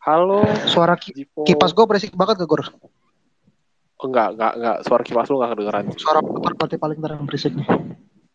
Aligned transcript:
Halo, 0.00 0.40
Suara 0.64 0.96
ki- 0.96 1.12
Jipo. 1.12 1.44
kipas 1.44 1.76
gue 1.76 1.84
berisik 1.84 2.16
banget 2.16 2.40
gak 2.40 2.48
Gor? 2.48 2.62
Oh, 4.00 4.08
enggak, 4.08 4.32
enggak, 4.32 4.52
enggak. 4.56 4.76
Suara 4.88 5.02
kipas 5.04 5.28
lu 5.28 5.36
enggak 5.36 5.52
kedengeran. 5.60 5.84
Suara 6.00 6.24
motor 6.24 6.56
berarti 6.56 6.76
paling 6.80 6.98
terang 7.04 7.28
berisik 7.28 7.52
nih. 7.52 7.68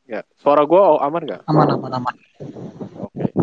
Ya. 0.05 0.21
Suara 0.37 0.61
gua 0.69 0.93
oh, 0.93 0.99
aman 1.01 1.25
enggak? 1.25 1.41
Aman, 1.49 1.65
aman, 1.73 1.91
aman. 1.97 2.15
Oke. 3.01 3.33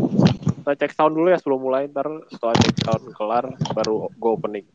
Kita 0.63 0.79
cek 0.79 0.95
sound 0.95 1.19
dulu 1.19 1.35
ya 1.35 1.39
sebelum 1.43 1.59
mulai. 1.59 1.91
Ntar 1.91 2.07
setelah 2.31 2.55
cek 2.63 2.77
sound 2.87 3.05
kelar, 3.19 3.45
baru 3.75 4.07
gue 4.15 4.31
opening. 4.31 4.67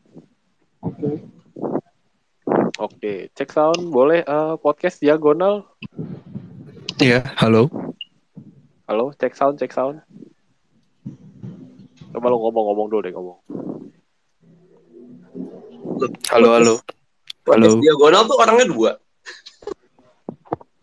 Oke. 0.84 1.24
Oke, 2.76 3.32
cek 3.32 3.48
sound. 3.48 3.80
Boleh 3.88 4.28
eh, 4.28 4.54
podcast 4.60 5.00
diagonal. 5.00 5.64
Iya, 7.00 7.24
halo. 7.40 7.72
Halo, 8.84 9.16
cek 9.16 9.32
sound, 9.32 9.56
cek 9.56 9.72
sound. 9.72 10.04
Coba 12.12 12.26
lu 12.32 12.36
ngomong-ngomong 12.40 12.86
dulu 12.88 13.00
deh, 13.04 13.12
ngomong. 13.12 13.38
Halo, 16.32 16.48
halo. 16.56 16.74
Halo. 17.48 17.68
diagonal 17.80 18.22
tuh 18.28 18.36
orangnya 18.36 18.66
dua. 18.68 18.90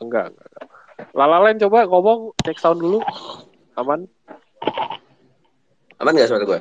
Enggak, 0.02 0.34
enggak. 0.34 0.48
enggak. 0.50 0.68
Lalalen 1.16 1.58
coba 1.62 1.80
ngomong, 1.88 2.20
cek 2.42 2.58
sound 2.60 2.80
dulu. 2.82 3.00
Aman? 3.80 4.08
Aman 6.00 6.18
gak 6.18 6.30
suara 6.30 6.44
gue? 6.44 6.60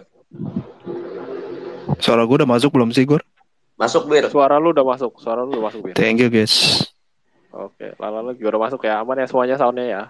Suara 1.98 2.22
gue 2.26 2.36
udah 2.42 2.48
masuk 2.48 2.70
belum 2.74 2.90
sih, 2.94 3.06
Gor? 3.06 3.22
Masuk 3.74 4.06
bir. 4.06 4.30
Suara 4.30 4.62
lu 4.62 4.70
udah 4.70 4.86
masuk, 4.86 5.18
suara 5.18 5.42
lu 5.42 5.58
udah 5.58 5.64
masuk, 5.70 5.80
Bir. 5.82 5.94
Thank 5.98 6.22
you, 6.22 6.30
guys. 6.30 6.86
Oke, 7.54 7.94
Lalalen 7.98 8.34
juga 8.38 8.54
udah 8.54 8.62
masuk 8.70 8.80
ya. 8.86 9.02
Aman 9.02 9.18
ya 9.18 9.26
semuanya 9.26 9.56
soundnya 9.58 9.86
ya. 9.86 10.02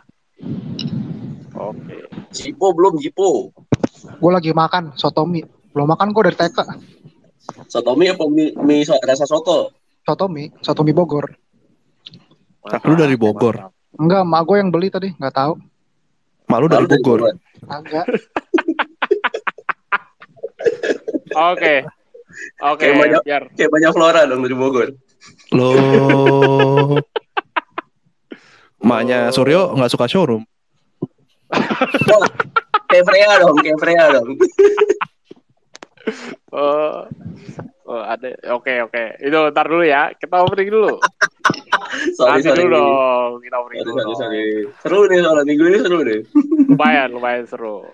Oke. 1.57 1.97
Jipo 2.35 2.73
belum 2.73 3.01
Jipo. 3.01 3.53
Gue 4.05 4.31
lagi 4.31 4.51
makan 4.51 4.93
sotomi. 4.95 5.41
Belum 5.71 5.87
makan 5.87 6.11
gue 6.11 6.23
dari 6.25 6.39
TK. 6.39 6.59
Sotomi 7.67 8.09
apa 8.09 8.25
mie, 8.25 8.53
mie 8.57 8.83
so- 8.83 8.97
rasa 8.99 9.25
soto? 9.25 9.73
Sotomi, 10.03 10.53
sotomi 10.61 10.93
Bogor. 10.93 11.33
Mantap, 12.63 12.81
Lu 12.83 12.95
dari 12.95 13.15
Bogor? 13.15 13.69
Enggak, 13.95 14.23
mak 14.23 14.43
gue 14.45 14.57
yang 14.57 14.71
beli 14.71 14.89
tadi, 14.89 15.13
nggak 15.13 15.35
tahu. 15.35 15.53
Malu 16.47 16.67
dari 16.67 16.85
Bogor. 16.87 17.33
Agak. 17.65 18.05
Oke. 21.53 21.75
Oke, 22.61 22.83
Kayak 22.83 22.97
banyak- 22.99 23.25
biar 23.25 23.43
Kayak 23.55 23.71
banyak 23.71 23.91
flora 23.93 24.21
dong 24.25 24.43
dari 24.43 24.57
Bogor. 24.57 24.89
Lo 25.53 25.69
Maknya 28.85 29.33
Suryo 29.33 29.73
nggak 29.73 29.89
suka 29.89 30.05
showroom. 30.05 30.45
Kayak 32.95 33.07
Freya 33.11 33.31
dong, 33.43 33.57
kayak 33.59 33.79
Freya 33.83 34.05
dong. 34.15 34.29
Oh, 36.55 37.09
oh 37.89 38.03
ada. 38.05 38.31
Oke, 38.55 38.79
oke. 38.85 39.19
Itu 39.19 39.51
ntar 39.51 39.67
dulu 39.67 39.83
ya. 39.83 40.13
Kita 40.15 40.45
opening 40.45 40.71
dulu. 40.71 41.01
sorry, 42.21 42.39
Nanti 42.39 42.49
sorry. 42.53 42.61
dulu 42.63 42.77
dong. 42.77 43.31
Kita 43.43 43.57
opening 43.59 43.81
Sorry, 43.81 43.89
dulu. 43.89 43.99
sorry, 43.99 44.15
sorry. 44.21 44.45
Seru 44.85 44.99
nih 45.09 45.19
soalnya 45.25 45.43
minggu 45.49 45.65
ini 45.67 45.79
seru 45.81 45.99
nih. 46.05 46.21
Lumayan, 46.71 47.09
lumayan 47.11 47.45
seru. 47.49 47.89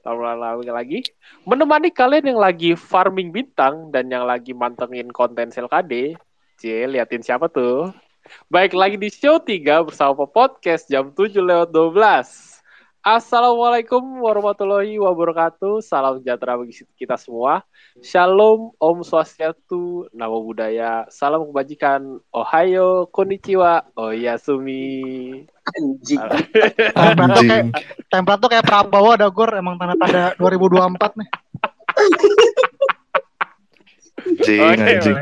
Tahun 0.00 0.16
lalu 0.16 0.68
lagi 0.68 1.00
menemani 1.44 1.92
kalian 1.92 2.32
yang 2.32 2.40
lagi 2.40 2.72
farming 2.72 3.32
bintang 3.32 3.92
dan 3.92 4.08
yang 4.08 4.24
lagi 4.24 4.56
mantengin 4.56 5.08
konten 5.12 5.52
SLKD. 5.52 6.16
C, 6.60 6.84
liatin 6.88 7.24
siapa 7.24 7.48
tuh? 7.48 7.88
Baik 8.52 8.76
lagi 8.76 9.00
di 9.00 9.08
show 9.08 9.40
3 9.40 9.80
bersama 9.80 10.28
podcast 10.28 10.86
jam 10.86 11.08
7 11.12 11.40
lewat 11.40 11.72
12. 11.72 12.59
Assalamualaikum 13.00 14.20
warahmatullahi 14.20 15.00
wabarakatuh. 15.00 15.80
Salam 15.80 16.20
sejahtera 16.20 16.60
bagi 16.60 16.84
kita 17.00 17.16
semua. 17.16 17.64
Shalom, 18.04 18.76
Om 18.76 19.00
Swastiastu, 19.00 20.12
Namo 20.12 20.44
Buddhaya, 20.44 21.08
Salam 21.08 21.48
Kebajikan, 21.48 22.20
Ohayo, 22.28 23.08
Konnichiwa, 23.08 23.88
Oyasumi. 23.96 25.48
Anjing. 25.80 26.20
Template 26.92 27.32
tuh 27.32 27.44
kayak, 27.48 27.64
Anjing. 27.64 27.68
template 28.12 28.40
tuh 28.44 28.50
kayak 28.52 28.66
Prabowo 28.68 29.16
ada 29.16 29.32
Gor. 29.32 29.48
Emang 29.56 29.80
tanda-tanda 29.80 30.36
2024 30.36 31.16
nih. 31.16 31.28
Anjing, 34.28 34.60
Oke, 34.76 34.84
anjing. 34.84 35.16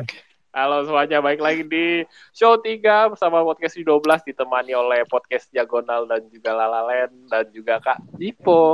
Halo 0.58 0.82
semuanya, 0.82 1.22
baik 1.22 1.38
lagi 1.38 1.62
di 1.70 2.02
show 2.34 2.58
3 2.58 3.14
bersama 3.14 3.46
podcast 3.46 3.78
di 3.78 3.86
12 3.86 4.26
ditemani 4.26 4.74
oleh 4.74 5.06
podcast 5.06 5.46
Diagonal 5.54 6.10
dan 6.10 6.26
juga 6.34 6.50
Lalalen 6.50 7.30
dan 7.30 7.46
juga 7.54 7.78
Kak 7.78 8.18
Jipo. 8.18 8.66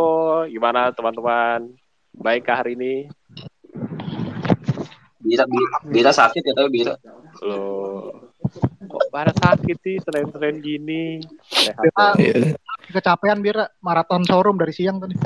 Gimana 0.49 0.97
teman-teman? 0.97 1.77
Baikkah 2.17 2.65
hari 2.65 2.73
ini? 2.73 3.05
Bira, 5.21 5.45
bira, 5.45 5.77
bira 5.85 6.13
sakit 6.17 6.41
ya 6.41 6.57
tapi 6.57 6.73
bira. 6.73 6.97
Loh, 7.45 8.33
kok 8.89 9.05
pada 9.13 9.37
sakit 9.37 9.77
sih 9.85 10.01
tren-tren 10.01 10.65
gini? 10.65 11.21
Sehat 11.53 11.85
dong. 11.85 12.17
Iya. 12.17 12.57
kecapean 12.97 13.45
Bira 13.45 13.69
maraton 13.85 14.25
showroom 14.25 14.57
dari 14.57 14.73
siang 14.73 15.05
tadi. 15.05 15.21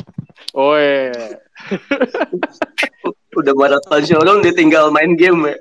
Oi, 0.58 1.06
Udah 3.38 3.54
maraton 3.54 4.02
showroom 4.02 4.42
ditinggal 4.42 4.90
main 4.90 5.14
game 5.14 5.46
ya. 5.46 5.56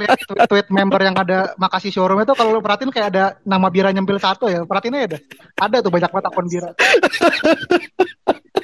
Lihat 0.00 0.18
tweet, 0.24 0.40
tweet 0.48 0.68
member 0.72 0.96
yang 0.98 1.12
ada 1.14 1.52
Makasih 1.60 1.92
showroom 1.92 2.24
itu 2.24 2.32
kalau 2.32 2.56
lu 2.56 2.64
perhatiin 2.64 2.88
kayak 2.88 3.08
ada 3.12 3.24
nama 3.44 3.68
Bira 3.68 3.92
nyempil 3.92 4.16
satu 4.16 4.48
ya. 4.48 4.64
Perhatiin 4.64 4.96
aja 4.96 5.06
ada. 5.14 5.18
Ada 5.60 5.76
tuh 5.84 5.92
banyak 5.92 6.08
banget 6.08 6.26
akun 6.26 6.46
Bira. 6.48 6.70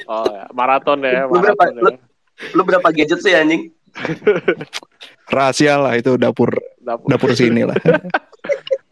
oh 0.08 0.26
ya, 0.32 0.44
maraton 0.50 0.98
ya, 1.04 1.28
Lu 1.28 1.36
berapa- 1.36 1.60
maraton 1.60 1.92
ya. 1.92 2.00
Lu 2.52 2.62
berapa 2.64 2.88
gadget 2.92 3.20
sih 3.20 3.32
anjing? 3.32 3.72
Rahasia 5.26 5.80
lah 5.80 5.96
itu 5.96 6.20
dapur 6.20 6.52
Dapur, 6.76 7.08
dapur 7.08 7.30
sini 7.32 7.64
lah. 7.64 7.76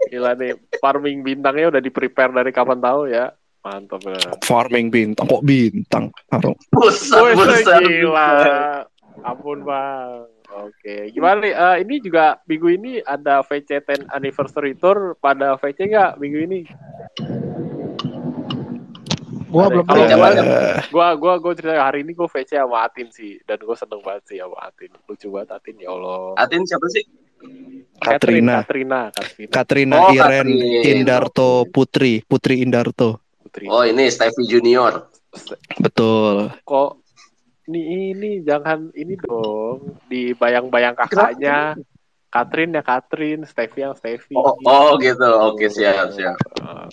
gila 0.09 0.33
nih, 0.35 0.57
farming 0.81 1.21
bintangnya 1.21 1.77
udah 1.77 1.83
di 1.85 1.93
prepare 1.93 2.33
dari 2.33 2.51
kapan 2.51 2.81
tahu 2.81 3.09
ya. 3.09 3.33
Mantap 3.65 4.01
bener. 4.05 4.29
Farming 4.45 4.93
bintang 4.93 5.25
kok 5.25 5.41
bintang. 5.41 6.05
Taruh. 6.29 6.53
Buset, 6.69 7.17
Wih, 7.17 7.33
buset. 7.33 7.65
gila. 7.81 8.29
Ampun 9.25 9.65
bang. 9.65 10.29
Oke, 10.55 11.11
gimana 11.11 11.41
nih? 11.41 11.51
Eh, 11.51 11.77
ini 11.83 11.95
juga 11.99 12.39
minggu 12.45 12.69
ini 12.71 12.93
ada 13.01 13.41
VC 13.41 13.81
10 13.81 14.07
anniversary 14.07 14.77
tour. 14.77 15.17
Pada 15.19 15.57
VC 15.57 15.89
nggak 15.89 16.21
minggu 16.21 16.39
ini? 16.45 16.61
Gua 19.49 19.71
belum 19.71 19.87
tahu. 19.87 20.03
gua, 20.13 20.29
Eh, 20.31 20.77
gua, 20.91 21.09
gua, 21.15 21.35
gua 21.39 21.53
cerita 21.55 21.81
hari 21.81 22.03
ini 22.03 22.13
gua 22.13 22.29
VC 22.29 22.55
sama 22.55 22.85
Atin 22.85 23.09
sih, 23.09 23.41
dan 23.43 23.59
gua 23.63 23.75
seneng 23.75 23.99
banget 23.99 24.29
sih 24.29 24.39
sama 24.39 24.61
Atin. 24.61 24.91
Lucu 25.07 25.27
banget 25.31 25.51
Atin 25.55 25.75
ya 25.79 25.89
Allah. 25.89 26.37
Atin 26.37 26.61
siapa 26.69 26.87
sih? 26.93 27.03
Katrina. 27.97 28.61
Katrina, 28.63 29.01
Katrina, 29.11 29.49
Katrina 29.49 29.97
Oh, 30.01 30.13
Iren 30.13 30.49
Katrin. 30.49 30.85
Indarto 30.85 31.51
Putri, 31.67 32.21
Putri 32.21 32.61
Indarto. 32.61 33.24
Putri. 33.55 33.71
Oh 33.71 33.87
ini 33.87 34.11
Stevie 34.11 34.51
Junior. 34.51 35.07
Betul. 35.79 36.51
Kok 36.67 36.91
ini 37.71 38.11
ini 38.11 38.31
jangan 38.43 38.91
ini 38.99 39.15
dong 39.15 40.03
dibayang-bayang 40.11 40.99
kakaknya. 40.99 41.79
Katrin 42.35 42.75
ya 42.75 42.83
Katrin, 42.83 43.47
Stevie 43.47 43.87
yang 43.87 43.95
Stevie. 43.95 44.35
Oh, 44.35 44.59
oh 44.67 44.99
gitu. 44.99 45.55
Oke 45.55 45.71
siap 45.71 46.11
siap. 46.11 46.35
Eh, 46.35 46.87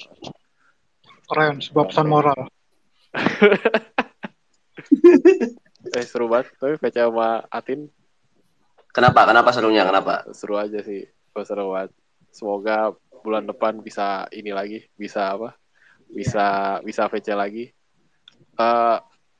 Keren, 1.26 1.58
sebuah 1.58 1.90
pesan 1.90 2.06
moral. 2.06 2.38
Eh 5.92 6.06
seru 6.08 6.30
banget 6.30 6.56
tapi 6.56 6.78
VC 6.78 7.04
sama 7.04 7.44
Atin 7.52 7.90
Kenapa? 8.94 9.28
Kenapa 9.28 9.50
serunya? 9.52 9.84
Kenapa? 9.84 10.30
seru 10.32 10.56
aja 10.62 10.80
sih. 10.86 11.10
Gue 11.34 11.44
seru 11.44 11.74
banget. 11.74 11.92
Semoga 12.32 12.94
bulan 13.26 13.50
depan 13.50 13.82
bisa 13.82 14.30
ini 14.30 14.54
lagi, 14.54 14.88
bisa 14.96 15.36
apa? 15.36 15.58
Bisa 16.12 16.78
bisa 16.84 17.08
VC 17.08 17.34
lagi. 17.34 17.72
Eh 18.60 18.98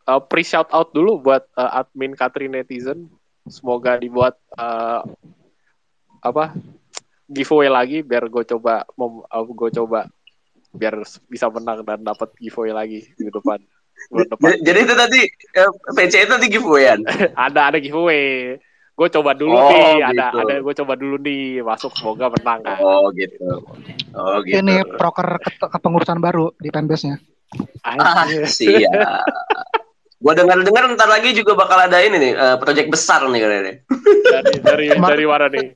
eh, 0.08 0.22
pre 0.26 0.44
shout 0.44 0.72
out 0.72 0.96
dulu 0.96 1.22
buat 1.22 1.44
eh, 1.60 1.72
admin 1.84 2.16
Katrin 2.16 2.56
netizen. 2.56 3.12
Semoga 3.46 4.00
dibuat 4.00 4.40
eh, 4.56 5.02
apa? 6.22 6.56
giveaway 7.32 7.72
lagi 7.72 8.04
biar 8.04 8.28
gue 8.28 8.44
coba 8.44 8.84
mem, 9.00 9.24
gue 9.56 9.70
coba 9.72 10.04
biar 10.76 11.00
bisa 11.32 11.48
menang 11.48 11.84
dan 11.88 12.04
dapat 12.04 12.36
giveaway 12.36 12.76
lagi 12.76 13.00
minggu 13.16 13.40
depan. 13.40 13.60
Bulan 14.12 14.28
depan. 14.28 14.50
Jadi, 14.60 14.80
itu 14.84 14.96
tadi 14.98 15.22
eh, 15.56 15.72
PC 15.96 16.14
itu 16.28 16.34
tadi 16.36 16.48
giveawayan. 16.52 17.00
ada 17.48 17.72
ada 17.72 17.78
giveaway. 17.80 18.60
Gue 19.02 19.10
coba 19.10 19.34
dulu 19.34 19.58
Oh, 19.58 19.66
nih, 19.66 19.98
ada 20.06 20.30
gitu. 20.30 20.38
ada 20.46 20.54
gue 20.62 20.74
coba 20.78 20.94
dulu 20.94 21.18
nih 21.26 21.66
masuk 21.66 21.90
semoga 21.98 22.30
menang 22.30 22.62
kan. 22.62 22.78
Oh 22.86 23.10
gitu. 23.18 23.50
Oh 24.14 24.38
gitu. 24.46 24.62
Ini 24.62 24.86
proker 24.86 25.42
ke- 25.42 25.58
kepengurusan 25.74 26.22
baru 26.22 26.54
di 26.62 26.70
fanbase-nya. 26.70 27.18
Ah, 27.82 28.30
siap. 28.46 29.26
Gua 30.22 30.38
dengar-dengar 30.38 30.86
ntar 30.94 31.10
lagi 31.10 31.34
juga 31.34 31.58
bakal 31.58 31.90
ada 31.90 31.98
ini 31.98 32.22
nih, 32.22 32.34
eh, 32.38 32.56
proyek 32.62 32.94
besar 32.94 33.26
nih 33.26 33.42
kayaknya 33.42 33.62
nih. 33.66 33.76
dari 34.22 34.54
dari 34.62 34.86
dari 34.94 35.26
mana 35.26 35.46
nih? 35.50 35.68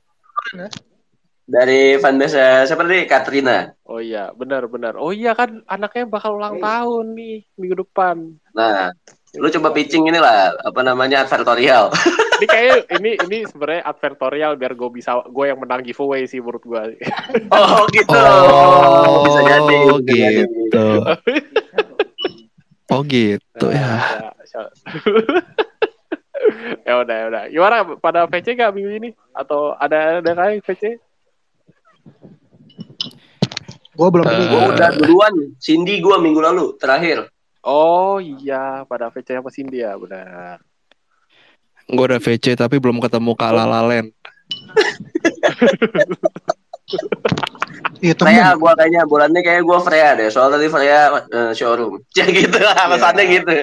Dari 1.50 1.98
fanbase 1.98 2.70
siapa 2.70 2.86
tadi? 2.86 3.10
Katrina. 3.10 3.74
Oh 3.90 3.98
iya, 3.98 4.30
benar 4.38 4.70
benar. 4.70 5.02
Oh 5.02 5.10
iya 5.10 5.34
kan 5.34 5.66
anaknya 5.66 6.06
bakal 6.06 6.38
ulang 6.38 6.62
tahun 6.62 7.18
nih 7.18 7.42
minggu 7.58 7.90
depan. 7.90 8.38
Nah, 8.54 8.94
Lu 9.36 9.48
coba 9.52 9.70
pitching 9.72 10.08
inilah 10.08 10.56
apa 10.60 10.82
namanya 10.82 11.24
advertorial. 11.24 11.92
Ini 12.36 12.52
kayak 12.52 12.92
ini 13.00 13.16
ini 13.16 13.38
sebenarnya 13.48 13.88
advertorial 13.88 14.60
biar 14.60 14.76
gue 14.76 14.90
bisa 14.92 15.24
gue 15.24 15.46
yang 15.48 15.56
menang 15.56 15.80
giveaway 15.80 16.28
sih 16.28 16.44
menurut 16.44 16.68
gue. 16.68 16.84
Oh 17.56 17.88
gitu. 17.96 18.12
Oh, 18.12 19.24
bisa 19.24 19.40
jadi. 19.48 19.76
bisa 20.04 20.04
jadi. 20.04 20.44
gitu. 20.44 20.88
Oh 22.92 23.02
gitu 23.08 23.68
ya. 23.72 23.92
ya 26.84 26.94
udah 27.00 27.16
ya 27.16 27.26
udah. 27.32 27.44
Gimana 27.48 27.76
pada 28.04 28.28
VC 28.28 28.60
gak 28.60 28.76
minggu 28.76 28.92
ini? 29.00 29.10
Atau 29.32 29.72
ada 29.80 30.20
ada 30.20 30.32
kayak 30.36 30.60
VC? 30.60 31.00
Gue 33.96 34.08
belum 34.12 34.26
Eh, 34.28 34.34
ini. 34.36 34.46
Gua 34.52 34.64
udah 34.76 34.90
duluan. 34.92 35.34
Cindy 35.56 36.04
gua 36.04 36.20
minggu 36.20 36.44
lalu 36.44 36.76
terakhir. 36.76 37.32
Oh 37.66 38.22
iya, 38.22 38.86
pada 38.86 39.10
VC 39.10 39.42
apa 39.42 39.50
Cindy 39.50 39.82
ya, 39.82 39.98
benar. 39.98 40.62
Gue 41.90 42.06
udah 42.06 42.22
VC 42.22 42.54
tapi 42.54 42.78
belum 42.78 43.02
ketemu 43.02 43.34
Kak 43.34 43.54
Lalalen. 43.54 44.14
Iya 47.98 48.14
Freya 48.14 48.54
gua 48.54 48.78
kayaknya 48.78 49.10
bulannya 49.10 49.42
kayak 49.42 49.66
gua 49.66 49.82
Freya 49.82 50.14
deh. 50.14 50.30
Soal 50.30 50.54
tadi 50.54 50.70
Freya 50.70 51.26
eh, 51.26 51.52
showroom. 51.58 52.06
Ya 52.18 52.30
gitu 52.30 52.62
lah 52.62 52.78
alasannya 52.86 53.26
Iya. 53.26 53.34
gitu. 53.42 53.54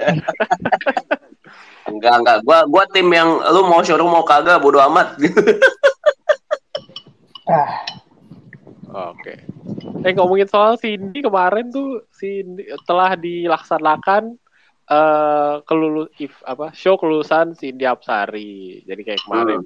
enggak 1.87 2.15
enggak. 2.19 2.39
Gua 2.43 2.67
gua 2.67 2.83
tim 2.91 3.07
yang 3.15 3.39
lu 3.39 3.63
mau 3.71 3.87
showroom 3.87 4.11
mau 4.11 4.27
kagak 4.27 4.59
bodo 4.59 4.83
amat 4.91 5.15
gitu. 5.23 5.39
Oke. 8.93 9.35
Eh 10.05 10.13
ngomongin 10.13 10.49
soal 10.49 10.77
Cindy 10.77 11.25
kemarin 11.25 11.73
tuh 11.73 12.05
Cindy 12.13 12.69
telah 12.85 13.17
dilaksanakan 13.17 14.37
eh 14.93 15.55
kelulu 15.65 16.11
if, 16.21 16.45
apa 16.45 16.75
show 16.77 17.01
kelulusan 17.01 17.57
Cindy 17.57 17.89
Apsari. 17.89 18.85
Jadi 18.85 19.01
kayak 19.01 19.23
kemarin 19.25 19.61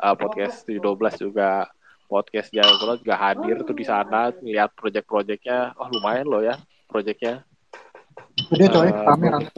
eh, 0.00 0.14
podcast 0.16 0.64
12 0.64 0.80
juga 1.20 1.68
podcast 2.08 2.52
Jalan 2.52 2.76
Kulo 2.76 2.94
juga 3.00 3.16
hadir 3.16 3.56
tuh 3.64 3.76
di 3.76 3.84
sana 3.88 4.32
ngeliat 4.32 4.72
project-projectnya. 4.76 5.76
Oh 5.76 5.88
lumayan 5.88 6.28
loh 6.28 6.40
ya 6.44 6.56
projectnya. 6.88 7.44
Gede 8.52 8.66
coy, 8.68 8.88
Eh, 8.88 8.92
rame 8.92 9.26
rame. 9.32 9.48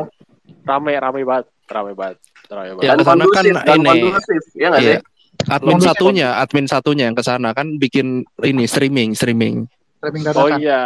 Rame 0.64 0.92
rame 0.96 1.20
banget, 1.26 1.46
rame 1.66 1.92
banget. 1.98 2.18
Rame 2.46 2.70
banget. 2.78 2.86
Ya, 2.86 2.92
kan 2.94 3.78
ini. 3.78 3.86
kondusif. 3.86 4.42
Ya 4.54 4.66
nggak 4.70 4.82
sih? 4.82 4.98
Admin 5.48 5.80
satunya, 5.80 6.28
admin 6.40 6.66
satunya 6.68 7.04
yang 7.10 7.16
ke 7.16 7.24
sana 7.24 7.52
kan 7.52 7.76
bikin 7.76 8.24
ini 8.44 8.64
streaming, 8.64 9.12
streaming. 9.12 9.68
Streaming 10.00 10.22
Oh 10.32 10.48
dadakan. 10.48 10.58
iya. 10.60 10.82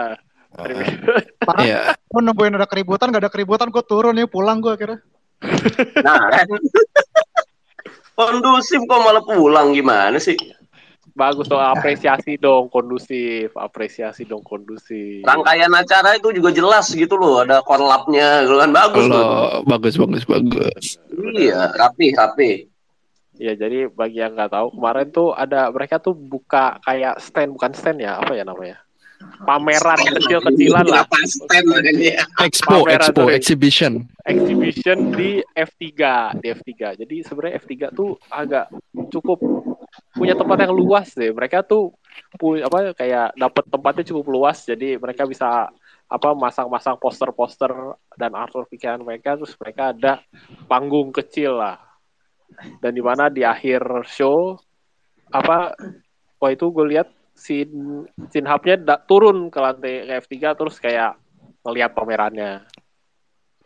Parah. 1.47 1.63
Iya. 1.63 1.81
Gue 2.09 2.21
nungguin 2.25 2.57
ada 2.57 2.67
keributan, 2.67 3.13
gak 3.13 3.29
ada 3.29 3.33
keributan, 3.33 3.69
gue 3.69 3.85
turun 3.85 4.17
nih 4.17 4.27
pulang 4.27 4.59
gue 4.59 4.73
akhirnya. 4.75 4.99
Nah, 6.03 6.19
kan. 6.35 6.47
kondusif 8.19 8.83
kok 8.83 9.01
malah 9.03 9.23
pulang 9.23 9.71
gimana 9.71 10.19
sih? 10.19 10.35
Bagus 11.15 11.51
dong, 11.51 11.59
apresiasi 11.59 12.39
dong 12.39 12.71
kondusif, 12.71 13.51
apresiasi 13.59 14.23
dong 14.23 14.43
kondusif. 14.47 15.27
Rangkaian 15.27 15.71
acara 15.75 16.15
itu 16.15 16.31
juga 16.31 16.55
jelas 16.55 16.95
gitu 16.95 17.19
loh, 17.19 17.43
ada 17.43 17.59
korlapnya 17.63 18.47
gitu 18.47 18.55
kan 18.55 18.71
bagus. 18.71 19.07
Kalau 19.11 19.63
bagus 19.67 19.95
bagus 19.99 20.23
bagus. 20.27 20.85
Iya, 21.35 21.75
rapi, 21.75 22.15
rapi. 22.15 22.51
Ya 23.39 23.55
jadi 23.55 23.87
bagi 23.87 24.19
yang 24.19 24.35
nggak 24.35 24.51
tahu 24.51 24.75
kemarin 24.75 25.09
tuh 25.15 25.31
ada 25.31 25.71
mereka 25.71 26.03
tuh 26.03 26.15
buka 26.15 26.83
kayak 26.83 27.23
stand 27.23 27.55
bukan 27.55 27.71
stand 27.71 28.03
ya 28.03 28.19
apa 28.19 28.35
ya 28.35 28.43
namanya 28.43 28.83
pameran 29.43 29.99
kecil-kecilan 30.19 30.87
lah 30.87 31.03
stand 31.27 31.67
makanya. 31.67 32.23
Expo, 32.43 32.87
Pameran 32.87 33.11
expo, 33.11 33.23
tuh. 33.27 33.29
exhibition. 33.35 33.93
exhibition 34.27 34.99
di 35.15 35.43
F3 35.55 35.83
di 36.39 36.47
F3 36.55 36.71
jadi 37.03 37.17
sebenarnya 37.27 37.55
F3 37.63 37.75
tuh 37.95 38.19
agak 38.31 38.71
cukup 39.11 39.39
punya 40.15 40.37
tempat 40.37 40.69
yang 40.69 40.75
luas 40.77 41.15
deh 41.17 41.33
mereka 41.33 41.65
tuh 41.65 41.97
punya 42.37 42.69
apa 42.69 42.93
kayak 42.93 43.33
dapat 43.39 43.65
tempatnya 43.71 44.05
cukup 44.13 44.27
luas 44.29 44.67
jadi 44.67 45.01
mereka 45.01 45.25
bisa 45.25 45.71
apa 46.09 46.29
masang-masang 46.33 46.97
poster-poster 46.97 47.73
dan 48.17 48.33
artwork 48.33 48.69
pikiran 48.69 49.01
mereka 49.01 49.37
terus 49.37 49.57
mereka 49.61 49.93
ada 49.97 50.13
panggung 50.69 51.13
kecil 51.13 51.57
lah 51.57 51.88
dan 52.79 52.91
di 52.91 53.01
mana 53.01 53.27
di 53.27 53.43
akhir 53.43 53.81
show 54.05 54.57
apa 55.29 55.77
wah 56.37 56.51
itu 56.51 56.67
gue 56.67 56.87
lihat 56.89 57.09
scene 57.33 58.03
scene 58.27 58.47
hubnya 58.47 58.77
da- 58.77 59.01
turun 59.01 59.47
ke 59.47 59.59
lantai 59.59 59.95
ke 60.03 60.13
F3 60.21 60.35
terus 60.55 60.77
kayak 60.77 61.15
ngelihat 61.61 61.93
pamerannya 61.93 62.65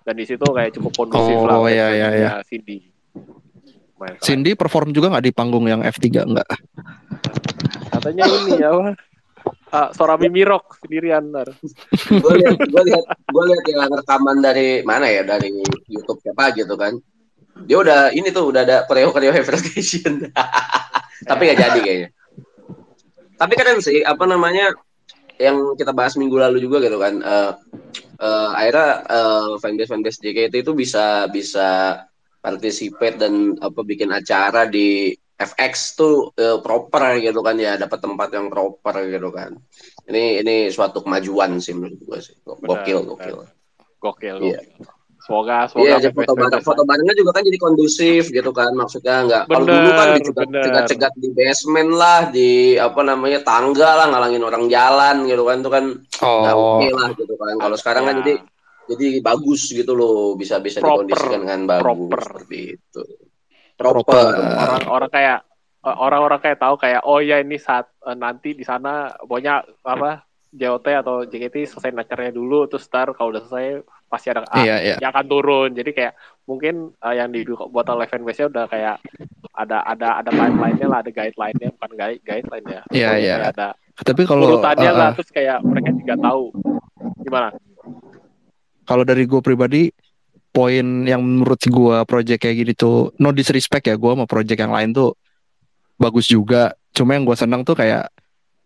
dan 0.03 0.15
di 0.15 0.25
situ 0.25 0.43
kayak 0.45 0.75
cukup 0.75 0.93
kondusif 0.97 1.39
Oh, 1.39 1.47
lah 1.47 1.59
iya, 1.67 1.87
iya, 1.89 2.09
iya. 2.11 2.31
ya 2.33 2.43
Cindy 2.43 2.91
keren. 3.95 4.19
Cindy 4.19 4.53
perform 4.53 4.91
juga 4.91 5.09
nggak 5.09 5.25
di 5.25 5.33
panggung 5.33 5.65
yang 5.65 5.81
F3 5.81 6.05
enggak? 6.27 6.49
katanya 7.89 8.25
ini 8.27 8.59
ya 8.59 8.71
apa 8.71 8.99
Ah, 9.73 9.89
Sorami 9.89 10.29
Mirok 10.29 10.77
sendirian 10.79 11.33
ntar. 11.33 11.49
gue 12.05 12.33
lihat 12.37 12.61
gue 12.61 12.83
lihat 12.85 13.05
gue 13.09 13.45
lihat 13.49 13.65
yang 13.67 13.89
rekaman 13.91 14.39
dari 14.39 14.85
mana 14.85 15.09
ya 15.09 15.25
dari 15.25 15.49
YouTube 15.87 16.21
siapa 16.21 16.53
gitu 16.53 16.77
kan 16.77 16.93
dia 17.67 17.77
udah 17.79 18.01
ini 18.13 18.29
tuh 18.31 18.51
udah 18.51 18.63
ada 18.67 18.77
koreo 18.87 19.11
koreo 19.15 19.33
presentation 19.47 20.29
tapi 21.29 21.43
nggak 21.49 21.59
jadi 21.59 21.81
kayaknya. 21.81 22.09
Tapi 23.39 23.53
keren 23.59 23.79
sih 23.83 24.03
apa 24.07 24.23
namanya 24.27 24.71
yang 25.41 25.75
kita 25.75 25.91
bahas 25.91 26.15
minggu 26.15 26.39
lalu 26.39 26.63
juga 26.63 26.79
gitu 26.79 27.03
kan 27.03 27.19
eh 27.19 27.51
eh, 28.23 28.49
akhirnya 28.55 28.89
eh, 29.11 29.51
fanbase 29.59 29.91
fanbase 29.91 30.19
JKT 30.23 30.55
itu 30.63 30.73
bisa 30.79 31.27
bisa 31.27 31.99
participate 32.43 33.19
dan 33.19 33.59
apa 33.59 33.81
bikin 33.83 34.11
acara 34.15 34.67
di 34.67 35.11
FX 35.35 35.99
tuh 35.99 36.31
eh, 36.39 36.59
proper 36.63 37.19
gitu 37.19 37.43
kan 37.43 37.59
ya 37.59 37.75
dapat 37.75 37.99
tempat 37.99 38.29
yang 38.31 38.47
proper 38.47 39.11
gitu 39.11 39.35
kan. 39.35 39.59
Ini 40.07 40.43
ini 40.47 40.71
suatu 40.71 41.03
kemajuan 41.03 41.59
sih 41.59 41.75
menurut 41.75 41.99
gue 41.99 42.19
sih. 42.23 42.35
Gokil 42.47 43.03
Benar, 43.03 43.11
gokil. 43.11 43.37
Gokil, 43.99 44.37
Iya. 44.39 44.61
gokil. 44.63 45.02
Semoga 45.23 45.71
semoga 45.71 45.87
Iya, 45.87 45.97
jadi 46.03 46.15
foto 46.19 46.33
bareng, 46.35 46.63
foto 46.67 46.83
barengnya 46.83 47.15
juga 47.15 47.31
kan 47.39 47.43
jadi 47.47 47.59
kondusif 47.63 48.23
gitu 48.35 48.51
kan, 48.51 48.75
maksudnya 48.75 49.23
nggak. 49.23 49.43
Kalau 49.47 49.67
dulu 49.71 49.91
kan 49.95 50.07
dicegat, 50.19 50.47
bener. 50.51 50.63
cegat-cegat 50.67 51.13
di 51.15 51.29
basement 51.31 51.91
lah, 51.95 52.21
di 52.35 52.75
apa 52.75 53.01
namanya 53.07 53.39
tangga 53.47 54.03
lah, 54.03 54.07
ngalangin 54.11 54.43
orang 54.43 54.67
jalan 54.67 55.17
gitu 55.31 55.43
kan, 55.47 55.57
itu 55.63 55.71
kan 55.71 55.85
nggak 56.19 56.55
Oh, 56.59 56.83
oke 56.83 56.89
lah 56.91 57.09
gitu 57.15 57.35
kan. 57.39 57.55
Kalau 57.55 57.77
sekarang 57.79 58.03
kan 58.11 58.15
jadi 58.27 58.35
jadi 58.91 59.07
bagus 59.23 59.71
gitu 59.71 59.93
loh, 59.95 60.35
bisa 60.35 60.59
bisa 60.59 60.83
Proper, 60.83 61.07
dikondisikan 61.07 61.41
dengan 61.47 61.61
bagus 61.71 61.87
proper. 61.87 62.21
seperti 62.27 62.59
itu. 62.75 63.03
Proper. 63.79 64.27
Orang-orang 64.59 65.11
kayak 65.15 65.39
orang-orang 65.87 66.41
kayak 66.43 66.59
tahu 66.59 66.75
kayak 66.83 67.03
oh 67.07 67.23
ya 67.23 67.39
ini 67.39 67.63
saat 67.63 67.91
eh, 68.07 68.19
nanti 68.19 68.59
di 68.59 68.67
sana 68.67 69.15
pokoknya 69.23 69.63
apa 69.87 70.27
JOT 70.53 70.87
atau 70.99 71.25
JKT 71.25 71.65
selesai 71.65 71.95
acaranya 71.97 72.35
dulu 72.37 72.69
terus 72.69 72.87
ntar 72.87 73.17
kalau 73.17 73.33
udah 73.33 73.43
selesai 73.49 73.83
pasti 74.13 74.29
ada 74.29 74.45
ah, 74.53 74.61
iya 74.61 74.77
iya. 74.85 74.97
yang 75.01 75.09
akan 75.09 75.25
turun. 75.25 75.71
Jadi 75.73 75.91
kayak 75.97 76.13
mungkin 76.45 76.93
eh, 77.01 77.15
yang 77.17 77.33
dibuat 77.33 77.89
oleh 77.89 78.05
fanbase 78.05 78.45
nya 78.45 78.49
udah 78.53 78.65
kayak 78.69 78.97
ada 79.57 79.81
ada 79.89 80.21
ada 80.21 80.31
timelinenya 80.33 80.87
lah 80.89 81.01
ada 81.01 81.09
guideline-nya 81.09 81.69
bukan 81.77 81.91
guide 81.97 82.21
guideline 82.25 82.67
ya 82.69 82.81
Iya, 82.93 83.09
iya. 83.17 83.35
ada 83.49 83.73
Tapi 83.97 84.25
kalau 84.25 84.49
urutannya 84.49 84.91
uh, 84.93 84.97
lah 84.97 85.09
uh, 85.13 85.17
terus 85.17 85.31
kayak 85.33 85.65
mereka 85.65 85.91
juga 85.97 86.15
tahu. 86.21 86.45
Gimana? 87.25 87.49
Kalau 88.85 89.05
dari 89.09 89.25
gue 89.25 89.41
pribadi 89.41 89.83
poin 90.53 90.85
yang 91.09 91.25
menurut 91.25 91.61
gue 91.61 91.97
project 92.05 92.41
kayak 92.45 92.57
gini 92.61 92.73
tuh 92.77 93.17
no 93.17 93.33
disrespect 93.33 93.89
ya 93.89 93.97
gue 93.97 94.11
sama 94.13 94.29
project 94.29 94.61
yang 94.61 94.73
lain 94.73 94.93
tuh 94.93 95.17
bagus 95.97 96.29
juga. 96.29 96.77
Cuma 96.93 97.17
yang 97.17 97.25
gue 97.25 97.37
senang 97.37 97.65
tuh 97.65 97.77
kayak 97.77 98.13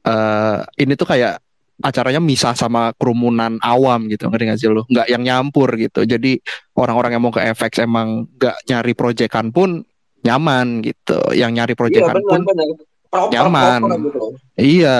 eh 0.06 0.58
ini 0.82 0.94
tuh 0.94 1.06
kayak 1.06 1.42
acaranya 1.84 2.20
misah 2.24 2.56
sama 2.56 2.96
kerumunan 2.96 3.60
awam 3.60 4.08
gitu 4.08 4.32
ngerti 4.32 4.44
gak 4.48 4.58
sih 4.58 4.68
lu 4.72 4.82
nggak 4.88 5.06
yang 5.12 5.22
nyampur 5.22 5.68
gitu 5.76 6.08
jadi 6.08 6.40
orang-orang 6.72 7.16
yang 7.16 7.22
mau 7.22 7.34
ke 7.34 7.44
FX 7.52 7.84
emang 7.84 8.24
nggak 8.40 8.56
nyari 8.64 8.92
proyekan 8.96 9.52
pun 9.52 9.84
nyaman 10.24 10.82
gitu 10.82 11.20
yang 11.36 11.52
nyari 11.52 11.76
Iya 11.76 11.78
proyekan 11.78 12.16
pun 12.24 12.42
benar-benar. 12.42 12.94
Proper, 13.06 13.32
nyaman. 13.32 13.80
proper 13.80 13.98
gitu. 14.02 14.26
Iya, 14.58 14.98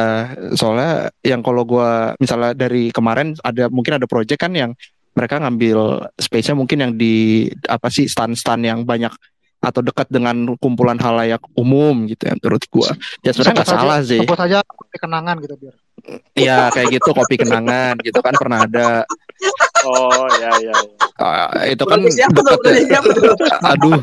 soalnya 0.54 1.10
yang 1.26 1.42
kalau 1.42 1.66
gua 1.66 2.14
misalnya 2.22 2.54
dari 2.54 2.94
kemarin 2.94 3.34
ada 3.42 3.66
mungkin 3.66 3.98
ada 3.98 4.06
project 4.06 4.38
kan 4.40 4.54
yang 4.54 4.72
mereka 5.16 5.40
ngambil 5.40 6.12
space-nya 6.20 6.54
mungkin 6.54 6.78
yang 6.78 6.92
di 6.94 7.48
apa 7.66 7.88
sih 7.88 8.04
stand-stand 8.06 8.62
yang 8.62 8.84
banyak 8.84 9.10
atau 9.66 9.82
dekat 9.82 10.06
dengan 10.06 10.54
kumpulan 10.62 10.94
halayak 10.94 11.42
umum 11.58 12.06
gitu 12.06 12.30
ya 12.30 12.38
menurut 12.38 12.62
gua. 12.70 12.94
Ya 13.26 13.34
sebenarnya 13.34 13.54
nggak 13.58 13.70
salah 13.74 13.98
sih. 14.06 14.22
Sebut 14.22 14.38
saja 14.38 14.62
kopi 14.62 14.96
kenangan 15.02 15.36
gitu 15.42 15.54
biar. 15.58 15.74
Iya 16.38 16.70
kayak 16.70 16.88
gitu 17.02 17.10
kopi 17.10 17.34
kenangan 17.34 17.98
gitu 18.06 18.22
kan 18.22 18.34
pernah 18.38 18.62
ada. 18.62 19.02
oh 19.82 20.26
ya 20.38 20.50
ya, 20.62 20.74
ya. 20.74 21.06
Ah, 21.18 21.66
itu 21.66 21.82
kan 21.82 21.98
siapa 22.06 22.40
tuh? 22.40 22.56
deket 22.62 22.86
ya. 22.86 23.00
Aduh, 23.74 24.00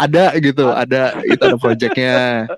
ada 0.00 0.24
gitu, 0.40 0.66
ada 0.72 1.20
itu 1.28 1.42
ada 1.42 1.56
projectnya. 1.60 2.48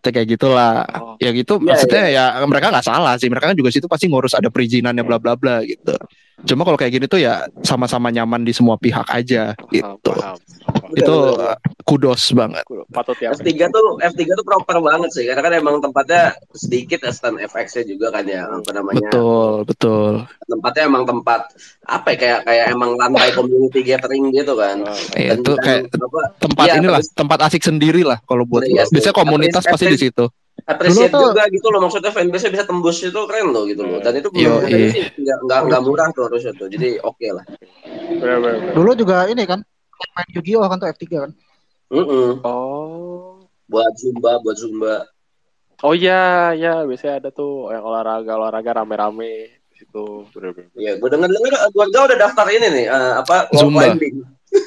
Itu 0.00 0.08
kayak 0.10 0.28
gitulah. 0.34 0.82
Oh. 0.96 1.14
Ya 1.20 1.30
gitu 1.36 1.60
Iya, 1.60 1.66
maksudnya 1.68 2.04
ya 2.08 2.24
mereka 2.48 2.72
nggak 2.72 2.86
salah 2.88 3.14
sih. 3.20 3.28
Mereka 3.28 3.52
kan 3.52 3.56
juga 3.56 3.70
situ 3.70 3.86
pasti 3.86 4.08
ngurus 4.08 4.34
ada 4.34 4.48
perizinannya 4.48 5.04
bla 5.04 5.20
bla 5.20 5.36
bla 5.36 5.60
gitu. 5.62 5.94
Cuma 6.42 6.62
kalau 6.62 6.74
kayak 6.74 6.92
gini 6.92 7.06
tuh 7.06 7.18
ya 7.18 7.44
sama-sama 7.60 8.08
nyaman 8.08 8.40
di 8.40 8.50
semua 8.50 8.74
pihak 8.74 9.06
aja 9.06 9.52
gitu. 9.68 9.92
paham. 10.02 10.36
Itu 10.90 11.14
uh, 11.36 11.54
kudos 11.84 12.32
banget. 12.32 12.64
Patut 12.88 13.14
ya. 13.16 13.30
F3 13.30 13.46
tuh 13.68 13.86
F3 14.00 14.20
tuh 14.30 14.44
proper 14.44 14.76
banget 14.78 15.10
sih 15.10 15.24
karena 15.24 15.40
kan 15.40 15.52
emang 15.52 15.76
tempatnya 15.78 16.22
sedikit 16.50 17.06
stand 17.08 17.38
FX-nya 17.40 17.84
juga 17.86 18.10
kan 18.10 18.24
ya 18.24 18.42
apa 18.44 18.70
namanya 18.72 19.02
Betul, 19.04 19.52
betul. 19.64 20.12
tempatnya 20.44 20.82
emang 20.86 21.04
tempat 21.04 21.40
apa 21.84 22.06
ya 22.08 22.16
kayak 22.16 22.38
kayak 22.44 22.64
emang 22.70 22.90
lantai 22.94 23.30
community 23.30 23.80
gathering 23.82 24.30
gitu 24.30 24.54
kan 24.54 24.82
Iya, 25.14 25.34
Dan- 25.34 25.40
itu 25.40 25.52
kayak 25.56 25.82
apa, 25.92 26.20
tempat 26.38 26.64
Iya, 26.64 26.74
inilah, 26.78 27.00
tempat 27.12 27.38
asik 27.44 27.62
sendiri 27.62 28.02
lah 28.02 28.18
kalau 28.22 28.42
buat 28.44 28.62
Iya. 28.62 28.86
Biasanya 28.88 29.14
komunitas 29.14 29.62
appreciate- 29.62 29.72
pasti 29.72 29.86
di 29.88 29.98
situ. 30.00 30.24
Appreciate 30.70 31.10
Dulu 31.10 31.18
tuh- 31.18 31.26
juga 31.34 31.44
gitu 31.50 31.66
loh 31.70 31.80
maksudnya 31.82 32.12
fanbase 32.14 32.46
bisa 32.48 32.64
tembus 32.64 32.98
itu 33.02 33.20
keren 33.26 33.50
loh 33.50 33.64
gitu 33.66 33.82
loh 33.82 33.98
dan 33.98 34.14
itu 34.14 34.28
Yo, 34.38 34.62
iya. 34.64 35.10
nggak 35.18 35.38
nggak 35.46 35.60
nggak 35.66 35.82
murah 35.82 36.08
tuh 36.14 36.30
harusnya 36.30 36.52
tuh 36.54 36.70
jadi 36.70 37.02
oke 37.02 37.26
lah 37.34 37.44
Bener, 38.10 38.36
bener, 38.42 38.56
bener. 38.62 38.74
Dulu 38.74 38.90
juga 38.94 39.26
ini 39.30 39.42
kan 39.46 39.60
main 40.16 40.28
Yu-Gi-Oh 40.32 40.64
kan 40.66 40.80
tuh 40.80 40.88
F3 40.90 41.04
kan. 41.12 41.30
Mm-mm. 41.92 42.40
Oh. 42.42 43.44
buat 43.70 43.92
zumba 44.00 44.42
buat 44.42 44.56
zumba 44.58 45.06
Oh 45.80 45.96
iya, 45.96 46.52
ya 46.52 46.84
biasanya 46.84 47.24
ada 47.24 47.30
tuh 47.32 47.72
yang 47.72 47.80
olahraga 47.80 48.36
olahraga 48.36 48.84
rame-rame 48.84 49.48
di 49.72 49.74
situ. 49.80 50.28
Bener, 50.36 50.52
bener. 50.52 50.68
ya 50.76 50.92
gue 51.00 51.08
denger 51.08 51.28
dengar 51.32 51.52
keluarga 51.72 51.98
udah 52.04 52.18
daftar 52.28 52.46
ini 52.52 52.66
nih 52.68 52.86
eh, 52.92 53.12
apa 53.16 53.48
Zumba. 53.56 53.88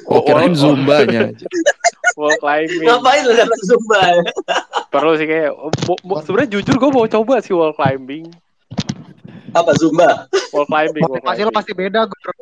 Oh, 0.09 0.23
kirain 0.23 0.49
oh, 0.49 0.55
oh. 0.55 0.57
zumbanya. 0.57 1.21
Wall 2.13 2.35
climbing. 2.37 2.85
ngapain 2.85 3.21
lu 3.23 3.33
daftar 3.33 3.59
zumba 3.63 4.01
Perlu 4.87 5.17
sih 5.17 5.25
kayak 5.25 5.51
sebenarnya 6.21 6.49
jujur 6.51 6.75
gue 6.77 6.89
mau 6.89 7.05
coba 7.05 7.35
sih 7.39 7.51
wall 7.51 7.73
climbing. 7.73 8.29
apa 9.51 9.71
zumba 9.77 10.25
Wall 10.49 10.65
climbing, 10.65 11.01
wall 11.03 11.17
Motivasi 11.17 11.41
lo 11.41 11.51
pasti 11.51 11.71
beda 11.73 12.05
Gur. 12.05 12.33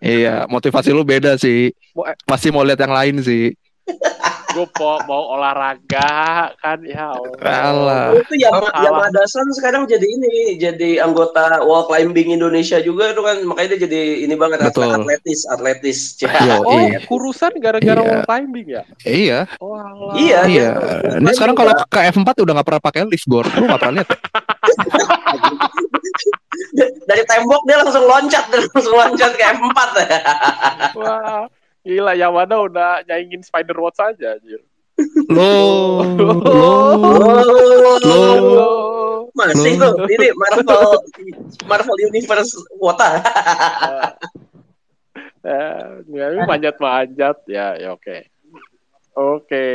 Iya, 0.00 0.44
motivasi 0.44 0.90
lu 0.90 1.00
beda 1.00 1.38
sih. 1.38 1.70
Eh, 1.72 2.16
Pasti 2.26 2.52
mau 2.52 2.60
lihat 2.60 2.76
yang 2.78 2.92
lain 2.92 3.14
sih. 3.20 3.54
Gue 4.54 4.66
mau, 4.72 4.96
mau 5.04 5.22
olahraga 5.34 6.14
kan 6.56 6.78
ya. 6.80 7.10
Allah. 7.42 8.14
itu 8.14 8.34
yang 8.38 8.54
yang 8.78 8.94
Adasan 8.96 9.50
sekarang 9.50 9.84
jadi 9.84 10.06
ini 10.06 10.32
jadi 10.56 11.02
anggota 11.02 11.60
wall 11.60 11.84
climbing 11.84 12.32
Indonesia 12.32 12.78
juga 12.78 13.10
itu 13.10 13.18
kan 13.18 13.42
makanya 13.42 13.74
dia 13.74 13.80
jadi 13.84 14.00
ini 14.22 14.34
banget 14.34 14.62
Betul. 14.62 14.94
atletis 14.94 15.42
atletis 15.46 15.98
Yo, 16.16 16.30
Oh, 16.62 16.78
iya. 16.78 17.02
kurusan 17.04 17.58
gara-gara 17.58 17.96
Iya. 17.96 18.06
wall 18.06 18.22
climbing 18.22 18.66
ya? 18.70 18.82
Iya, 19.02 19.38
Oh. 19.58 19.74
Iya, 20.14 20.46
iya. 20.46 20.68
dia- 20.72 21.18
Ini 21.18 21.30
sekarang 21.32 21.54
kalau 21.54 21.74
ke 21.84 22.00
F4 22.08 22.28
udah 22.38 22.52
nggak 22.54 22.66
pernah 22.66 22.82
pakai 22.82 23.02
lift, 23.04 23.26
Gor. 23.26 23.44
Lu 23.50 23.66
nggak 23.66 23.80
pernah 23.80 23.94
lihat? 23.98 24.08
dari 27.04 27.22
tembok 27.24 27.62
dia 27.64 27.76
langsung 27.78 28.04
loncat 28.04 28.44
dia 28.48 28.60
langsung 28.64 28.94
loncat 28.94 29.30
ke 29.34 29.44
M4 29.44 29.78
Wah, 30.96 31.44
gila 31.84 32.16
Yamada 32.16 32.56
udah 32.64 33.04
nyaingin 33.04 33.44
Spider 33.44 33.76
Watch 33.76 34.00
aja 34.00 34.40
anjir. 34.40 34.64
Lo, 35.28 36.00
lo, 36.16 36.30
oh, 36.48 37.96
lo. 38.00 38.70
masih 39.34 39.74
tuh 39.74 40.06
ini 40.06 40.30
Marvel 40.38 41.02
Marvel 41.66 41.98
Universe 42.06 42.54
wota 42.78 43.18
Eh, 45.44 45.84
ya, 46.08 46.48
manjat-manjat 46.48 47.44
ya, 47.52 47.76
ya 47.76 47.92
oke. 47.92 48.32
Oke. 49.12 49.66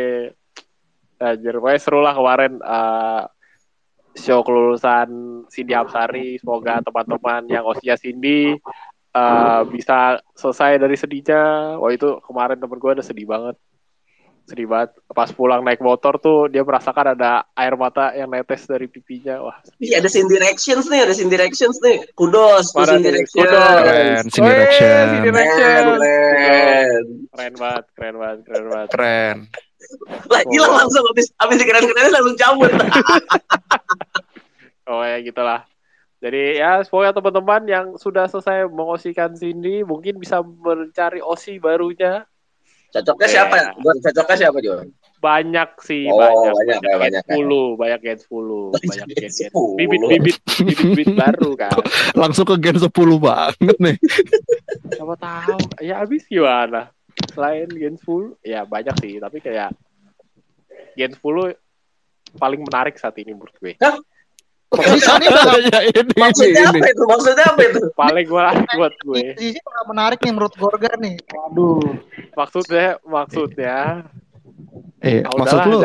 Anjir, 1.21 1.61
pokoknya 1.61 1.77
seru 1.77 2.01
lah 2.01 2.17
kemarin 2.17 2.57
eh, 2.57 3.23
show 4.17 4.41
kelulusan 4.41 5.09
Cindy 5.53 5.77
Hapsari. 5.77 6.41
Semoga 6.41 6.81
teman-teman 6.81 7.45
yang 7.53 7.69
osia 7.69 7.93
Cindy 8.01 8.57
eh, 9.15 9.61
bisa 9.71 10.21
selesai 10.37 10.77
dari 10.81 10.95
sedihnya. 10.97 11.75
Wah 11.81 11.91
itu 11.93 12.19
kemarin 12.25 12.57
temen 12.57 12.77
gue 12.77 12.91
ada 12.91 13.05
sedih 13.05 13.25
banget. 13.29 13.55
Sedih 14.49 14.65
banget. 14.65 14.97
Pas 15.09 15.29
pulang 15.29 15.61
naik 15.61 15.81
motor 15.81 16.17
tuh 16.17 16.49
dia 16.49 16.65
merasakan 16.65 17.13
ada 17.17 17.45
air 17.53 17.73
mata 17.77 18.13
yang 18.17 18.29
netes 18.29 18.65
dari 18.65 18.89
pipinya. 18.89 19.41
Wah, 19.45 19.57
Iya 19.77 20.01
ada 20.01 20.09
Sin 20.09 20.25
Directions 20.25 20.89
nih 20.89 20.99
ada 21.05 21.13
Sin 21.13 21.29
Directions 21.29 21.77
nih 21.85 22.05
kudos 22.17 22.73
nih? 22.73 23.01
Directions 23.01 23.45
Kudos. 23.45 23.77
Keren. 23.85 24.23
Keren, 24.29 25.07
keren. 25.25 25.85
Keren 27.29 27.53
banget, 27.55 27.85
keren 27.93 28.15
banget, 28.17 28.39
keren 28.45 28.65
banget. 28.69 28.89
Keren. 28.93 29.37
lah 30.29 30.43
gila 30.43 30.67
langsung 30.75 31.01
habis 31.07 31.31
habis 31.39 31.55
dikeren 31.55 31.87
keren 31.87 32.11
langsung 32.11 32.35
cabut 32.35 32.67
Oh 34.89 35.05
ya 35.05 35.21
gitulah. 35.21 35.69
Jadi 36.19 36.59
ya 36.59 36.83
semoga 36.83 37.15
teman-teman 37.15 37.61
yang 37.63 37.85
sudah 37.95 38.27
selesai 38.27 38.67
mengosikan 38.67 39.31
Cindy 39.31 39.87
mungkin 39.87 40.19
bisa 40.19 40.43
mencari 40.43 41.23
osi 41.23 41.55
barunya. 41.57 42.27
cocoknya 42.89 43.23
Iya. 43.23 43.33
siapa 43.45 43.55
Gon, 43.77 43.95
cocoknya 44.01 44.35
siapa 44.35 44.57
Jon 44.59 44.89
Banyak 45.19 45.69
sih, 45.83 46.07
Oh, 46.07 46.15
banyak. 46.17 46.53
banyak 46.57 46.79
ya, 46.81 46.95
banyak 46.97 47.21
ya. 47.21 47.29
Gen 47.29 47.43
10, 47.45 47.75
banyak 47.75 47.99
Gen 48.01 48.19
10, 48.19 48.71
Banyak 48.71 48.83
banyak 48.89 49.05
Gen 49.07 49.19
Gen 49.19 49.31
Gen. 49.35 49.51
10. 49.51 49.77
Bibit-bibit 49.77 50.37
bibit-bibit 50.57 51.09
baru 51.13 51.49
kan. 51.53 51.71
Langsung 52.23 52.47
ke 52.47 52.55
Gen 52.57 52.79
10 52.79 52.89
banget 53.19 53.77
nih. 53.77 53.95
Siapa 54.95 55.15
tahu. 55.15 55.59
Ya 55.79 56.01
habis 56.01 56.23
gimana? 56.25 56.89
Selain 57.29 57.67
Gen 57.67 57.95
10, 57.95 58.35
ya 58.41 58.63
banyak 58.63 58.95
sih, 58.97 59.19
tapi 59.19 59.37
kayak 59.39 59.69
Gen 60.95 61.11
10 61.13 61.53
paling 62.35 62.61
menarik 62.63 62.95
saat 62.95 63.13
ini 63.19 63.31
menurut 63.31 63.53
gue. 63.55 63.75
Bisa 63.75 63.99
nih 64.69 65.29
ya 65.65 65.79
ini, 65.81 66.13
maksudnya 66.13 66.61
ini. 66.61 66.77
apa 66.77 66.87
itu 66.93 67.03
maksudnya 67.09 67.45
apa 67.49 67.61
itu 67.65 67.79
Paling 67.97 68.27
menarik 68.29 68.65
buat 68.77 68.93
gue. 69.01 69.21
sini 69.33 69.57
nggak 69.57 69.85
menarik 69.89 70.19
nih 70.21 70.31
menurut 70.31 70.53
Gorga 70.55 70.91
nih. 70.95 71.15
Waduh. 71.25 71.81
Maksudnya, 72.37 72.87
maksudnya. 73.03 73.77
Iya, 74.99 75.23
Ah, 75.25 75.33
maksud 75.33 75.59
lu 75.71 75.79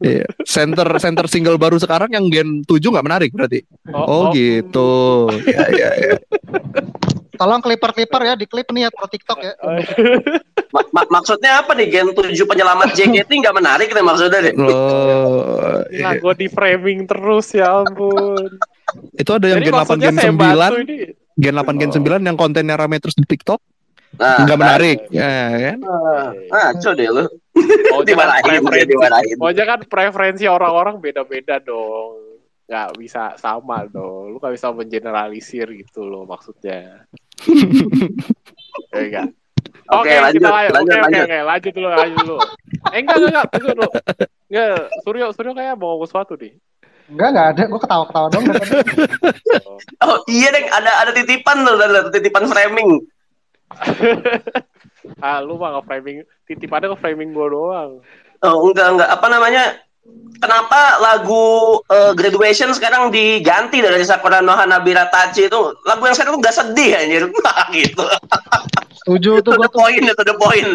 iya. 0.00 0.24
center 0.42 0.88
center 0.96 1.28
single 1.28 1.60
baru 1.60 1.76
sekarang 1.76 2.08
yang 2.08 2.26
Gen 2.32 2.64
7 2.64 2.80
nggak 2.80 3.06
menarik 3.06 3.30
berarti. 3.30 3.60
Oh, 3.92 4.32
gitu. 4.32 5.28
Ya 5.46 5.68
ya 5.70 5.90
ya. 5.94 6.12
Tolong 7.40 7.60
clipper-clipper 7.64 8.22
ya, 8.28 8.34
diklip 8.36 8.68
nih 8.68 8.82
ya 8.84 8.90
pro 8.92 9.08
TikTok 9.08 9.38
ya. 9.40 9.52
Oh, 9.64 9.72
Ma- 10.70 10.86
ma- 10.94 11.10
maksudnya 11.18 11.64
apa 11.64 11.74
nih 11.74 11.90
Gen 11.90 12.14
7 12.14 12.30
penyelamat 12.46 12.94
JKT 12.94 13.30
nggak 13.42 13.56
menarik 13.58 13.88
nih 13.90 14.04
maksudnya 14.06 14.38
nih 14.38 14.54
Loh, 14.54 15.82
Gila, 15.90 16.12
gue 16.14 16.34
di 16.38 16.46
framing 16.46 17.10
terus 17.10 17.50
ya 17.50 17.82
ampun. 17.82 18.54
itu 19.14 19.30
ada 19.30 19.46
yang 19.50 19.62
Jadi 19.62 19.66
Gen 19.66 19.74
8 19.74 19.78
maksudnya 19.82 20.10
Gen 20.10 20.16
saya 20.18 20.30
bantu 20.30 20.74
9, 20.78 20.82
ini. 20.86 20.96
Gen 21.34 21.54
8 21.58 21.80
Gen 21.80 21.90
9 21.90 22.28
yang 22.30 22.36
kontennya 22.38 22.74
rame 22.78 22.96
terus 23.02 23.18
di 23.18 23.26
TikTok 23.26 23.60
nah, 24.14 24.46
nggak 24.46 24.58
menarik. 24.58 24.98
Ya 25.10 25.30
kan? 25.74 25.78
ah 26.54 26.70
coba 26.78 26.94
deh 26.94 27.08
lu 27.10 27.24
Oh, 27.90 28.02
dimarahin 28.06 28.62
kan 29.66 29.80
preferensi 29.90 30.46
orang-orang 30.46 31.02
beda-beda 31.02 31.58
dong. 31.58 32.38
Nggak 32.70 32.88
bisa 32.94 33.34
sama 33.34 33.82
dong. 33.90 34.30
Lu 34.30 34.36
nggak 34.38 34.54
bisa 34.54 34.70
mengeneralisir 34.70 35.66
gitu 35.74 36.06
loh 36.06 36.22
maksudnya. 36.30 37.10
ya 38.94 39.00
enggak. 39.00 39.26
Oke, 39.90 40.06
Oke, 40.06 40.12
lanjut, 40.22 40.38
kita 40.38 40.50
lanjut. 40.54 40.72
lanjut, 40.72 40.94
lanjut. 41.02 41.24
oke, 41.26 41.38
lanjut 41.50 41.72
dulu, 41.74 41.88
lanjut 41.90 42.18
dulu. 42.22 42.36
Eh, 42.94 42.98
enggak, 43.02 43.16
enggak, 43.18 43.30
enggak, 43.30 43.46
tunggu 43.50 43.68
dulu. 43.74 43.90
Enggak, 44.46 44.78
Suryo, 45.02 45.26
Suryo 45.34 45.52
kayak 45.58 45.74
mau 45.74 45.86
ngomong 45.94 46.06
sesuatu 46.06 46.32
nih. 46.38 46.52
Enggak, 47.10 47.28
enggak 47.34 47.46
ada. 47.50 47.62
Gue 47.66 47.80
ketawa-ketawa 47.82 48.26
dong. 48.30 48.44
oh 50.06 50.18
iya 50.30 50.48
deh 50.54 50.64
ada 50.70 50.90
ada 51.06 51.12
titipan 51.12 51.66
tuh 51.66 51.74
ada 51.76 52.08
titipan 52.08 52.44
framing 52.48 53.02
ah, 55.24 55.38
lu 55.38 55.54
mah 55.54 55.78
nge-framing, 55.78 56.26
titipannya 56.42 56.90
nge-framing 56.90 57.30
gua 57.30 57.46
doang. 57.46 57.90
oh 58.42 58.56
enggak 58.66 58.86
enggak 58.98 59.10
apa 59.14 59.26
namanya 59.30 59.62
Kenapa 60.40 60.96
lagu 61.04 61.76
eh, 61.84 62.16
graduation 62.16 62.72
sekarang 62.72 63.12
diganti 63.12 63.84
dari 63.84 64.00
Sakura 64.00 64.40
no 64.40 64.56
Hanabira 64.56 65.04
Tachi 65.12 65.52
itu 65.52 65.76
lagu 65.84 66.00
yang 66.08 66.16
sekarang 66.16 66.40
tuh 66.40 66.40
gak 66.40 66.56
sedih 66.56 66.96
anjir 66.96 67.22
gitu. 67.76 68.04
Setuju 69.04 69.44
tuh 69.44 69.60
the 69.60 69.68
point, 69.68 70.00
to 70.00 70.24
the 70.24 70.36
point. 70.40 70.68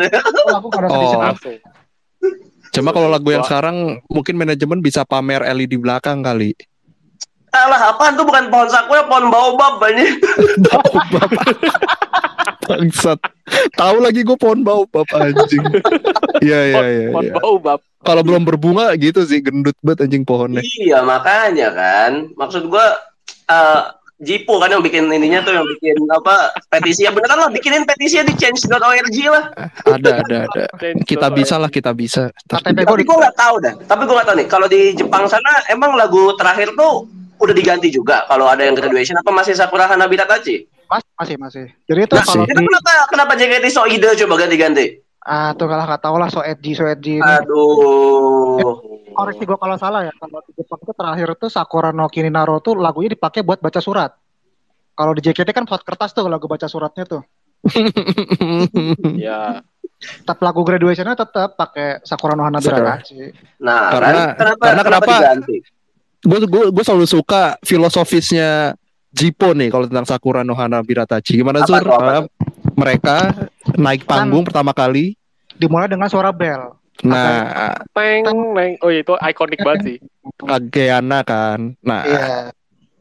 Aku 0.54 0.70
Oh. 0.86 1.18
Langsung. 1.18 1.58
Cuma 2.76 2.92
kalau 2.94 3.10
lagu 3.10 3.26
yang 3.32 3.42
sekarang 3.42 4.04
mungkin 4.06 4.36
manajemen 4.38 4.86
bisa 4.86 5.02
pamer 5.02 5.42
LED 5.42 5.74
di 5.74 5.78
belakang 5.82 6.22
kali. 6.22 6.54
Alah 7.56 7.96
apaan 7.96 8.20
tuh 8.20 8.28
bukan 8.28 8.52
pohon 8.52 8.68
sakura, 8.68 9.08
pohon 9.08 9.32
baobab 9.32 9.80
banyak. 9.80 10.20
Baobab. 10.68 11.32
Bangsat. 12.66 13.20
Tahu 13.78 13.98
lagi 14.02 14.26
gue 14.26 14.38
pohon 14.38 14.62
baobab 14.66 15.06
anjing. 15.14 15.64
Iya 16.44 16.60
iya 16.72 16.84
iya. 16.90 17.08
pon 17.14 17.24
iya. 17.26 17.34
bau 17.40 17.58
bab. 17.58 17.80
Kalau 18.06 18.22
belum 18.22 18.46
berbunga 18.46 18.94
gitu 19.00 19.26
sih 19.26 19.42
gendut 19.42 19.78
banget 19.82 20.06
anjing 20.06 20.28
pohonnya. 20.28 20.62
Iya 20.62 21.02
makanya 21.02 21.74
kan. 21.74 22.12
Maksud 22.38 22.70
gua 22.70 22.98
eh 23.50 23.84
Jipo 24.16 24.64
kan 24.64 24.72
yang 24.72 24.80
bikin 24.80 25.12
ininya 25.12 25.44
tuh 25.44 25.52
yang 25.52 25.68
bikin 25.76 26.00
apa 26.08 26.56
petisi 26.72 27.04
ya 27.04 27.12
beneran 27.12 27.36
lah 27.36 27.52
bikinin 27.52 27.84
petisi 27.84 28.16
di 28.24 28.32
change.org 28.40 29.18
lah. 29.28 29.52
Ada 29.84 30.24
ada 30.24 30.38
ada. 30.48 30.64
Kita 31.04 31.28
bisa 31.36 31.60
lah 31.60 31.68
kita 31.68 31.92
bisa. 31.92 32.32
Gue 32.48 32.64
Tapi 32.64 33.04
gua 33.04 33.28
nggak 33.28 33.36
tahu 33.36 33.56
dah. 33.60 33.74
Tapi 33.76 34.02
gua 34.08 34.16
nggak 34.24 34.28
tahu 34.32 34.38
nih 34.40 34.48
kalau 34.48 34.68
di 34.72 34.96
Jepang 34.96 35.28
sana 35.28 35.52
emang 35.68 36.00
lagu 36.00 36.32
terakhir 36.40 36.72
tuh 36.80 37.12
udah 37.44 37.52
diganti 37.52 37.92
juga 37.92 38.24
kalau 38.32 38.48
ada 38.48 38.64
yang 38.64 38.80
graduation 38.80 39.20
apa 39.20 39.32
masih 39.36 39.52
Sakura 39.52 39.92
Hanabira 39.92 40.24
Tachi? 40.24 40.64
Masih, 40.86 41.10
masih, 41.16 41.36
masih. 41.38 41.66
Jadi 41.86 42.00
itu 42.04 42.14
Masih. 42.14 42.28
kalau 42.28 42.44
Itu 42.46 42.60
di 42.60 42.66
kenapa 42.66 42.90
kenapa 43.10 43.32
JKT 43.34 43.66
so 43.68 43.84
ide 43.86 44.08
coba 44.16 44.36
ganti-ganti? 44.40 44.86
ah 45.26 45.58
tuh 45.58 45.66
kalau 45.66 45.82
nggak 45.82 46.02
tahu 46.06 46.16
lah 46.22 46.30
so 46.30 46.40
edgy, 46.40 46.78
so 46.78 46.86
edgy. 46.86 47.18
Aduh. 47.18 48.78
Koreksi 49.10 49.42
gue 49.42 49.58
kalau 49.58 49.74
salah 49.76 50.06
ya. 50.06 50.14
Kalau 50.14 50.38
di 50.44 50.54
Jepang 50.54 50.80
itu 50.80 50.94
terakhir 50.94 51.28
tuh 51.36 51.50
Sakura 51.50 51.90
no 51.90 52.06
Kininaro 52.06 52.62
tuh 52.62 52.78
lagunya 52.78 53.10
dipakai 53.10 53.42
buat 53.42 53.58
baca 53.58 53.82
surat. 53.82 54.14
Kalau 54.94 55.12
di 55.12 55.22
JKT 55.22 55.50
kan 55.50 55.66
pesawat 55.66 55.82
kertas 55.82 56.14
tuh 56.14 56.30
lagu 56.30 56.46
baca 56.46 56.70
suratnya 56.70 57.04
tuh. 57.06 57.22
Ya. 59.18 59.66
Tetap 59.96 60.38
lagu 60.44 60.62
graduationnya 60.62 61.16
tetap 61.16 61.56
pakai 61.56 62.04
Sakura 62.06 62.36
no 62.36 62.46
Hanabira. 62.46 63.00
Tachi. 63.00 63.32
Nah, 63.58 63.90
Karena- 63.96 64.12
kan, 64.12 64.28
kenapa 64.38 64.62
karena 64.62 64.82
kenapa 64.84 65.14
kenapa- 65.18 66.46
gue 66.46 66.64
gue 66.70 66.84
selalu 66.84 67.06
suka 67.08 67.58
filosofisnya 67.62 68.74
Jipo 69.16 69.56
nih 69.56 69.72
kalau 69.72 69.88
tentang 69.88 70.04
Sakura 70.04 70.44
no 70.44 70.52
Hana 70.52 70.80
Biratachi. 70.80 71.40
Gimana 71.40 71.64
Apa 71.64 71.68
Sur? 71.70 71.82
tuh, 71.82 71.94
apa 71.94 72.12
Eh, 72.14 72.24
mereka 72.76 73.16
naik 73.74 74.04
panggung 74.04 74.44
pertama 74.44 74.70
kali. 74.70 75.16
Dimulai 75.56 75.88
dengan 75.88 76.06
suara 76.06 76.30
bell. 76.30 76.76
Nah, 77.02 77.76
Teng, 77.90 78.24
neng. 78.52 78.76
Oh 78.80 78.88
itu 78.90 79.16
ikonik 79.16 79.60
banget 79.60 79.80
sih. 79.86 79.98
Ageana 80.42 81.24
kan. 81.24 81.80
Nah, 81.80 82.04
Iya. 82.04 82.28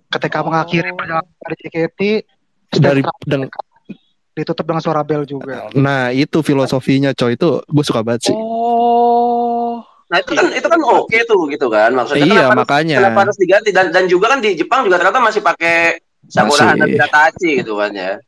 Ketika 0.09 0.39
Oh. 0.39 0.47
mengakhiri 0.47 0.95
perjalanan 0.95 1.27
dari 1.37 1.55
JKT 1.59 2.01
dari 2.73 3.03
deng- 3.25 3.51
ditutup 4.33 4.63
dengan 4.65 4.79
suara 4.79 5.03
bell 5.03 5.23
juga. 5.25 5.71
nah 5.75 6.11
itu 6.11 6.39
filosofinya 6.41 7.11
coy 7.13 7.35
itu 7.35 7.59
gue 7.61 7.85
suka 7.85 8.03
banget 8.03 8.31
sih. 8.31 8.35
Oh. 8.35 9.79
Nah, 10.05 10.19
itu 10.21 10.31
kan 10.33 10.47
itu 10.49 10.67
kan 10.69 10.79
oke 10.81 11.19
tuh 11.25 11.41
gitu 11.49 11.67
kan. 11.67 11.91
Maksudnya 11.91 12.23
iya 12.23 12.31
kenapa, 12.31 12.43
harus- 12.45 12.59
makanya. 12.61 12.97
kenapa 13.01 13.19
harus 13.25 13.37
diganti 13.37 13.71
dan 13.71 13.87
dan 13.89 14.05
juga 14.05 14.27
kan 14.29 14.39
di 14.39 14.55
Jepang 14.55 14.83
juga 14.83 14.99
ternyata 14.99 15.19
masih 15.19 15.41
pakai 15.41 15.99
Sakura 16.29 16.75
Masih. 16.75 16.99
Tachi 17.01 17.51
gitu 17.61 17.77
kan 17.77 17.93
ya. 17.93 18.19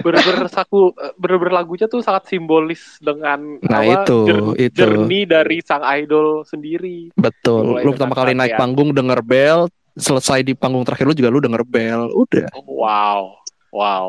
Bener-bener 0.00 0.48
saku, 0.48 0.90
bener-bener 1.14 1.54
lagunya 1.54 1.86
tuh 1.86 2.00
sangat 2.00 2.26
simbolis 2.26 2.96
dengan 2.98 3.60
Nah, 3.60 3.84
apa, 3.84 4.02
itu, 4.02 4.18
jour- 4.26 4.56
itu. 4.56 4.74
journey 4.74 5.28
dari 5.28 5.60
sang 5.62 5.84
idol 5.84 6.42
sendiri. 6.42 7.12
Betul. 7.14 7.76
Mulai 7.76 7.84
Lu 7.84 7.90
pertama 7.92 8.14
kali 8.16 8.32
naik 8.32 8.56
latihan. 8.56 8.58
panggung 8.58 8.90
denger 8.90 9.20
bel, 9.20 9.58
selesai 9.94 10.40
di 10.42 10.56
panggung 10.56 10.82
terakhir 10.82 11.04
lu 11.04 11.14
juga 11.14 11.28
lu 11.28 11.38
denger 11.38 11.62
bel. 11.62 12.08
Udah. 12.10 12.48
Wow. 12.66 13.36
Wow. 13.70 14.04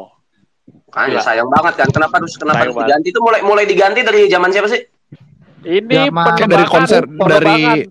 Kan 0.90 1.12
sayang 1.20 1.48
banget 1.48 1.84
kan 1.84 1.90
kenapa 1.92 2.20
harus 2.20 2.36
kenapa 2.36 2.64
Sayang 2.64 2.74
harus 2.74 2.84
diganti 2.84 3.08
itu 3.12 3.20
mulai 3.22 3.40
mulai 3.44 3.66
diganti 3.68 4.00
dari 4.02 4.28
zaman 4.28 4.50
siapa 4.50 4.68
sih? 4.68 4.82
Ini 5.62 6.10
dari 6.48 6.66
konser 6.66 7.06
dari 7.06 7.86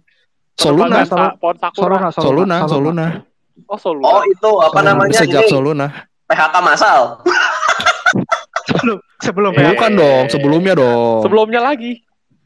Soluna, 0.58 1.06
Pohon 1.38 1.56
Sakura. 1.56 2.10
Soluna, 2.10 2.10
Soluna, 2.12 2.56
Soluna. 2.66 3.06
Oh, 3.70 3.78
Soluna. 3.78 4.06
Oh, 4.10 4.22
itu 4.24 4.50
apa 4.58 4.74
Soluna. 4.74 4.88
namanya 4.90 5.14
Sejak 5.16 5.40
ini 5.40 5.48
Soluna. 5.48 5.86
PHK 6.26 6.54
massal. 6.60 7.00
sebelum 8.66 8.98
sebelum 9.20 9.52
Eh, 9.52 9.60
ya. 9.60 9.68
Bukan 9.72 9.90
dong, 9.94 10.24
sebelumnya 10.26 10.74
dong. 10.74 11.22
Sebelumnya 11.22 11.60
lagi. 11.60 11.92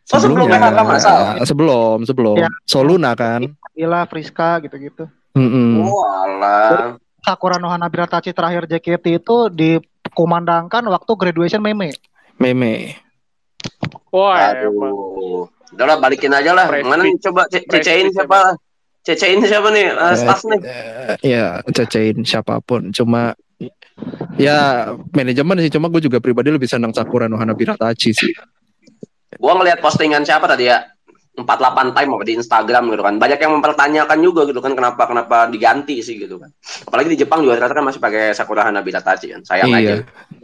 Oh, 0.07 0.21
sebelum 0.21 0.45
PHK 0.47 0.79
massal. 0.81 1.19
Sebelum, 1.43 1.97
sebelum. 2.05 2.37
Ya. 2.37 2.49
Soluna 2.65 3.13
kan. 3.15 3.49
Ila, 3.75 4.05
Friska 4.05 4.61
gitu-gitu. 4.61 5.09
Mm-mm. 5.33 5.83
Oh, 5.83 6.05
alah. 6.05 6.95
Sakura 7.19 7.57
no 7.57 7.67
Hanabira 7.67 8.05
Tachi 8.05 8.31
terakhir 8.31 8.69
JKT 8.69 9.19
itu 9.19 9.37
dikumandangkan 9.49 10.85
waktu 10.87 11.13
graduation 11.15 11.59
Meme. 11.59 11.97
Meme. 12.37 13.01
Wah, 14.11 14.53
emang. 14.55 14.93
Aduh. 14.93 15.49
Udah 15.73 15.87
lah 15.87 15.97
balikin 15.99 16.31
aja 16.31 16.53
lah. 16.53 16.69
Mana 16.71 17.03
coba 17.19 17.49
ce- 17.49 17.65
Fresh 17.65 17.83
cecein 17.83 18.07
fit 18.07 18.15
siapa? 18.15 18.55
Cecein 19.05 19.41
siapa 19.45 19.69
nih? 19.69 19.87
Eh, 19.93 20.15
staff 20.17 20.41
nih. 20.49 20.61
Ya, 21.21 21.61
cecein 21.69 22.25
siapa 22.25 22.59
pun. 22.65 22.89
Cuma 22.91 23.37
ya 24.41 24.91
manajemen 25.13 25.61
sih. 25.61 25.73
Cuma 25.73 25.93
gue 25.93 26.01
juga 26.01 26.19
pribadi 26.25 26.49
lebih 26.49 26.67
senang 26.67 26.97
Sakura 26.97 27.29
no 27.29 27.37
Hanabira 27.37 27.77
Tachi 27.77 28.17
sih. 28.17 28.33
Gua 29.37 29.61
ngeliat 29.61 29.85
postingan 29.85 30.25
siapa 30.25 30.49
tadi 30.49 30.73
ya? 30.73 30.81
48 31.35 31.99
time 31.99 32.11
apa 32.15 32.25
di 32.25 32.35
Instagram 32.39 32.83
gitu 32.95 33.03
kan. 33.03 33.15
Banyak 33.19 33.39
yang 33.43 33.53
mempertanyakan 33.59 34.19
juga 34.23 34.47
gitu 34.47 34.63
kan 34.63 34.73
kenapa 34.79 35.03
kenapa 35.05 35.51
diganti 35.51 35.99
sih 36.01 36.17
gitu 36.17 36.39
kan. 36.39 36.49
Apalagi 36.87 37.13
di 37.13 37.19
Jepang 37.19 37.43
juga 37.43 37.59
ternyata 37.59 37.75
kan 37.75 37.85
masih 37.85 38.01
pakai 38.01 38.33
Sakura 38.33 38.63
Hanabira 38.65 39.03
Tachi 39.03 39.35
kan. 39.35 39.43
Sayang 39.43 39.75
aja. 39.75 39.95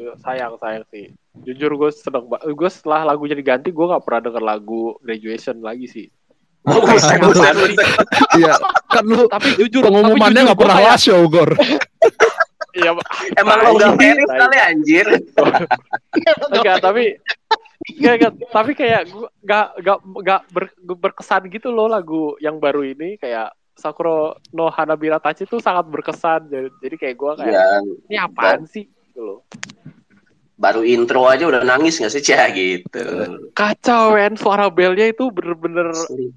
Iya. 0.01 0.13
sayang 0.25 0.57
sayang 0.57 0.85
sih 0.89 1.13
jujur 1.45 1.73
gue 1.79 1.91
seneng 1.95 2.27
banget 2.27 2.53
gue 2.53 2.71
setelah 2.73 3.07
lagunya 3.07 3.37
diganti 3.39 3.71
gue 3.71 3.87
nggak 3.87 4.03
pernah 4.05 4.21
denger 4.29 4.45
lagu 4.45 4.99
graduation 5.01 5.57
lagi 5.63 5.87
sih 5.87 6.07
Oh. 6.61 6.85
Iya, 8.37 8.53
kan 8.93 9.05
lu 9.09 9.25
tapi 9.33 9.57
jujur 9.65 9.81
pengumumannya 9.81 10.45
nggak 10.45 10.61
pernah 10.61 10.77
last 10.77 11.09
show, 11.09 11.25
Gor. 11.25 11.57
iya 12.77 12.93
Emang 13.41 13.59
lo 13.65 13.81
gak 13.81 13.97
fair 13.97 14.17
sekali 14.21 14.57
anjir. 14.61 15.07
enggak 16.53 16.77
tapi 16.85 17.17
enggak, 17.97 18.37
tapi 18.53 18.71
kayak 18.77 19.09
gue 19.09 19.29
nggak 19.41 19.67
nggak 19.81 19.99
nggak 20.21 20.41
ber- 20.53 20.77
berkesan 21.01 21.49
gitu 21.49 21.73
loh 21.73 21.89
lagu 21.89 22.37
yang 22.45 22.61
baru 22.61 22.85
ini. 22.85 23.17
Kayak 23.17 23.57
Sakura 23.81 24.37
no 24.53 24.69
Hanabira 24.69 25.17
Tachi 25.17 25.49
tuh 25.49 25.65
sangat 25.65 25.89
berkesan. 25.89 26.53
Jadi, 26.53 26.69
jadi 26.85 26.95
kayak 27.01 27.17
gue 27.17 27.33
kayak 27.41 27.55
Ya, 27.57 27.65
ini 28.13 28.17
apaan 28.21 28.69
sih? 28.69 28.85
Gitu 28.85 29.21
loh 29.25 29.41
baru 30.61 30.85
intro 30.85 31.25
aja 31.25 31.49
udah 31.49 31.65
nangis 31.65 31.97
gak 31.97 32.13
sih 32.13 32.21
Cah 32.29 32.53
gitu. 32.53 33.01
kacau 33.57 34.13
men 34.13 34.37
suara 34.37 34.69
belnya 34.69 35.09
itu 35.09 35.33
bener-bener 35.33 35.89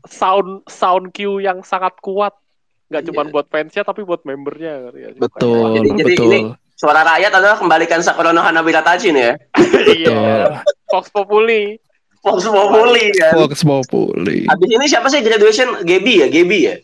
sound 0.07 0.63
sound 0.65 1.11
cue 1.11 1.43
yang 1.43 1.59
sangat 1.61 1.91
kuat 1.99 2.31
nggak 2.87 3.03
cuma 3.03 3.25
Iya. 3.25 3.31
buat 3.31 3.45
fansnya 3.49 3.83
tapi 3.83 4.05
buat 4.05 4.21
membernya 4.23 4.87
nggak? 4.87 5.19
Betul, 5.19 5.75
Jadi- 5.75 5.91
jadi 5.99 6.13
betul. 6.15 6.31
ini- 6.31 6.55
Suara 6.73 6.99
rakyat 7.01 7.31
adalah 7.31 7.55
kembalikan 7.55 7.99
Sakura 7.99 8.31
no 8.31 8.39
Hanabira 8.39 8.81
Tachi 8.81 9.11
nih 9.11 9.23
ya. 9.23 9.33
iya 9.99 10.19
Fox 10.87 11.07
Populi 11.09 11.79
Fox 12.19 12.43
Populi 12.43 13.11
kan. 13.13 13.35
Fox 13.35 13.61
Populi. 13.61 14.47
Habis 14.47 14.69
ini 14.69 14.85
siapa 14.87 15.07
sih 15.07 15.19
graduation? 15.19 15.83
Gaby 15.83 16.13
ya, 16.23 16.27
Gaby 16.27 16.59
ya. 16.63 16.75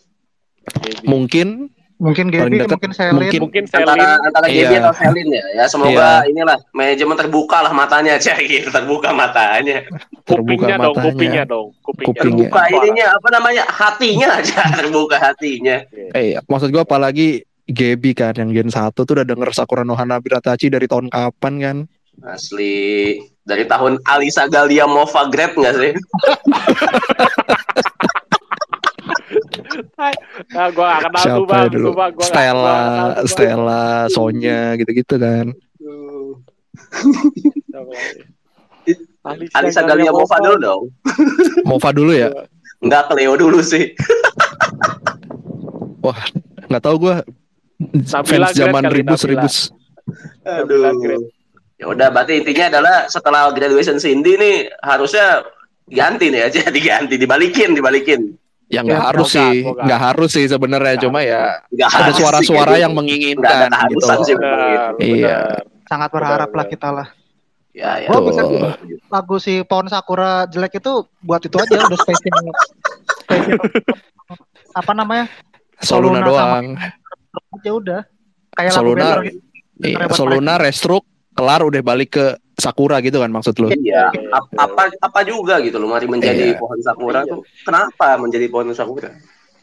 Mungkin 1.04 1.71
Mungkin 1.99 2.31
Gaby, 2.31 2.63
mungkin 2.63 2.91
Selin. 2.91 3.12
mungkin- 3.13 3.41
mungkin 3.43 3.63
Antara 3.67 3.91
Selin 3.91 4.23
antara 4.23 4.47
Gaby 4.47 4.55
Iya. 4.55 4.79
atau 4.79 4.93
Selin 4.95 5.27
ya. 5.29 5.43
Ya 5.51 5.65
semoga 5.67 6.07
inilah 6.23 6.57
manajemen 6.71 7.12
terbuka 7.13 7.57
lah 7.59 7.71
matanya 7.71 8.15
Cah 8.23 8.39
gitu, 8.39 8.71
terbuka 8.71 9.12
matanya. 9.12 9.83
kupingnya 10.23 10.23
terbuka 10.23 10.79
dong 10.79 10.95
matanya. 10.95 11.03
kupingnya 11.03 11.43
dong 11.43 11.67
kupingnya 11.81 12.07
Kupingnya. 12.07 12.47
Terbuka 12.47 12.62
ininya 12.71 13.05
apa 13.13 13.27
namanya? 13.29 13.63
Hatinya 13.67 14.27
aja 14.39 14.62
terbuka 14.73 15.15
hatinya. 15.17 15.75
Eh, 16.15 16.39
maksud 16.41 16.69
gua 16.69 16.81
apalagi 16.81 17.43
Gaby 17.65 18.12
kan 18.13 18.33
yang 18.33 18.49
Gen 18.49 18.71
1 18.71 19.03
tuh 19.03 19.13
udah 19.13 19.27
denger 19.27 19.51
Sakura 19.51 19.83
no 19.83 19.93
Hanabira 19.93 20.39
Tachi 20.39 20.71
dari 20.71 20.88
tahun 20.88 21.05
kapan 21.05 21.53
kan? 21.59 21.77
Asli 22.21 23.19
dari 23.41 23.63
tahun 23.63 23.99
Alisa 24.03 24.47
Galia 24.47 24.88
Mova 24.88 25.27
Grab 25.27 25.51
nggak 25.53 25.75
sih? 25.75 25.91
nah 30.55 30.67
gue 30.69 30.86
gak 30.86 31.01
kenal 31.05 31.23
tuh 31.23 31.25
Siapa 31.25 31.45
bang 31.45 31.62
ya 31.62 31.69
dulu? 31.69 31.88
Sumpah, 31.89 32.08
gua 32.10 32.25
Stella, 32.25 32.53
gua 32.53 32.73
kenal 32.73 33.10
tuh, 33.10 33.17
Bang. 33.19 33.27
Stella, 33.29 33.86
Sonya 34.10 34.60
gitu-gitu 34.79 35.15
kan. 35.21 35.45
Lagi? 39.19 39.45
Alisa 39.53 39.82
Galia 39.86 40.12
Mova 40.15 40.38
dulu 40.41 40.58
dong. 40.58 40.84
Mova 41.67 41.89
dulu 41.93 42.12
ya? 42.15 42.32
Enggak 42.79 43.12
Cleo 43.12 43.36
dulu 43.36 43.60
sih. 43.60 43.93
Nggak 46.69 46.84
tahu 46.86 46.95
gua 47.01 47.25
Nabila 47.79 48.51
fans 48.51 48.58
zaman 48.60 48.84
ribus 48.91 49.21
ribus. 49.23 49.55
Aduh. 50.43 51.27
Ya 51.79 51.86
udah 51.88 52.12
berarti 52.12 52.43
intinya 52.43 52.67
adalah 52.75 53.08
setelah 53.08 53.55
graduation 53.55 53.95
Cindy 54.03 54.36
nih 54.36 54.67
harusnya 54.84 55.47
ganti 55.88 56.27
nih 56.27 56.51
aja 56.51 56.67
diganti 56.75 57.15
dibalikin 57.15 57.75
dibalikin. 57.75 58.36
Ya 58.69 58.86
nggak 58.86 59.01
Ya, 59.01 59.08
harus 59.10 59.27
semoga, 59.34 59.49
sih, 59.49 59.55
nggak 59.65 60.01
harus 60.01 60.29
sih 60.29 60.45
sebenarnya. 60.45 60.95
Cuma 61.01 61.19
ya 61.25 61.58
Nggak 61.67 61.89
ada 61.89 62.12
suara-suara 62.13 62.75
yang 62.77 62.93
gitu. 62.93 62.99
menginginkan 63.01 63.65
ada 63.65 63.89
gitu. 63.89 64.05
sih. 64.23 64.36
Benar, 64.38 64.93
Iya. 65.01 65.38
benar. 65.58 65.88
Sangat 65.89 66.10
berharap 66.13 66.51
lah 66.53 66.65
kita 66.65 66.89
lah. 66.93 67.08
Ya 67.73 67.97
ya. 67.97 68.08
Gua 68.10 68.21
bisa 68.29 68.41
lagu 69.10 69.36
si 69.38 69.65
Pohon 69.65 69.89
Sakura 69.89 70.45
jelek 70.45 70.77
itu 70.77 70.93
buat 71.19 71.41
itu 71.41 71.58
aja 71.58 71.82
udah 71.82 71.97
spesial. 71.97 72.38
spesial. 73.25 73.58
Apa 74.71 74.91
namanya? 74.93 75.25
Soluna 75.82 76.21
Soluna 76.21 76.27
doang. 76.27 76.65
Aja 77.58 77.69
udah. 77.73 78.01
Kayak 78.53 78.71
Soluna. 78.73 79.05
Gitu. 79.25 79.39
Iya, 79.79 80.12
Soluna 80.12 80.53
restruk 80.60 81.08
kelar 81.34 81.63
udah 81.63 81.82
balik 81.82 82.19
ke 82.19 82.25
Sakura 82.59 82.99
gitu 82.99 83.17
kan 83.17 83.27
maksud 83.27 83.55
lu? 83.55 83.67
Iya, 83.69 84.11
oke. 84.29 84.55
apa 84.55 84.83
apa 84.93 85.19
juga 85.23 85.57
gitu 85.59 85.75
loh 85.75 85.89
mari 85.89 86.05
menjadi 86.05 86.53
Iya. 86.53 86.59
pohon 86.59 86.79
sakura 86.79 87.23
Iya. 87.23 87.31
tuh. 87.31 87.41
Kenapa 87.63 88.07
menjadi 88.15 88.45
pohon 88.47 88.69
sakura? 88.71 89.11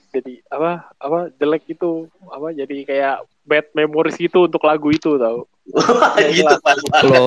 jadi 0.07 0.41
apa 0.49 0.89
apa 0.97 1.29
jelek 1.37 1.69
itu 1.69 2.09
apa 2.27 2.49
jadi 2.51 2.77
kayak 2.83 3.17
bad 3.45 3.69
memories 3.71 4.17
gitu 4.17 4.49
untuk 4.49 4.65
lagu 4.65 4.89
itu 4.89 5.13
tau 5.15 5.45
gitu 6.33 6.57
pas 6.59 6.79
banget. 6.81 7.11
Lo 7.13 7.27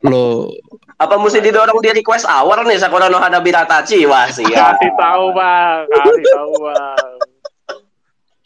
lo 0.00 0.26
Apa 0.96 1.18
mesti 1.18 1.42
didorong 1.42 1.76
di 1.76 1.92
request 1.92 2.24
hour 2.24 2.62
nih 2.62 2.78
Sakura 2.78 3.10
no 3.10 3.18
Hanabira 3.18 3.66
Tachi? 3.66 4.06
Wah, 4.06 4.30
siap. 4.30 4.78
kasih 4.78 4.92
tahu 4.94 5.24
bang 5.30 5.82
kasih 5.90 6.24
tahu 6.30 6.52
bang 6.62 7.12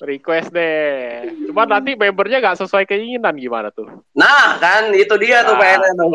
Request 0.00 0.48
deh. 0.50 1.28
Cuma 1.46 1.64
nanti 1.64 1.92
membernya 1.92 2.40
nggak 2.40 2.58
sesuai 2.58 2.84
keinginan 2.84 3.36
gimana 3.36 3.68
tuh? 3.68 3.84
Nah, 4.12 4.56
kan 4.56 4.90
itu 4.90 5.12
dia 5.16 5.44
tuh 5.44 5.54
Ah. 5.54 5.60
PR-nya 5.60 5.92
tuh. 5.94 6.12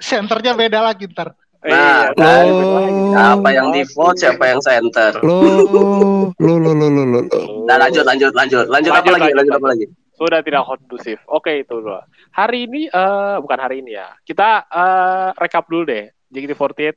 Senternya 0.00 0.52
beda 0.52 0.80
lagi 0.80 1.08
ntar. 1.08 1.32
Nah, 1.62 2.10
Iya, 2.10 2.18
kan. 2.18 2.44
Oh. 2.44 3.14
Siapa 3.14 3.48
yang 3.54 3.68
default, 3.70 4.16
siapa 4.18 4.44
yang 4.46 4.60
center. 4.60 5.22
Lo, 5.22 5.38
lo, 5.62 5.82
lo, 6.36 6.54
lo, 6.58 6.88
lo, 6.90 7.02
lo. 7.06 7.20
Nah, 7.64 7.76
lanjut, 7.78 8.02
lanjut, 8.02 8.34
lanjut. 8.34 8.66
Lanjut, 8.66 8.90
apa 8.90 8.98
Lanjut, 8.98 9.12
lagi? 9.14 9.22
lanjut, 9.22 9.38
Lanjut, 9.38 9.54
apa 9.56 9.68
lagi? 9.68 9.86
sudah 10.12 10.38
tidak 10.38 10.62
kondusif. 10.62 11.18
Oke 11.26 11.50
itu 11.58 11.74
dulu. 11.74 11.98
Hari 12.30 12.70
ini 12.70 12.86
eh 12.86 13.36
bukan 13.38 13.58
hari 13.58 13.82
ini 13.82 13.96
ya. 13.96 14.12
Kita 14.20 14.48
eh 14.64 15.28
rekap 15.34 15.66
dulu 15.66 15.82
deh. 15.82 16.10
JKT48 16.30 16.94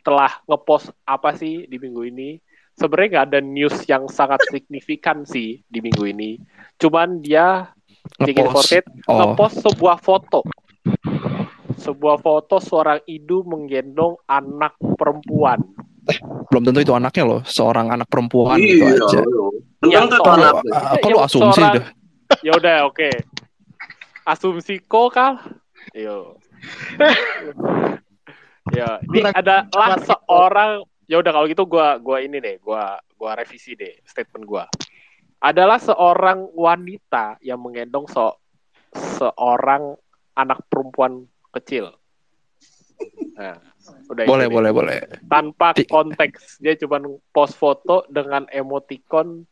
telah 0.00 0.32
ngepost 0.44 0.92
apa 1.02 1.32
sih 1.32 1.64
di 1.64 1.76
minggu 1.76 2.02
ini? 2.04 2.36
Sebenarnya 2.78 3.08
nggak 3.12 3.26
ada 3.28 3.40
news 3.40 3.76
yang 3.84 4.06
sangat 4.06 4.38
signifikan 4.46 5.22
sih 5.22 5.60
di 5.64 5.78
minggu 5.78 6.06
ini. 6.06 6.38
Cuman 6.76 7.18
dia 7.18 7.74
JKT48 8.16 8.86
Oh, 9.04 9.16
ngepost 9.18 9.56
sebuah 9.60 9.98
foto. 9.98 10.46
Sebuah 11.76 12.16
foto 12.16 12.56
seorang 12.58 13.02
idu 13.04 13.42
menggendong 13.44 14.16
anak 14.24 14.78
perempuan. 14.94 15.58
belum 16.48 16.64
tentu 16.64 16.80
itu 16.80 16.94
anaknya 16.94 17.24
loh, 17.26 17.40
seorang 17.44 17.90
anak 17.90 18.08
perempuan 18.08 18.56
gitu 18.56 18.80
Iya, 18.80 18.96
aja. 18.96 19.20
loh. 19.20 19.52
Belum 19.78 19.92
Yang 19.92 20.04
tentu 20.04 20.14
itu 20.14 20.24
tolong. 20.24 20.40
anak. 20.40 20.54
Ah, 20.72 20.94
Kok 20.96 21.04
lu 21.04 21.12
Yang 21.12 21.26
asumsi 21.28 21.44
seorang- 21.60 21.74
dah? 21.76 21.86
Ya 22.40 22.52
udah 22.54 22.76
oke. 22.86 23.10
Asumsi 24.24 24.74
kok 24.80 25.08
kal. 25.10 25.34
Yo. 25.92 26.16
ya, 28.72 28.88
ini 29.04 29.20
Gua- 29.20 29.32
adalah 29.34 29.62
gua- 29.66 30.00
seorang 30.00 30.70
ya 31.08 31.16
udah 31.18 31.32
kalau 31.32 31.46
gitu 31.48 31.64
gua 31.64 31.96
gua 31.98 32.20
ini 32.20 32.36
deh, 32.38 32.60
gua 32.60 33.00
gua 33.16 33.32
revisi 33.34 33.72
deh 33.72 33.96
statement 34.04 34.44
gua. 34.44 34.64
Adalah 35.40 35.80
seorang 35.80 36.52
wanita 36.52 37.40
yang 37.40 37.58
menggendong 37.62 38.04
so, 38.10 38.36
seorang 38.92 39.96
anak 40.36 40.60
perempuan 40.68 41.24
kecil. 41.54 41.94
Nah, 43.38 43.54
udah 44.10 44.22
itu 44.26 44.28
Boleh, 44.28 44.46
deh. 44.50 44.54
boleh, 44.54 44.70
boleh. 44.74 44.98
Tanpa 45.30 45.72
konteks, 45.78 46.58
dia 46.58 46.74
cuma 46.74 46.98
post 47.30 47.54
foto 47.56 48.02
dengan 48.10 48.44
emoticon 48.50 49.46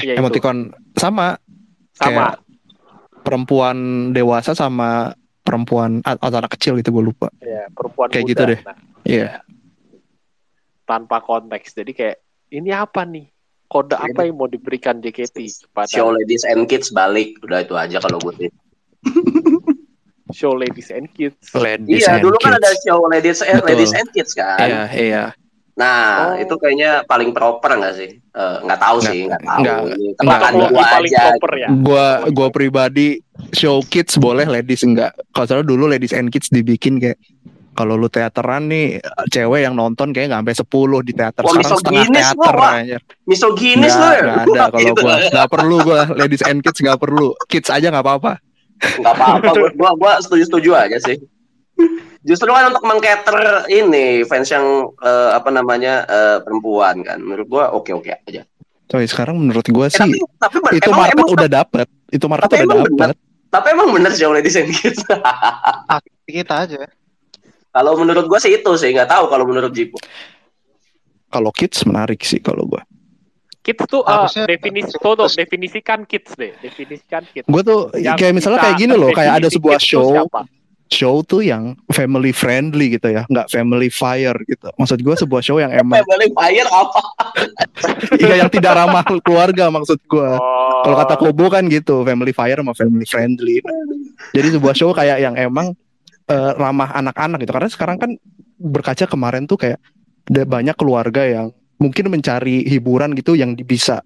ya 0.00 0.12
itu, 0.12 0.20
Emoticon 0.20 0.72
sama 0.96 1.36
sama 1.96 2.36
perempuan 3.24 3.76
dewasa 4.12 4.52
sama 4.52 5.12
perempuan 5.40 6.00
atau 6.04 6.36
anak 6.40 6.52
kecil 6.58 6.76
gitu 6.80 6.90
gue 6.90 7.04
lupa. 7.12 7.28
ya 7.40 7.68
perempuan 7.72 8.08
Kayak 8.12 8.24
muda. 8.24 8.32
gitu 8.32 8.42
deh. 8.48 8.60
Nah, 8.64 8.76
Iya. 9.06 9.45
Tanpa 10.86 11.18
konteks 11.18 11.74
jadi 11.74 11.92
kayak 11.92 12.16
ini 12.48 12.70
apa 12.70 13.02
nih 13.02 13.26
kode 13.66 13.92
apa 13.92 14.22
yang 14.22 14.38
mau 14.38 14.46
diberikan 14.46 15.02
JKT 15.02 15.34
kepada 15.66 15.90
Show 15.90 16.08
ladies 16.08 16.46
and 16.46 16.64
kids 16.64 16.88
balik. 16.88 17.34
Udah 17.42 17.60
itu 17.60 17.74
aja 17.74 17.98
kalau 17.98 18.22
gue 18.22 18.34
sih. 18.38 18.50
show 20.32 20.52
ladies 20.52 20.90
and 20.90 21.06
kids 21.12 21.38
Ladies 21.52 22.02
Iya, 22.02 22.18
and 22.18 22.22
dulu 22.22 22.36
kan 22.38 22.54
kids. 22.54 22.60
ada 22.60 22.70
show 22.80 22.98
ladies 23.04 23.40
and, 23.40 23.58
Betul. 23.58 23.68
ladies 23.68 23.92
and 23.92 24.08
kids 24.10 24.32
kan. 24.32 24.58
Iya, 24.58 24.82
iya. 24.92 25.24
Nah, 25.76 26.32
Oh. 26.32 26.40
itu 26.40 26.54
kayaknya 26.56 27.04
paling 27.04 27.30
proper 27.30 27.76
nggak 27.76 27.94
sih? 27.94 28.10
Eh, 28.16 28.56
nggak 28.64 28.80
tahu 28.80 28.96
Nggak, 28.96 29.12
sih, 29.12 29.20
nggak 29.26 29.42
tahu. 29.44 29.60
nggak, 29.60 29.76
nggak, 29.76 29.96
nggak. 30.16 30.16
Teknologi 30.16 30.72
gua 30.72 30.86
paling 30.88 31.12
aja. 31.12 31.22
proper 31.28 31.52
ya 31.52 31.68
Gua 31.68 32.06
gua 32.30 32.48
pribadi 32.48 33.08
show 33.52 33.76
kids 33.84 34.14
boleh, 34.16 34.46
ladies 34.46 34.80
enggak. 34.80 35.12
Kalau 35.30 35.60
dulu 35.60 35.84
ladies 35.86 36.10
and 36.10 36.30
kids 36.30 36.48
dibikin 36.48 36.96
kayak 36.96 37.20
kalau 37.76 37.94
lu 38.00 38.08
teateran 38.08 38.66
nih 38.72 38.98
cewek 39.28 39.68
yang 39.68 39.76
nonton 39.76 40.10
kayak 40.16 40.32
nggak 40.32 40.40
sampai 40.42 40.56
10 41.04 41.06
di 41.06 41.12
teater 41.12 41.42
Wah, 41.44 41.52
sekarang 41.52 41.78
setengah 41.78 42.04
teater 42.08 42.56
anjir. 42.56 43.00
Misoginis 43.28 43.92
Nggak, 43.92 44.00
lu 44.00 44.08
ya? 44.08 44.22
nggak 44.24 44.40
ada 44.40 44.62
kalau 44.72 44.92
gua 44.96 45.14
nggak 45.28 45.48
perlu 45.52 45.76
gua 45.84 46.00
ladies 46.16 46.42
and 46.48 46.58
kids 46.64 46.80
nggak 46.80 46.98
perlu 46.98 47.26
kids 47.46 47.68
aja 47.68 47.92
nggak 47.92 48.04
apa-apa 48.04 48.32
Nggak 48.76 49.14
apa-apa, 49.16 49.50
gua, 49.56 49.70
gua, 49.72 49.90
gua 49.96 50.12
setuju-setuju 50.20 50.70
aja 50.76 51.00
sih. 51.00 51.16
Justru 52.26 52.52
kan 52.52 52.68
untuk 52.68 52.84
mengcater 52.84 53.64
ini 53.72 54.20
fans 54.28 54.52
yang 54.52 54.92
eh, 55.00 55.30
apa 55.32 55.48
namanya 55.48 56.04
eh, 56.04 56.38
perempuan 56.44 57.00
kan. 57.00 57.22
Menurut 57.24 57.46
gua 57.48 57.64
oke-oke 57.72 58.12
aja. 58.12 58.44
Coy 58.86 59.08
sekarang 59.08 59.40
menurut 59.40 59.64
gua 59.72 59.88
Eh, 59.88 59.96
sih 59.96 60.12
tapi 60.36 60.60
tapi 60.60 60.78
itu 60.78 60.90
emang, 60.92 61.00
market 61.08 61.16
emang, 61.18 61.28
udah 61.32 61.48
dapet 61.48 61.86
itu 62.12 62.24
market 62.28 62.46
Tapi 62.52 62.64
udah 62.68 62.76
dapet 62.84 63.16
tapi 63.46 63.66
emang 63.72 63.88
bener 63.94 64.12
show 64.12 64.30
ladies 64.36 64.58
and 64.58 64.68
kids. 64.68 65.00
Kita 66.26 66.54
aja. 66.68 66.84
Kalau 67.76 67.92
menurut 67.94 68.24
gua 68.24 68.40
sih 68.40 68.56
itu 68.56 68.72
sih, 68.74 68.88
nggak 68.90 69.04
tahu 69.06 69.28
kalau 69.28 69.44
menurut 69.44 69.68
Jipu. 69.68 70.00
kalau 71.28 71.52
kids 71.52 71.84
menarik 71.84 72.22
sih 72.22 72.40
kalau 72.40 72.64
gua 72.64 72.80
kids 73.60 73.82
tuh 73.84 74.00
Harusnya- 74.00 74.46
definisi 74.46 74.94
tuh, 74.94 75.12
tuh, 75.12 75.28
definisikan 75.28 76.00
kids 76.02 76.32
deh 76.32 76.54
definisikan 76.56 77.26
kids 77.28 77.44
gua 77.44 77.60
tuh 77.60 77.92
Yang 77.92 78.16
kayak 78.16 78.32
misalnya 78.32 78.60
kayak 78.62 78.76
gini 78.78 78.94
loh 78.94 79.10
kayak 79.10 79.32
ada 79.36 79.48
sebuah 79.50 79.76
show 79.76 80.24
show 80.86 81.18
tuh 81.20 81.42
yang 81.42 81.74
family 81.90 82.30
friendly 82.30 82.94
gitu 82.94 83.10
ya 83.10 83.26
nggak 83.26 83.50
family 83.50 83.90
fire 83.90 84.38
gitu 84.46 84.70
maksud 84.72 85.02
gua 85.02 85.18
sebuah 85.18 85.42
show 85.42 85.58
yang 85.58 85.74
emang 85.74 85.98
Family 85.98 86.30
Fire 86.30 86.68
apa? 86.70 87.00
iya 88.22 88.34
yang 88.38 88.46
tidak 88.46 88.72
ramah 88.72 89.02
keluarga 89.18 89.66
maksud 89.68 89.98
gua 90.06 90.38
Oh, 90.38 90.82
Kalau 90.84 91.02
kata 91.02 91.14
Kobo 91.18 91.50
kan 91.50 91.66
gitu, 91.66 92.06
family 92.06 92.30
fire 92.30 92.62
sama 92.62 92.70
family 92.70 93.02
friendly. 93.02 93.58
Jadi 94.30 94.54
sebuah 94.54 94.70
show 94.70 94.94
kayak 94.94 95.18
yang 95.18 95.34
emang 95.34 95.74
eh, 96.30 96.52
ramah 96.54 96.90
anak-anak 96.94 97.38
gitu. 97.42 97.52
Karena 97.54 97.70
sekarang 97.70 97.96
kan 97.98 98.10
berkaca 98.56 99.04
kemarin 99.06 99.44
tuh 99.44 99.58
kayak 99.60 99.78
ada 100.26 100.42
banyak 100.42 100.74
keluarga 100.74 101.22
yang 101.22 101.46
mungkin 101.76 102.08
mencari 102.08 102.64
hiburan 102.66 103.14
gitu 103.14 103.38
yang 103.38 103.54
bisa 103.56 104.02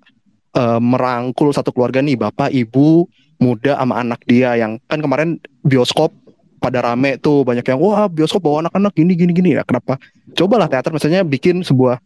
eh, 0.56 0.80
merangkul 0.80 1.52
satu 1.52 1.72
keluarga 1.72 2.04
nih, 2.04 2.16
bapak, 2.18 2.52
ibu, 2.52 3.08
muda 3.40 3.80
sama 3.80 4.04
anak 4.04 4.20
dia 4.28 4.54
yang 4.54 4.76
kan 4.84 5.00
kemarin 5.00 5.40
bioskop 5.64 6.12
pada 6.60 6.84
rame 6.84 7.16
tuh 7.16 7.40
banyak 7.40 7.64
yang 7.64 7.80
wah 7.80 8.04
bioskop 8.06 8.44
bawa 8.44 8.68
anak-anak 8.68 8.92
gini 8.92 9.16
gini 9.16 9.32
gini 9.32 9.50
ya 9.56 9.64
kenapa 9.64 9.96
cobalah 10.36 10.68
teater 10.68 10.92
misalnya 10.92 11.24
bikin 11.24 11.64
sebuah 11.64 11.96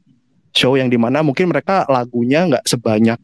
show 0.54 0.78
yang 0.78 0.86
di 0.86 0.94
mana 0.94 1.26
mungkin 1.26 1.50
mereka 1.50 1.82
lagunya 1.90 2.46
nggak 2.46 2.64
sebanyak 2.70 3.18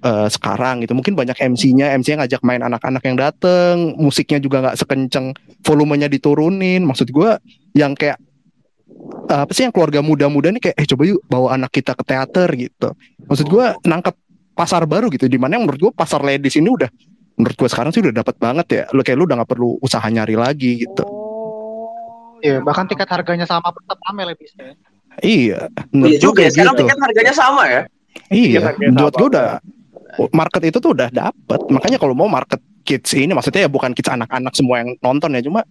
eh, 0.00 0.28
sekarang 0.28 0.82
gitu. 0.82 0.92
Mungkin 0.92 1.14
banyak 1.14 1.36
MC-nya 1.36 1.92
MC-nya 1.96 2.24
ngajak 2.24 2.42
main 2.42 2.60
anak-anak 2.60 3.02
yang 3.04 3.16
dateng 3.16 3.94
musiknya 3.96 4.38
juga 4.38 4.62
nggak 4.62 4.76
sekenceng 4.78 5.32
volumenya 5.60 6.06
diturunin. 6.06 6.82
Maksud 6.82 7.10
gua 7.10 7.36
yang 7.72 7.92
kayak 7.94 8.16
eh, 9.28 9.40
apa 9.44 9.52
sih 9.52 9.64
yang 9.64 9.74
keluarga 9.74 10.00
muda-muda 10.00 10.50
nih 10.50 10.62
kayak 10.70 10.76
eh 10.78 10.86
coba 10.88 11.02
yuk 11.06 11.20
bawa 11.26 11.48
anak 11.54 11.70
kita 11.70 11.92
ke 11.92 12.04
teater 12.04 12.48
gitu. 12.54 12.88
Maksud 13.26 13.46
gua 13.46 13.76
nangkep 13.82 14.14
pasar 14.52 14.84
baru 14.84 15.08
gitu. 15.08 15.26
Di 15.26 15.38
mana 15.40 15.56
yang 15.56 15.64
menurut 15.68 15.90
gua 15.90 15.92
pasar 15.94 16.20
ladies 16.20 16.56
ini 16.56 16.68
udah 16.68 16.88
menurut 17.36 17.56
gua 17.56 17.68
sekarang 17.68 17.90
sih 17.90 18.00
udah 18.00 18.14
dapat 18.14 18.36
banget 18.36 18.66
ya. 18.68 18.82
Lu 18.92 19.00
kayak 19.00 19.16
lu 19.16 19.24
udah 19.24 19.36
nggak 19.40 19.50
perlu 19.50 19.76
usaha 19.80 20.04
nyari 20.04 20.36
lagi 20.36 20.84
gitu. 20.84 21.04
Oh, 21.04 21.28
Iya, 22.40 22.64
bahkan 22.64 22.88
tiket 22.88 23.04
harganya 23.04 23.44
sama 23.44 23.68
tetap 23.68 24.00
rame 24.00 24.32
lebihnya. 24.32 24.72
iya 25.20 25.68
menurut 25.92 26.16
Iya 26.16 26.20
juga 26.24 26.40
ya, 26.40 26.50
sekarang 26.56 26.72
gitu. 26.72 26.80
tiket 26.88 26.98
harganya 27.04 27.34
sama 27.36 27.62
ya. 27.68 27.82
Iya, 28.28 28.74
menurut 28.76 29.10
sama, 29.10 29.18
gue 29.18 29.28
udah 29.28 29.48
market 30.30 30.62
itu 30.64 30.78
tuh 30.78 30.92
udah 30.92 31.08
dapet. 31.08 31.60
Makanya 31.66 31.96
kalau 31.96 32.12
mau 32.12 32.26
market 32.26 32.58
kids 32.82 33.12
ini 33.12 33.30
maksudnya 33.30 33.66
ya 33.66 33.70
bukan 33.70 33.90
kids 33.90 34.08
anak-anak 34.08 34.52
semua 34.52 34.80
yang 34.80 34.94
nonton 34.98 35.30
ya, 35.30 35.40
cuma 35.40 35.62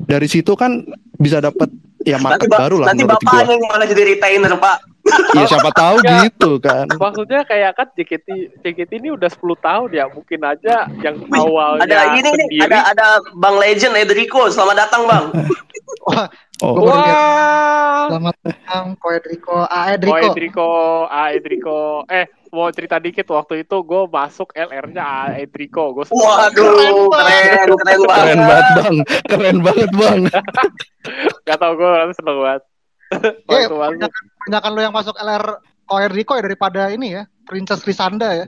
dari 0.00 0.24
situ 0.24 0.54
kan 0.54 0.82
bisa 1.14 1.38
dapet 1.38 1.68
ya 2.00 2.16
Nanti, 2.16 2.24
market 2.24 2.48
ba- 2.48 2.60
baru 2.60 2.76
lah 2.78 2.86
nanti 2.90 3.04
bapaknya 3.04 3.44
yang 3.50 3.64
malah 3.64 3.86
jadi 3.86 4.02
retainer, 4.06 4.54
Pak. 4.56 4.78
Ya 5.36 5.44
siapa 5.44 5.68
tahu 5.70 6.00
Ya. 6.00 6.24
gitu 6.24 6.56
kan. 6.58 6.88
maksudnya 6.88 7.44
kayak 7.44 7.76
kan 7.76 7.92
JKT 7.92 8.24
JKT 8.58 8.92
ini 8.96 9.12
udah 9.12 9.28
10 9.28 9.36
tahun 9.58 9.88
ya 9.92 10.08
mungkin 10.08 10.40
aja 10.40 10.88
yang 10.98 11.20
Wih, 11.20 11.36
awalnya 11.36 11.84
Ada 11.84 11.98
ini 12.10 12.24
nih, 12.24 12.32
sendiri 12.40 12.64
ada 12.64 12.78
ada 12.88 13.06
Bang 13.34 13.60
Legend 13.60 13.94
Edrico. 13.98 14.48
Selamat 14.48 14.88
datang, 14.88 15.04
Bang. 15.04 15.24
Wah, 16.08 16.24
Oh, 16.62 16.78
Gua. 16.78 16.94
Wah, 16.94 18.06
selamat 18.06 18.34
datang 18.46 18.86
Ko 19.02 19.10
Edrico. 19.10 19.66
Ah, 19.66 19.90
Oh 19.90 19.94
Edrico. 19.98 20.22
Edrico, 20.30 20.70
ah 21.10 21.28
Edrico. 21.34 21.78
Eh, 22.06 22.30
mau 22.54 22.70
cerita 22.70 23.02
dikit 23.02 23.26
waktu 23.26 23.66
itu 23.66 23.76
gue 23.82 24.02
masuk 24.06 24.54
LR-nya 24.54 25.02
ah 25.02 25.28
Edrico. 25.34 25.90
Gue 25.90 26.06
Waduh, 26.06 27.10
keren, 27.10 27.68
keren 27.74 28.00
banget. 28.06 28.06
keren 28.06 28.40
banget 28.46 28.66
bang, 28.70 28.96
keren 29.26 29.58
banget 29.66 29.90
bang. 29.98 30.20
Gak 31.42 31.58
tau 31.58 31.72
gue 31.74 31.90
seneng 32.14 32.38
banget. 32.38 32.62
Eh. 33.54 33.66
Kebanyakan 33.70 34.70
lo 34.74 34.80
yang 34.82 34.94
masuk 34.94 35.14
LR 35.18 35.58
Ko 35.84 35.98
Edrico 35.98 36.38
ya 36.38 36.42
daripada 36.46 36.88
ini 36.90 37.18
ya, 37.18 37.26
Princess 37.46 37.82
Risanda 37.82 38.30
ya. 38.30 38.46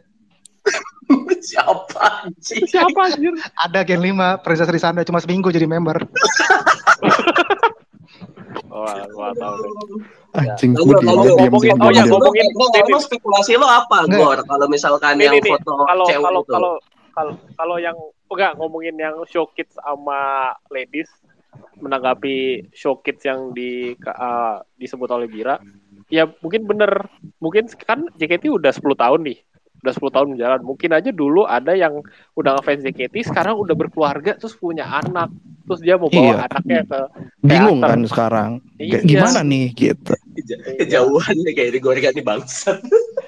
Siapa 1.47 2.31
sih? 2.43 2.63
Siapa 2.67 3.15
anjir? 3.15 3.31
Ada 3.55 3.87
Gen 3.87 4.03
5 4.03 4.43
Princess 4.43 4.71
Risanda 4.71 5.07
cuma 5.07 5.23
seminggu 5.23 5.51
jadi 5.51 5.67
member. 5.67 6.03
Oh, 8.77 8.85
gua 9.17 9.33
tau 9.41 9.55
deh. 9.57 9.73
Anjing 10.37 10.77
Lanjut, 10.77 11.01
gue 11.01 11.33
diam 11.41 11.57
diam 11.57 11.81
oh 11.81 11.91
ya, 11.97 12.05
ngomongin 12.05 12.45
emang 12.53 13.01
spekulasi 13.01 13.57
lo 13.57 13.65
apa, 13.65 14.05
Nggak. 14.05 14.21
Gor? 14.21 14.39
Kalau 14.45 14.67
misalkan 14.69 15.17
yang 15.17 15.41
foto 15.41 15.73
Kalau 15.81 16.05
cewek 16.05 16.21
kalau 16.29 16.43
itu. 16.45 16.53
kalau 16.53 16.73
kalau 17.17 17.33
kalau 17.57 17.77
yang 17.81 17.97
enggak 18.29 18.53
ngomongin 18.61 19.01
yang 19.01 19.17
show 19.25 19.49
kids 19.57 19.73
sama 19.81 20.53
ladies 20.69 21.09
menanggapi 21.81 22.69
show 22.77 23.01
kids 23.01 23.25
yang 23.25 23.57
di 23.57 23.97
uh, 24.05 24.61
disebut 24.77 25.09
oleh 25.09 25.25
Bira 25.25 25.57
ya 26.13 26.29
mungkin 26.45 26.67
bener. 26.67 27.09
Mungkin 27.43 27.71
kan 27.81 28.11
JKT 28.15 28.51
udah 28.51 28.73
10 28.75 28.83
tahun 28.93 29.21
nih. 29.27 29.39
Udah 29.85 29.93
10 29.95 30.15
tahun 30.15 30.27
berjalan. 30.35 30.61
Mungkin 30.63 30.91
aja 30.95 31.11
dulu 31.13 31.47
ada 31.47 31.73
yang 31.75 32.03
udah 32.35 32.61
ngefans 32.61 32.85
JKT 32.87 33.33
sekarang 33.33 33.57
udah 33.59 33.75
berkeluarga 33.75 34.37
terus 34.39 34.57
punya 34.57 34.87
anak 34.87 35.31
terus 35.67 35.81
dia 35.81 35.95
mau 35.95 36.07
bawa 36.07 36.23
Iya. 36.23 36.37
anaknya 36.47 36.81
ke 36.83 37.01
Bingung 37.41 37.79
Teater. 37.79 37.91
kan 37.91 38.01
sekarang. 38.07 38.51
Iya. 38.77 38.99
Gimana 39.03 39.41
nih 39.43 39.67
gitu. 39.73 40.13
Kejauhan 40.77 41.35
nih 41.37 41.53
kayak 41.53 41.71
digoreng 41.73 42.05
nih 42.07 42.25
bangsat. 42.25 42.79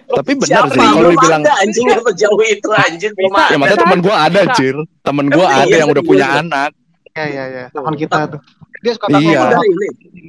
Tapi 0.08 0.30
benar 0.34 0.48
Siapa 0.64 0.70
sih 0.70 0.78
yang 0.78 0.88
kalau 0.88 1.00
belum 1.04 1.12
dibilang 1.14 1.42
ada, 1.42 1.52
anjing 1.60 1.84
lu 1.84 2.02
jauh 2.14 2.42
itu 2.42 2.68
anjing 2.70 3.12
Bisa. 3.12 3.42
ya 3.44 3.56
maksudnya 3.56 3.82
teman 3.82 4.00
gua 4.00 4.16
ada, 4.22 4.40
Cir. 4.54 4.76
Temen 5.02 5.26
gua 5.28 5.44
Iya, 5.44 5.56
ada 5.60 5.74
yang 5.76 5.88
udah 5.88 6.00
serius. 6.00 6.10
punya 6.16 6.26
anak. 6.38 6.70
Iya 7.10 7.24
iya 7.26 7.44
iya. 7.46 7.64
Teman 7.68 7.94
kita 7.94 8.16
tuh. 8.28 8.40
Dia 8.78 8.92
suka 8.94 9.06
Iya. 9.12 9.40
Udah 9.44 9.62
ini. 9.64 9.88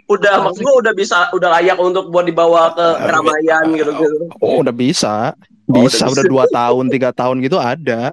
Udah 0.09 0.33
maksud 0.41 0.61
gua 0.61 0.73
udah 0.81 0.93
bisa 0.93 1.15
udah 1.31 1.49
layak 1.53 1.77
untuk 1.77 2.09
buat 2.09 2.25
dibawa 2.25 2.73
ke 2.73 2.85
keramaian 2.99 3.65
gitu-gitu. 3.71 4.25
Oh, 4.37 4.59
udah 4.59 4.73
bisa. 4.73 5.31
Oh, 5.69 5.85
Bisa 5.85 6.03
udah 6.03 6.17
udah 6.17 6.25
dua 6.25 6.45
tahun, 6.49 6.85
tiga 6.89 7.09
tahun 7.13 7.39
gitu 7.39 7.55
ada. 7.55 8.09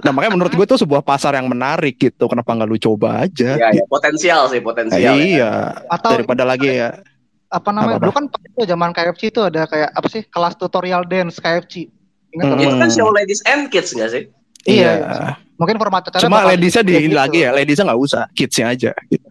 Nah 0.00 0.10
makanya 0.10 0.32
menurut 0.32 0.52
gue 0.52 0.64
itu 0.64 0.76
sebuah 0.76 1.00
pasar 1.00 1.34
yang 1.34 1.46
menarik 1.46 1.96
gitu. 1.96 2.24
Kenapa 2.24 2.52
nggak 2.52 2.66
lu 2.66 2.78
coba 2.78 3.24
aja? 3.24 3.54
Iya, 3.54 3.68
ya, 3.74 3.84
potensial 3.86 4.46
sih, 4.46 4.56
Nah, 4.56 4.66
potensial. 4.66 5.00
ya. 5.00 5.12
iya. 5.16 5.52
Atau 5.86 6.16
Daripada 6.16 6.44
lagi 6.44 6.70
ya. 6.70 6.94
apa 7.48 7.68
namanya? 7.68 7.98
Apa-apa? 7.98 8.04
Dulu 8.06 8.12
kan 8.14 8.24
itu 8.46 8.62
zaman 8.64 8.90
KFC 8.92 9.22
itu 9.28 9.40
ada 9.40 9.66
kayak 9.66 9.90
apa 9.90 10.06
sih? 10.06 10.22
Kelas 10.22 10.54
tutorial 10.54 11.02
dance 11.02 11.36
KFC. 11.36 11.90
Ingat 12.30 12.46
Hmm. 12.46 12.62
Itu 12.62 12.76
kan 12.76 12.88
show 12.88 13.10
ladies 13.10 13.42
and 13.44 13.66
kids 13.68 13.90
nggak 13.90 14.08
sih? 14.08 14.24
Iya, 14.62 14.92
Iya. 14.96 15.34
Mungkin 15.56 15.76
format 15.76 16.06
acara 16.06 16.22
Cuma 16.22 16.46
ladiesnya 16.46 16.80
di 16.80 16.94
gitu. 16.96 17.12
lagi 17.12 17.42
ya. 17.42 17.50
Ladiesnya 17.50 17.90
nggak 17.90 18.00
usah. 18.00 18.24
Kidsnya 18.32 18.70
aja. 18.70 18.90
Gitu. 19.06 19.26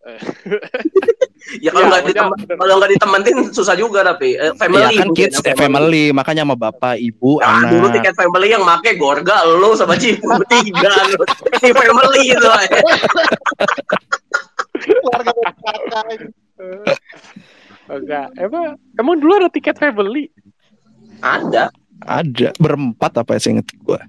Ya 1.58 1.68
kalau 1.68 1.82
Iya, 1.82 1.90
nggak 1.90 2.02
ditemen- 2.06 2.38
kalau 2.54 2.74
nggak 2.78 2.90
ditemenin 2.92 3.36
susah 3.50 3.74
juga 3.74 4.00
tapi 4.04 4.32
Eh, 4.32 4.54
family. 4.54 4.78
Iya 4.80 4.90
kan 4.94 5.06
mungkin 5.08 5.26
kids 5.26 5.36
ya, 5.36 5.42
eh, 5.44 5.56
family. 5.56 6.04
Makanya 6.10 6.42
sama 6.44 6.54
bapak, 6.56 6.94
ibu, 6.96 7.40
Ah, 7.40 7.58
anak. 7.58 7.70
dulu 7.72 7.86
tiket 7.90 8.14
family 8.14 8.48
yang 8.48 8.62
make 8.62 8.92
Gorga 8.94 9.36
lu 9.44 9.74
sama 9.74 9.94
Cipu 9.94 10.30
tiga 10.52 10.90
lu. 11.08 11.18
Di 11.56 11.70
family 11.72 12.22
itu. 12.28 12.48
keluarga 14.80 15.30
besar. 15.34 16.04
enggak 17.90 18.26
emang 18.36 18.64
emang 18.94 19.16
dulu 19.18 19.32
ada 19.36 19.48
tiket 19.48 19.76
family 19.76 20.30
Ada. 21.18 21.68
Ada 22.00 22.56
berempat 22.56 23.12
apa 23.14 23.36
ya 23.36 23.52
inget 23.52 23.68
gue. 23.74 24.00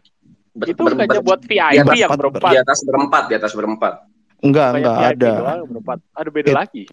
Ber- 0.53 0.67
itu 0.69 0.79
ber- 0.79 0.95
buat 1.21 1.43
VIP 1.43 1.59
Iya, 1.75 1.75
yang 1.75 1.87
berempat, 2.07 2.17
berempat 2.17 2.41
di 2.45 2.57
atas 2.57 2.79
berempat, 2.81 3.23
di 3.27 3.35
atas 3.35 3.51
berempat. 3.51 3.93
Enggak, 4.39 4.67
enggak 4.73 4.95
VIP 4.95 5.11
ada. 5.13 5.31
doang, 5.37 5.59
berempat 5.67 5.97
ada 6.13 6.29
beda 6.29 6.47
It- 6.47 6.55
lagi 6.55 6.83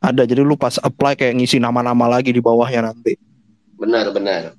Ada. 0.00 0.28
Jadi 0.28 0.40
lu 0.44 0.56
pas 0.56 0.76
apply 0.80 1.16
kayak 1.16 1.34
ngisi 1.40 1.56
nama-nama 1.60 2.08
lagi 2.08 2.32
di 2.32 2.40
bawahnya 2.40 2.92
nanti. 2.92 3.16
Benar, 3.80 4.10
benar. 4.14 4.54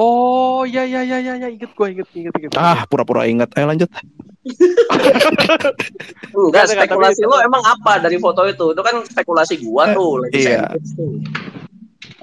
oh 0.00 0.64
ya 0.64 0.86
ya 0.86 1.02
ya 1.04 1.18
ya 1.20 1.34
ya 1.36 1.48
inget 1.50 1.76
gue 1.76 1.86
inget 1.92 2.08
inget 2.14 2.32
inget 2.40 2.52
Ah, 2.56 2.86
pura-pura 2.88 3.26
ingat. 3.26 3.52
Ayo 3.58 3.68
lanjut. 3.68 3.90
Enggak, 4.40 5.76
Nggak, 6.32 6.64
nggak, 6.64 6.66
spekulasi 6.88 7.22
lo 7.28 7.36
emang 7.44 7.60
apa 7.60 8.00
dari 8.00 8.16
foto 8.16 8.48
itu? 8.48 8.72
Itu 8.72 8.80
kan 8.80 9.04
spekulasi 9.04 9.60
gua 9.60 9.92
tuh, 9.92 10.24
lagi 10.24 10.40
iya. 10.40 10.72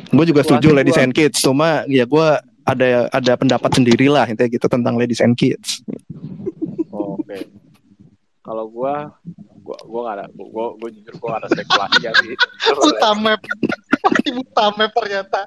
Gue 0.10 0.26
juga 0.26 0.42
setuju 0.42 0.74
gua. 0.74 0.82
and 0.82 1.14
Kids. 1.14 1.44
Cuma 1.46 1.86
ya 1.86 2.10
gue 2.10 2.28
ada 2.66 3.06
ada 3.14 3.34
pendapat 3.38 3.70
sendiri 3.70 4.10
lah 4.10 4.26
intinya 4.26 4.50
gitu 4.50 4.66
tentang 4.66 4.98
Ladies 4.98 5.22
and 5.22 5.38
Kids. 5.38 5.86
Oh, 6.90 7.22
oke 7.22 7.38
kalau 8.48 8.66
gue 8.72 8.96
gue 9.68 9.78
gue 9.78 10.00
gak 10.02 10.16
ada 10.16 10.26
gue 10.30 10.66
gue 10.74 10.90
jujur 10.94 11.14
gue 11.14 11.28
gak 11.28 11.40
ada 11.40 11.50
spekulasi 11.50 12.00
ya 12.00 12.12
sih 12.16 12.32
Buta 12.74 13.10
map. 13.14 13.42
Masih 14.02 14.32
buta 14.34 14.66
map 14.72 14.92
ternyata. 14.94 15.42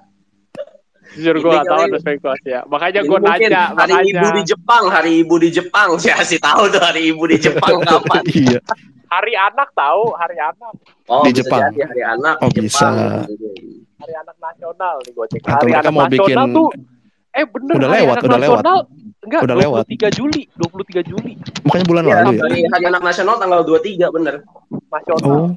jujur 1.11 1.35
gue 1.35 1.49
Ini 1.49 1.57
gak 1.57 1.67
tahu 1.67 1.81
ada 1.83 1.99
spekulasi 1.99 2.49
ya 2.49 2.61
makanya 2.65 3.01
gue 3.03 3.19
mungkin 3.19 3.49
nanya 3.49 3.65
hari 3.67 3.75
makanya 3.75 3.99
ibu 4.07 4.29
di 4.31 4.43
Jepang, 4.45 4.85
hari 4.87 5.13
ibu 5.19 5.35
di 5.37 5.49
Jepang. 5.51 5.89
Saya 5.99 6.23
sih 6.23 6.39
tahu 6.39 6.69
tuh 6.69 6.79
hari 6.79 7.03
ibu 7.09 7.25
di 7.25 7.37
Jepang 7.37 7.81
kapan. 7.89 8.23
iya. 8.31 8.61
hari 9.09 9.33
anak 9.35 9.69
tahu 9.73 10.03
hari 10.15 10.37
anak 10.39 10.73
Oh, 11.05 11.25
Di 11.25 11.33
Jepang. 11.33 11.67
jadi 11.67 11.83
hari 11.85 12.03
anak 12.05 12.37
Oh, 12.39 12.47
di 12.49 12.61
bisa. 12.63 12.87
Jepang. 12.87 13.27
hari 13.97 14.15
anak 14.15 14.37
nasional 14.39 14.95
nih 15.01 15.13
gue 15.13 15.27
cek 15.29 15.41
Atau 15.43 15.55
hari 15.57 15.73
anak 15.75 15.91
mau 15.91 16.05
nasional 16.05 16.27
bikin- 16.47 16.55
tuh 16.55 16.69
eh 17.31 17.45
bener 17.45 17.75
Udah 17.75 17.89
hari 17.89 17.99
lewat, 18.01 18.17
anak 18.17 18.27
udah 18.27 18.39
lewat. 18.39 18.65
Enggak 19.31 19.47
Udah 19.47 19.57
23 19.87 20.19
Juli 20.19 20.43
23 20.59 21.07
Juli 21.07 21.33
Makanya 21.63 21.87
bulan 21.87 22.03
Iya, 22.03 22.15
lalu 22.27 22.35
ya. 22.35 22.43
hari, 22.67 22.85
anak 22.91 23.03
nasional 23.07 23.39
tanggal 23.39 23.63
23 23.63 24.11
bener. 24.11 24.35
nasional 24.91 25.23
Oh, 25.23 25.49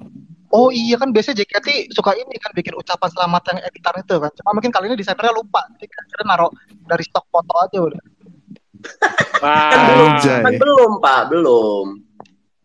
Oh 0.53 0.69
iya 0.69 1.01
kan 1.01 1.09
biasanya 1.09 1.41
JKT 1.41 1.89
suka 1.89 2.13
ini 2.13 2.37
kan 2.37 2.53
bikin 2.53 2.77
ucapan 2.77 3.09
selamat 3.09 3.41
yang 3.49 3.57
editan 3.65 3.95
itu 3.97 4.15
kan. 4.21 4.29
Cuma 4.37 4.49
mungkin 4.53 4.69
kali 4.69 4.85
ini 4.85 5.01
desainernya 5.01 5.33
lupa. 5.33 5.65
Jadi 5.73 5.89
kan 5.89 6.25
naruh 6.29 6.53
dari 6.85 7.01
stok 7.01 7.25
foto 7.33 7.53
aja 7.57 7.81
udah. 7.81 7.97
Kan 9.41 9.41
Wah, 9.41 9.81
belum, 9.89 10.09
Anjay. 10.13 10.41
kan 10.45 10.53
belum, 10.53 10.91
Pak, 11.01 11.21
belum. 11.33 11.85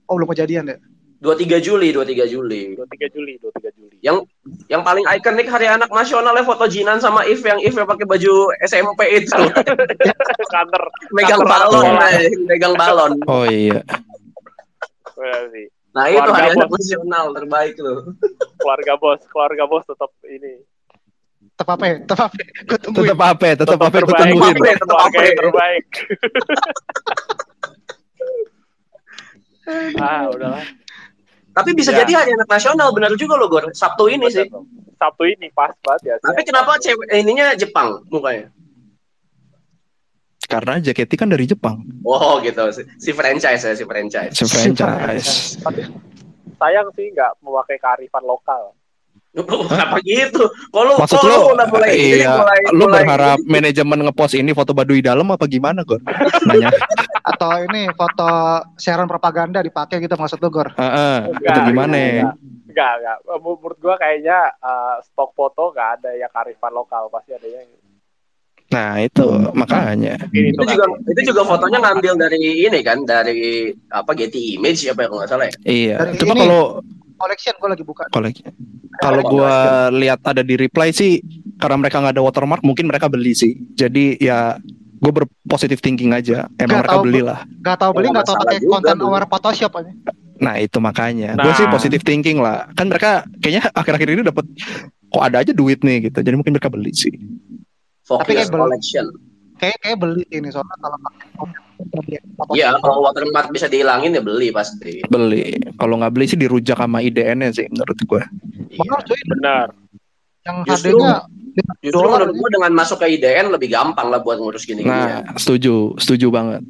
Oh 0.04 0.12
belum 0.14 0.28
kejadian 0.28 0.68
ya. 0.68 0.76
23 1.18 1.58
Juli, 1.58 1.90
23 1.90 2.30
Juli. 2.30 2.78
23 2.78 3.10
Juli 3.10 3.32
23 3.42 3.74
Juli 3.74 3.96
Yang 4.70 4.82
paling 4.86 5.02
ikonik 5.10 5.50
hari 5.50 5.66
anak 5.66 5.90
nasionalnya 5.90 6.46
foto 6.46 6.70
Jinan 6.70 7.02
sama 7.02 7.26
If 7.26 7.42
yang 7.42 7.58
If 7.58 7.74
yang 7.74 7.90
pakai 7.90 8.06
baju 8.06 8.54
SMP 8.62 9.00
itu. 9.18 9.34
kantor 10.54 10.82
megang 11.10 11.42
Kantor 11.42 11.50
balon, 11.50 11.82
sekolah. 11.82 12.10
eh, 12.14 12.30
megang 12.46 12.74
balon. 12.78 13.12
oh 13.26 13.44
iya. 13.44 13.82
Sih. 15.50 15.66
Nah, 15.90 16.06
itu 16.06 16.22
Keluarga 16.22 16.38
hari 16.38 16.54
anak 16.54 16.68
bos. 16.70 16.78
nasional 16.78 17.26
terbaik 17.34 17.74
loh. 17.82 17.98
keluarga 18.56 18.94
bos 18.94 19.20
keluarga 19.26 19.64
bos 19.66 19.82
tetap 19.82 20.14
ini 20.22 20.62
Tetap 21.58 21.74
apa 21.74 21.84
ya? 21.90 21.94
Tetap 22.06 22.22
apa 22.30 22.38
ya? 22.38 22.46
Tetap 22.78 23.18
apa? 23.18 23.42
ya? 23.42 23.54
Tetap 23.58 23.80
apa? 23.82 23.96
Tetap 23.98 24.14
apa? 24.14 24.30
keluarga 24.30 25.18
yang 25.26 25.38
terbaik 25.42 25.86
ah 30.00 30.24
udahlah 30.32 30.64
Tapi 31.58 31.74
bisa 31.74 31.90
Ya. 31.90 32.06
jadi 32.06 32.12
hari 32.22 32.30
anak 32.38 32.46
nasional 32.46 32.94
benar 32.94 33.10
juga 33.18 33.34
loh, 33.34 33.50
Gor. 33.50 33.66
Sabtu 33.74 34.06
ini 34.06 34.30
sih. 34.30 34.46
Sabtu 34.94 35.26
ini 35.26 35.50
pas 35.50 35.74
banget 35.82 36.02
ya 36.10 36.14
Tapi 36.22 36.42
kenapa 36.46 36.78
cewek 36.78 37.10
eh, 37.10 37.18
ininya 37.18 37.54
Jepang 37.58 37.98
mukanya? 38.06 38.46
Karena 40.48 40.80
JKT 40.80 41.12
kan 41.18 41.28
dari 41.28 41.44
Jepang. 41.44 41.82
Oh 42.06 42.40
gitu, 42.40 42.62
si, 42.72 42.80
si 42.96 43.10
franchise 43.12 43.60
ya, 43.60 43.74
si 43.76 43.84
franchise. 43.84 44.32
Si 44.32 44.44
franchise. 44.48 45.60
Tapi 45.60 45.82
sayang 46.56 46.88
sih 46.96 47.12
nggak 47.12 47.42
memakai 47.44 47.76
kearifan 47.76 48.24
lokal 48.24 48.72
Kenapa 49.40 49.96
gitu? 50.00 50.42
Kalau 50.68 50.94
Maksud 50.96 51.18
kalau 51.18 51.36
lo, 51.44 51.54
udah 51.54 51.66
mulai 51.68 51.90
ini, 51.92 52.18
iya, 52.18 52.34
mulai, 52.34 52.58
lu 52.68 52.84
mulai- 52.84 53.04
berharap 53.04 53.38
manajemen 53.44 53.98
ngepost 54.02 54.34
ini 54.34 54.50
foto 54.50 54.72
Baduy 54.72 54.98
dalam 54.98 55.28
apa 55.28 55.44
gimana, 55.44 55.82
Gor? 55.82 56.02
Nanya. 56.44 56.72
Atau 57.30 57.50
ini 57.62 57.86
foto 57.92 58.28
siaran 58.74 59.04
propaganda 59.04 59.60
dipakai 59.60 60.00
gitu 60.00 60.14
maksud 60.14 60.38
lu 60.38 60.48
Gor. 60.48 60.72
Heeh, 60.72 61.16
Enggak, 61.28 61.44
itu 61.46 61.60
gimana? 61.66 61.94
enggak, 61.94 62.34
enggak 62.66 62.92
enggak 62.96 63.16
menurut 63.38 63.78
gua 63.78 63.94
kayaknya 63.96 64.38
eh, 64.54 64.96
stok 65.02 65.30
foto 65.32 65.70
nggak 65.70 65.88
ada 65.96 66.10
yang 66.14 66.28
kearifan 66.28 66.72
lokal 66.72 67.06
pasti 67.08 67.32
ada 67.32 67.46
yang 67.46 67.68
Nah, 68.68 69.00
itu 69.00 69.24
makanya. 69.54 70.20
itu 70.28 70.52
itu 70.52 70.60
juga 70.68 70.84
kan. 70.84 71.00
itu 71.08 71.20
juga 71.24 71.40
fotonya 71.42 71.78
ngambil 71.80 72.12
dari 72.20 72.36
ini 72.62 72.80
kan 72.82 73.00
dari 73.00 73.40
apa 73.88 74.12
Getty 74.12 74.60
Image 74.60 74.84
apa 74.86 75.00
ya 75.00 75.08
kalau 75.08 75.18
nggak 75.18 75.30
salah 75.30 75.46
ya. 75.48 75.54
Iya. 75.64 75.96
Dari 75.98 76.20
Cuma 76.20 76.34
kalau 76.36 76.62
Collection 77.18 77.54
gue 77.58 77.68
lagi 77.74 77.84
buka. 77.84 78.06
kalau 78.14 78.30
kalau 78.98 79.22
gua 79.26 79.54
lihat 79.94 80.22
ada 80.22 80.42
di 80.42 80.54
reply 80.54 80.90
sih 80.94 81.22
karena 81.58 81.76
mereka 81.78 81.98
nggak 81.98 82.14
ada 82.18 82.22
watermark 82.22 82.62
mungkin 82.62 82.86
mereka 82.86 83.10
beli 83.10 83.34
sih. 83.34 83.58
Jadi 83.74 84.18
ya 84.22 84.56
gue 84.98 85.12
berpositif 85.14 85.78
thinking 85.78 86.14
aja. 86.14 86.50
Emang 86.58 86.82
Nggak 86.82 86.82
mereka 86.82 86.94
tahu, 86.94 87.04
beli 87.06 87.20
lah. 87.22 87.38
Gak 87.62 87.76
tau 87.78 87.90
beli, 87.94 88.08
gak 88.10 88.26
tau 88.26 88.34
masalah 88.34 88.40
pakai 88.46 88.58
konten 88.66 88.96
aware 89.02 89.28
Photoshop 89.30 89.72
aja. 89.78 89.92
Nah 90.38 90.54
itu 90.58 90.78
makanya. 90.78 91.30
Nah. 91.34 91.44
Gue 91.46 91.52
sih 91.58 91.66
positif 91.70 92.00
thinking 92.02 92.38
lah. 92.42 92.66
Kan 92.74 92.90
mereka 92.90 93.26
kayaknya 93.42 93.70
akhir-akhir 93.74 94.08
ini 94.14 94.22
dapat 94.26 94.44
kok 95.08 95.22
ada 95.22 95.36
aja 95.42 95.52
duit 95.54 95.82
nih 95.82 96.10
gitu. 96.10 96.18
Jadi 96.22 96.34
mungkin 96.34 96.54
mereka 96.54 96.70
beli 96.70 96.94
sih. 96.94 97.14
Tapi 97.14 98.06
Focus 98.06 98.26
kayak 98.26 98.48
belum. 98.50 98.66
Collection. 98.70 99.06
Kayak 99.58 99.76
kayak 99.82 99.96
beli 99.98 100.24
ini 100.30 100.48
soalnya 100.48 100.76
kalau 100.78 100.98
pakai. 100.98 102.18
Iya, 102.54 102.74
kalau 102.82 103.06
watermark 103.06 103.54
bisa 103.54 103.70
dihilangin 103.70 104.14
ya 104.14 104.22
beli 104.22 104.50
pasti. 104.50 105.02
Beli. 105.06 105.58
Kalau 105.78 105.94
nggak 105.98 106.12
beli 106.14 106.26
sih 106.26 106.38
dirujak 106.38 106.78
sama 106.78 106.98
IDN-nya 107.02 107.54
sih 107.54 107.66
menurut 107.70 107.98
gue. 107.98 108.22
Iya. 108.70 108.78
Benar 108.82 109.00
cuy, 109.06 109.20
benar 109.26 109.66
yang 110.48 110.56
Justru- 110.64 110.96
HD-nya 110.96 111.16
Justru 111.82 112.06
menurut 112.06 112.34
gua 112.38 112.50
dengan 112.54 112.70
masuk 112.70 113.02
ke 113.02 113.18
IDN 113.18 113.50
lebih 113.50 113.74
gampang 113.74 114.14
lah 114.14 114.22
buat 114.22 114.38
ngurus 114.38 114.62
gini 114.62 114.86
gini 114.86 114.94
Nah, 114.94 115.26
setuju, 115.34 115.98
setuju 115.98 116.30
banget. 116.30 116.62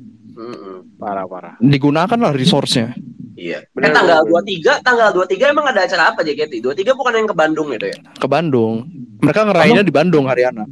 parah 0.97 1.29
parah 1.29 1.55
Digunakan 1.61 2.19
lah 2.19 2.33
resource-nya. 2.33 2.97
Iya. 3.39 3.69
Bener, 3.71 3.91
eh 3.91 3.95
tanggal 3.95 4.19
bener. 4.27 4.83
23, 4.83 4.83
tanggal 4.83 5.09
23 5.15 5.53
emang 5.55 5.67
ada 5.71 5.85
acara 5.87 6.11
apa 6.11 6.27
JKT? 6.27 6.59
23 6.59 6.97
bukan 6.97 7.13
yang 7.15 7.29
ke 7.29 7.37
Bandung 7.37 7.69
itu 7.71 7.87
ya? 7.87 7.99
Ke 8.17 8.27
Bandung. 8.27 8.83
Mereka 9.23 9.41
ngerayainnya 9.47 9.85
di 9.87 9.95
Bandung 9.95 10.25
hari 10.27 10.43
anak. 10.49 10.67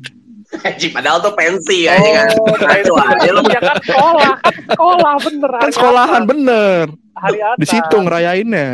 Anjing, 0.46 0.90
padahal 0.90 1.18
tuh 1.18 1.32
pensi 1.32 1.84
ya, 1.84 1.94
kan. 1.94 2.26
oh 2.38 2.54
Ngaco 2.54 2.94
aja 2.96 3.30
lu. 3.30 3.42
ya 3.46 3.60
kan 3.60 3.76
sekolah 3.80 4.32
kan 4.38 4.54
sekolah 4.68 5.14
bener 5.20 5.50
Kan 5.56 5.70
sekolahan 5.70 6.22
anak. 6.22 6.28
bener. 6.28 6.84
hari 7.14 7.38
anak 7.40 7.56
Di 7.56 7.66
situ 7.66 7.96
ngerayainnya. 7.96 8.68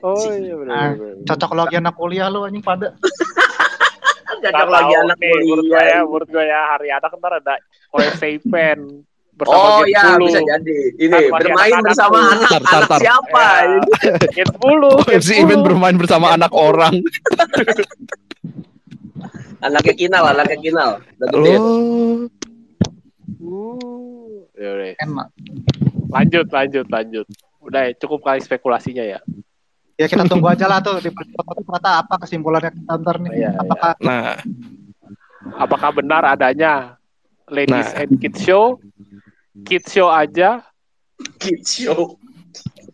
Oh 0.00 0.28
iya 0.30 0.54
benar. 0.54 0.76
Ah. 0.76 0.90
Cocok 1.24 1.52
lagi 1.52 1.74
anak 1.76 1.94
kuliah 1.94 2.28
lu 2.28 2.42
anjing 2.42 2.60
pada. 2.60 2.92
Cocok 4.44 4.68
lagi 4.68 4.92
tahu 4.92 5.02
anak 5.02 5.16
nih, 5.16 5.32
menurut 5.40 5.64
gue 5.64 5.72
kuliah. 5.72 5.84
ya, 5.88 5.98
menurut 6.02 6.28
gue 6.28 6.44
ya 6.44 6.60
hari 6.68 6.88
anak 6.90 7.10
ntar 7.14 7.32
ada 7.38 7.54
OFC 7.90 8.22
event 8.36 8.82
bersama 9.34 9.58
Oh 9.58 9.82
ya 9.84 10.14
10. 10.14 10.22
bisa 10.22 10.40
jadi. 10.42 10.78
Ini 10.96 11.10
Kan 11.10 11.22
masih 11.24 11.30
bermain 11.40 11.72
anak-anak 11.72 11.86
bersama 11.88 12.14
tuh. 12.14 12.28
anak 12.28 12.46
Tar, 12.46 12.62
tar, 12.62 12.74
anak 12.76 12.86
tar. 12.86 13.00
siapa? 13.00 13.46
Ya, 13.50 14.14
Gen 14.30 14.48
10. 14.52 14.62
Gen 15.00 15.16
FC 15.16 15.30
event 15.40 15.62
10. 15.62 15.66
bermain 15.66 15.96
bersama 15.96 16.26
anak 16.30 16.52
orang. 16.52 16.94
Anaknya 19.64 19.94
kinal, 19.96 20.24
anaknya 20.28 20.58
kinal. 20.60 20.90
Udah 21.16 21.28
gede. 21.32 21.54
Oh, 21.56 22.28
Hmm. 23.40 24.44
Ya 24.56 24.68
udah. 24.72 24.86
Enak. 25.00 25.28
Lanjut, 26.12 26.46
lanjut, 26.52 26.86
lanjut. 26.88 27.26
Udah 27.64 27.80
ya, 27.88 27.92
cukup 27.96 28.20
kali 28.20 28.40
spekulasinya 28.44 29.02
ya. 29.02 29.20
Ya 29.94 30.06
kita 30.10 30.26
tunggu 30.26 30.50
aja 30.50 30.66
lah 30.66 30.82
tuh 30.82 30.98
di 30.98 31.08
ternyata 31.08 32.02
apa 32.02 32.14
kesimpulannya 32.20 32.70
kita 32.74 32.92
ntar 32.98 33.16
nih. 33.22 33.30
Iya, 33.46 33.50
Apakah 33.62 33.90
nah, 34.02 34.36
Apakah 35.54 35.90
benar 35.94 36.22
adanya 36.24 36.98
Ladies 37.46 37.92
Nah. 37.94 38.00
and 38.02 38.16
Kids 38.18 38.40
Show? 38.42 38.80
Kids 39.62 39.92
Show 39.92 40.10
aja 40.10 40.64
Kids 41.38 41.78
show. 41.78 42.18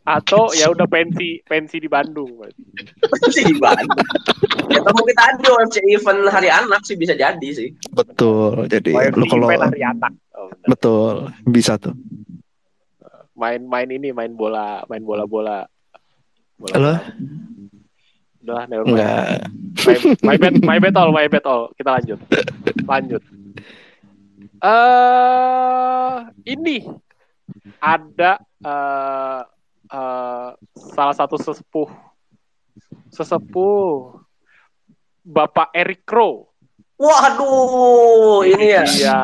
Atau 0.01 0.49
ya 0.57 0.73
udah 0.73 0.89
pensi 0.89 1.45
pensi 1.45 1.77
di 1.77 1.89
Bandung 1.89 2.41
berarti. 2.41 2.63
Masih 3.05 3.45
di 3.53 3.57
Bandung. 3.61 4.01
Ya 4.71 4.81
atau 4.81 4.93
mungkin 4.97 5.17
tadi 5.19 5.45
OFC 5.51 5.77
event 5.93 6.31
hari 6.31 6.49
anak 6.49 6.81
sih 6.87 6.97
bisa 6.97 7.13
jadi 7.15 7.49
sih. 7.53 7.75
betul. 7.93 8.65
Jadi 8.67 8.95
lu 8.95 9.25
kalau 9.29 9.51
event 9.51 9.71
hari 9.71 9.83
anak. 9.85 10.13
Oh, 10.35 10.49
betul 10.65 11.29
bisa 11.45 11.77
tuh. 11.77 11.93
main-main 13.41 13.89
ini 13.89 14.13
main 14.13 14.37
bola 14.37 14.85
main 14.85 15.01
bola 15.01 15.25
bola 15.25 15.65
bola 16.61 16.75
Halo? 16.77 16.95
udah 18.41 18.63
never 18.69 18.85
mind. 18.85 19.01
My, 19.85 19.97
my 20.21 20.37
bad 20.37 20.55
my 20.61 20.79
bad 20.81 20.97
all 21.01 21.13
my 21.13 21.25
bad 21.25 21.45
all 21.49 21.73
kita 21.77 21.89
lanjut 21.89 22.21
lanjut 22.85 23.23
eh 24.61 26.17
ini 26.45 26.85
ada 27.81 28.41
eh 28.61 29.41
eh, 29.91 30.49
salah 30.89 31.15
satu 31.15 31.37
sesepuh 31.37 31.91
sesepuh 33.09 34.17
Bapak 35.21 35.71
Eric 35.73 36.03
Crow 36.03 36.49
Waduh, 36.95 38.45
ini 38.45 38.77
ya. 38.77 38.85
ya 38.85 39.21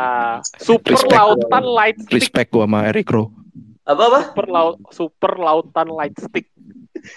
super 0.57 0.97
Respect. 0.97 1.13
lautan 1.13 1.65
light 1.67 1.99
stick 2.01 2.17
Respect 2.17 2.49
gua 2.49 2.65
sama 2.65 2.89
Eric 2.89 3.07
Rowe. 3.07 3.29
Apa 3.85 4.03
apa? 4.09 4.21
super 4.27 4.47
laut 4.49 4.77
super 4.91 5.33
lautan 5.37 5.89
light 5.89 6.17
stick 6.17 6.49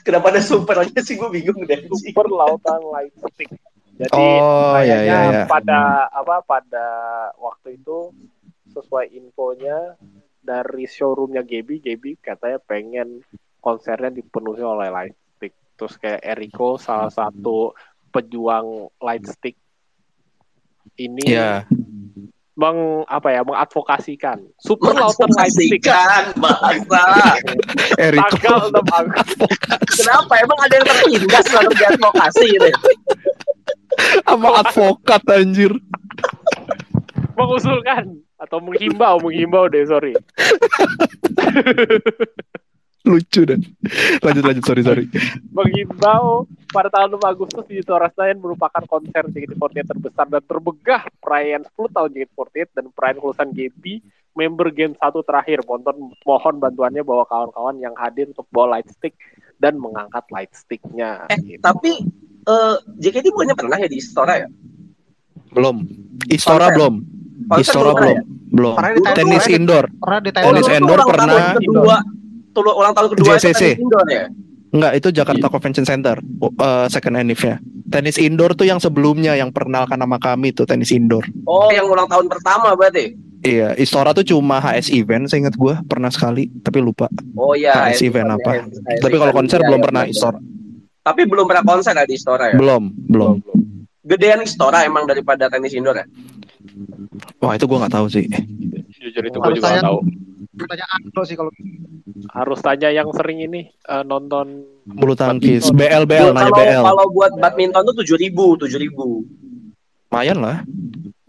Kenapa 0.03 0.29
ada 0.29 0.37
supernya 0.37 0.99
sih 0.99 1.15
gue 1.15 1.29
bingung 1.31 1.63
deh. 1.63 1.81
super 1.89 2.27
lautan 2.27 2.77
light 2.85 3.09
stick. 3.25 3.49
Jadi 3.95 4.13
Oh, 4.13 4.75
kayaknya 4.75 5.01
iya, 5.01 5.19
iya. 5.33 5.43
pada 5.43 5.79
apa 6.07 6.39
pada 6.39 6.87
waktu 7.35 7.75
itu 7.75 8.13
sesuai 8.69 9.09
infonya 9.11 9.97
dari 10.49 10.89
showroomnya 10.89 11.45
Gebi, 11.45 11.77
Gebi 11.77 12.17
katanya 12.17 12.57
pengen 12.65 13.21
konsernya 13.61 14.09
dipenuhi 14.09 14.65
oleh 14.65 14.89
light 14.89 15.13
stick. 15.37 15.53
Terus 15.77 15.93
kayak 16.01 16.25
Eriko 16.25 16.81
salah 16.81 17.13
satu 17.13 17.77
pejuang 18.09 18.89
light 18.97 19.29
stick 19.29 19.53
ini 20.97 21.21
Ya, 21.29 21.69
meng 22.57 23.05
apa 23.05 23.29
ya 23.29 23.45
mengadvokasikan 23.45 24.41
super 24.57 24.97
lautan 24.97 25.29
light 25.37 25.53
stick 25.53 25.85
Mengadvokasikan, 25.85 26.23
bangsa. 26.41 27.03
Eric 28.09 28.25
tanggal 28.41 28.73
Rowe. 28.73 28.81
6 28.81 28.97
Agustus 29.05 29.53
Kenapa? 30.01 30.33
Emang 30.41 30.59
ada 30.65 30.73
yang 30.73 30.87
tertindas 30.89 31.45
kalau 31.45 31.69
di 31.69 31.85
advokasi 31.85 32.45
gitu? 32.57 32.69
sama 34.25 34.49
advokat 34.63 35.21
anjir. 35.29 35.71
mengusulkan 37.35 38.19
atau 38.39 38.63
menghimbau 38.63 39.19
menghimbau 39.19 39.67
deh 39.67 39.83
sorry 39.85 40.15
Lucu 43.07 43.47
dan. 43.47 43.63
Lanjut 44.19 44.43
lanjut 44.43 44.63
sorry 44.67 44.83
sorry. 44.83 45.05
menghimbau 45.55 46.43
pada 46.69 46.91
tanggal 46.91 47.15
6 47.15 47.31
Agustus 47.31 47.65
di 47.71 47.79
Istora 47.79 48.11
Senayan 48.11 48.43
merupakan 48.43 48.83
konser 48.85 49.23
JKT48 49.31 49.87
terbesar 49.87 50.25
dan 50.27 50.43
terbegah 50.43 51.01
perayaan 51.23 51.63
10 51.63 51.95
tahun 51.95 52.09
JKT48 52.11 52.67
dan 52.75 52.85
perayaan 52.91 53.17
kelulusan 53.23 53.49
GB 53.55 53.83
member 54.35 54.67
Gen 54.75 54.93
1 54.99 55.01
terakhir. 55.23 55.63
Mohon, 55.63 56.11
mohon 56.27 56.55
bantuannya 56.59 57.03
bawa 57.07 57.23
kawan-kawan 57.25 57.79
yang 57.79 57.95
hadir 57.95 58.29
untuk 58.35 58.45
bawa 58.51 58.77
light 58.77 58.91
stick 58.91 59.15
dan 59.63 59.79
mengangkat 59.79 60.27
light 60.29 60.51
sticknya. 60.51 61.23
Eh, 61.31 61.39
gitu. 61.55 61.63
tapi 61.63 62.03
eh 62.45 62.75
JKT 62.99 63.31
bukannya 63.31 63.55
pernah 63.55 63.77
ya 63.79 63.87
di 63.87 63.97
Istora 63.97 64.43
ya? 64.43 64.47
Belum. 65.55 65.87
Istora 66.27 66.67
Konser. 66.67 66.75
belum. 66.75 66.93
Istora 67.57 67.97
pernah 67.97 67.97
belum. 67.97 68.13
ya? 68.13 68.21
Belum. 68.49 68.73
Pernah 68.77 68.91
di 68.93 69.01
Tenis 69.17 69.45
indoor. 69.49 69.85
pernah 69.97 70.19
di 70.21 70.31
Tenis 70.33 70.67
indoor 70.69 70.99
pernah. 71.05 71.53
kedua, 71.57 71.97
ulang 72.77 72.93
tahun 72.93 73.07
kedua 73.17 73.25
JCC. 73.37 73.41
tenis 73.41 73.81
indoor 73.81 74.07
ya? 74.09 74.25
Enggak, 74.69 74.91
itu 75.01 75.07
Jakarta 75.09 75.45
Convention 75.49 75.85
Center. 75.85 76.21
uh, 76.21 76.85
second 76.93 77.17
enif-nya. 77.17 77.57
Tenis 77.89 78.21
indoor 78.21 78.53
tuh 78.53 78.69
yang 78.69 78.77
sebelumnya 78.77 79.33
yang 79.33 79.49
perkenalkan 79.49 79.97
nama 79.97 80.21
kami 80.21 80.53
tuh 80.53 80.69
tenis 80.69 80.93
indoor. 80.93 81.25
Oh, 81.49 81.73
yang 81.73 81.89
ulang 81.89 82.05
tahun 82.05 82.29
pertama 82.29 82.77
berarti? 82.77 83.17
Iya, 83.39 83.73
Istora 83.79 84.11
tuh 84.11 84.27
cuma 84.27 84.59
HS 84.59 84.91
event, 84.91 85.25
saya 85.25 85.47
ingat 85.47 85.55
gua 85.55 85.79
pernah 85.87 86.11
sekali, 86.11 86.51
tapi 86.59 86.83
lupa. 86.83 87.07
Oh 87.39 87.55
iya. 87.55 87.87
HS 87.87 88.05
event 88.05 88.35
apa? 88.35 88.67
HS 88.67 88.99
Tapi 88.99 89.15
kalau 89.15 89.33
konser 89.33 89.63
iya, 89.63 89.67
belum 89.71 89.79
iya, 89.79 89.87
pernah. 89.87 90.03
Istora. 90.05 90.39
Tapi 90.99 91.21
belum 91.25 91.45
pernah 91.47 91.63
konser 91.63 91.93
ya 91.95 92.03
di 92.05 92.13
Istora 92.19 92.51
ya? 92.51 92.55
Belum, 92.59 92.91
belum. 93.09 93.39
Gedean 94.09 94.41
Istora 94.41 94.81
emang 94.81 95.05
daripada 95.05 95.45
tenis 95.47 95.77
indoor 95.77 96.01
ya? 96.01 96.05
Wah, 97.39 97.53
itu 97.53 97.69
gua 97.69 97.85
nggak 97.85 97.93
tahu 97.93 98.07
sih. 98.09 98.25
Jujur 98.99 99.23
itu 99.23 99.37
gue 99.37 99.53
juga 99.55 99.69
nggak 99.69 99.85
tahu. 99.85 99.99
Tanya 100.59 100.85
Andro 100.91 101.21
sih 101.23 101.37
kalau 101.39 101.51
Harus 102.35 102.59
tanya 102.59 102.91
yang 102.91 103.07
sering 103.15 103.39
ini 103.39 103.69
eh, 103.71 104.03
nonton 104.03 104.65
Bulu 104.83 105.13
tangkis. 105.15 105.71
BL 105.71 106.03
BL 106.03 106.33
nanya 106.35 106.51
kalau, 106.51 106.57
BL. 106.57 106.83
kalau 106.83 107.05
buat 107.13 107.31
badminton 107.37 107.83
tuh 107.85 107.95
tujuh 108.03 108.17
ribu, 108.19 108.57
tujuh 108.59 108.75
ribu. 108.75 109.23
Lumayan 110.09 110.41
lah. 110.41 110.57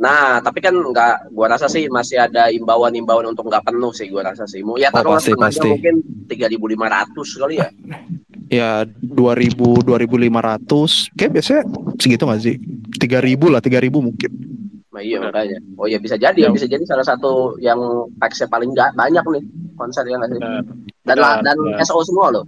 Nah, 0.01 0.41
tapi 0.41 0.65
kan 0.65 0.73
nggak, 0.73 1.37
gua 1.37 1.53
rasa 1.53 1.69
sih 1.69 1.85
masih 1.93 2.17
ada 2.17 2.49
imbauan-imbauan 2.49 3.29
untuk 3.29 3.53
nggak 3.53 3.69
penuh 3.69 3.93
sih, 3.93 4.09
gua 4.09 4.33
rasa 4.33 4.49
sih. 4.49 4.65
Mau 4.65 4.81
ya 4.81 4.89
Oh, 4.89 4.97
taruhlah 4.97 5.21
pasti, 5.21 5.37
pasti. 5.37 5.69
mungkin 5.69 6.01
tiga 6.25 6.49
ribu 6.49 6.65
lima 6.67 6.89
ratus 6.89 7.37
kali 7.37 7.61
ya. 7.61 7.69
Ya 8.51 8.83
2000 8.89 9.85
2500 9.87 11.13
kayak 11.15 11.31
biasanya 11.39 11.63
segitu 12.01 12.25
nggak 12.27 12.43
sih? 12.43 12.57
3000 13.01 13.49
lah, 13.49 13.59
3000 13.59 13.89
mungkin. 13.99 14.31
Nah, 14.91 15.01
iya 15.01 15.17
makanya. 15.19 15.59
Oh 15.75 15.87
iya 15.87 15.97
bisa 15.97 16.15
jadi 16.15 16.35
ya, 16.35 16.45
Yang- 16.47 16.55
bisa 16.55 16.67
jadi 16.69 16.85
salah 16.85 17.03
satu 17.03 17.31
yang 17.59 17.79
packsnya 18.15 18.47
paling 18.47 18.71
ga- 18.71 18.93
banyak 18.93 19.23
nih 19.25 19.43
konser 19.75 20.05
ya 20.05 20.19
nggak 20.19 20.29
sih? 20.29 20.39
Benar. 20.39 20.63
Dan 21.01 21.17
benar, 21.17 21.37
dan 21.41 21.57
benar. 21.57 21.81
SO 21.83 22.03
semua 22.03 22.29
loh, 22.31 22.45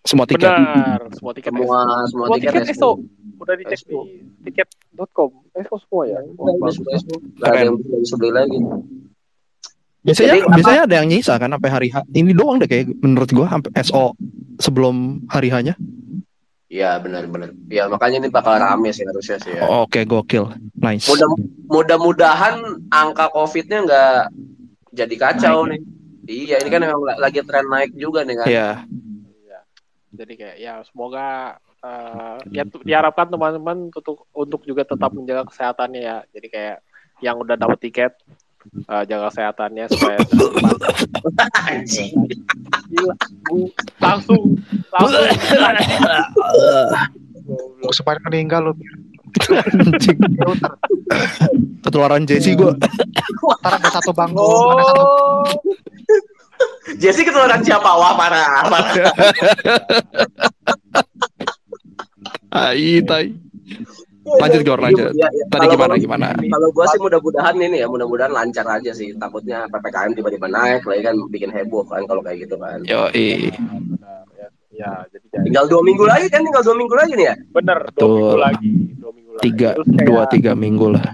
Semua 0.00 0.24
tiket. 0.24 0.48
Benar, 0.48 1.00
semua 1.12 1.32
tiket 1.32 1.52
semua 1.52 1.78
semua 2.08 2.24
Semua 2.24 2.26
tiket 2.34 2.52
tiket 2.56 2.72
SO. 2.72 2.90
Udah 3.36 3.54
dicek 3.54 3.78
SO. 3.78 4.00
di 4.40 4.48
tiket.com. 4.48 5.30
SO 5.58 5.76
semua 5.78 6.02
ya. 6.06 6.18
Oh, 6.34 6.44
Nah, 6.44 6.54
bagus. 6.58 6.76
SO, 6.78 6.88
SO. 6.94 7.14
Ada 7.40 7.58
yang 7.62 7.76
bisa 7.76 7.96
disebeli 7.98 8.32
lagi. 8.32 8.58
Biasanya 10.00 10.28
Jadi 10.30 10.40
apa- 10.40 10.54
biasanya 10.56 10.82
ada 10.82 10.94
yang 10.96 11.06
nyisa 11.06 11.34
kan 11.36 11.50
sampai 11.50 11.70
hari 11.70 11.88
H. 11.90 11.96
Ini 12.08 12.32
doang 12.32 12.56
deh 12.56 12.64
kayak 12.64 12.88
menurut 12.96 13.28
gua 13.28 13.46
sampai 13.50 13.70
SO 13.82 14.16
sebelum 14.56 14.96
hari 15.26 15.52
H-nya. 15.52 15.76
Iya 16.70 17.02
benar-benar. 17.02 17.50
Ya 17.66 17.90
makanya 17.90 18.22
ini 18.22 18.28
bakal 18.30 18.62
rame 18.62 18.94
sih 18.94 19.02
harusnya 19.02 19.42
sih 19.42 19.58
ya. 19.58 19.66
Oke, 19.66 20.06
gokil. 20.06 20.54
Nice. 20.78 21.10
Mudah 21.10 21.28
mudah-mudahan 21.66 22.86
angka 22.94 23.26
COVID-nya 23.34 23.78
nggak 23.90 24.22
jadi 24.94 25.14
kacau 25.18 25.66
nih. 25.66 25.82
Iya, 26.30 26.62
ini 26.62 26.70
kan 26.70 26.86
memang 26.86 27.18
lagi 27.18 27.42
tren 27.42 27.66
naik 27.66 27.90
juga 27.98 28.22
nih 28.22 28.38
kan. 28.38 28.46
Iya. 28.46 28.68
Iya. 29.42 29.58
Jadi 30.14 30.32
kayak 30.38 30.56
ya 30.62 30.74
semoga 30.86 31.58
eh, 31.82 32.36
ya 32.54 32.62
tu- 32.70 32.86
diharapkan 32.86 33.26
teman-teman 33.26 33.90
untuk 33.90 34.30
untuk 34.30 34.62
juga 34.62 34.86
tetap 34.86 35.10
menjaga 35.10 35.50
kesehatannya 35.50 36.00
ya. 36.06 36.16
Jadi 36.30 36.46
kayak 36.54 36.78
yang 37.18 37.34
udah 37.34 37.58
dapat 37.58 37.82
tiket 37.82 38.14
eh, 38.68 39.02
jaga 39.08 39.28
kesehatannya 39.32 39.84
supaya. 39.90 40.18
Gila, 42.90 43.14
langsung 44.02 44.58
langsung 44.90 45.24
Goblok. 47.80 47.94
supaya 47.94 48.18
meninggal 48.28 48.70
lu. 48.70 48.74
Anjing. 49.70 50.18
Filter. 50.18 50.72
Ketularan 51.86 52.26
Jesse 52.26 52.58
gua. 52.58 52.74
Ntar 53.62 53.78
ada 53.78 53.88
satu 53.94 54.10
bangku, 54.10 54.42
ada 54.42 54.84
satu 54.90 55.04
Oh, 55.06 55.46
Jesse 56.98 57.22
ketularan 57.22 57.62
siapa? 57.62 57.86
Wah, 57.86 58.18
parah. 58.18 58.66
parah. 58.68 59.14
Tai, 62.50 62.98
tai. 63.06 63.30
Lanjut, 64.20 64.60
Gor, 64.62 64.78
lanjut. 64.78 65.10
Iya, 65.12 65.28
iya. 65.32 65.44
Tadi 65.48 65.64
Kalau 65.64 65.72
gimana 65.74 65.92
gua- 65.92 66.02
gimana? 66.02 66.26
Kalau 66.36 66.68
gua 66.70 66.84
sih 66.88 67.00
mudah-mudahan 67.00 67.54
ini 67.56 67.78
ya, 67.80 67.86
mudah-mudahan 67.88 68.32
lancar 68.32 68.66
aja 68.68 68.92
sih. 68.92 69.16
Takutnya 69.16 69.64
PPKM 69.66 70.12
tiba-tiba 70.12 70.46
naik 70.46 70.84
lagi 70.84 71.02
kan 71.02 71.16
bikin 71.28 71.50
heboh 71.50 71.82
kan 71.84 72.04
kalau 72.04 72.20
kayak 72.20 72.44
gitu 72.44 72.56
kan. 72.56 72.84
Yo, 72.84 73.08
benar, 73.08 74.24
ya, 74.36 74.46
Ya, 74.70 74.92
jadi 75.08 75.26
jadi. 75.28 75.44
Tinggal 75.50 75.64
dua 75.66 75.82
minggu 75.82 76.04
lagi 76.04 76.26
kan, 76.28 76.40
tinggal 76.40 76.62
dua 76.62 76.76
minggu 76.78 76.94
lagi 76.94 77.12
nih 77.12 77.26
ya. 77.26 77.34
bener 77.50 77.78
dua 77.92 78.08
minggu 78.08 78.38
lagi, 78.38 78.70
dua 78.96 79.12
minggu 79.12 79.32
lagi. 79.34 79.44
tiga 79.44 79.68
Terus 79.76 79.88
kayak, 79.92 80.06
dua 80.08 80.22
tiga 80.24 80.52
minggu 80.54 80.86
lah 80.88 81.06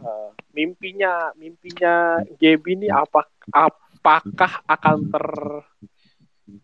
eh, 0.00 0.28
mimpinya 0.52 1.12
mimpinya 1.34 1.94
Gaby 2.36 2.70
ini 2.74 2.88
apa 2.88 3.26
apakah 3.52 4.52
akan 4.64 4.96
ter 5.08 5.26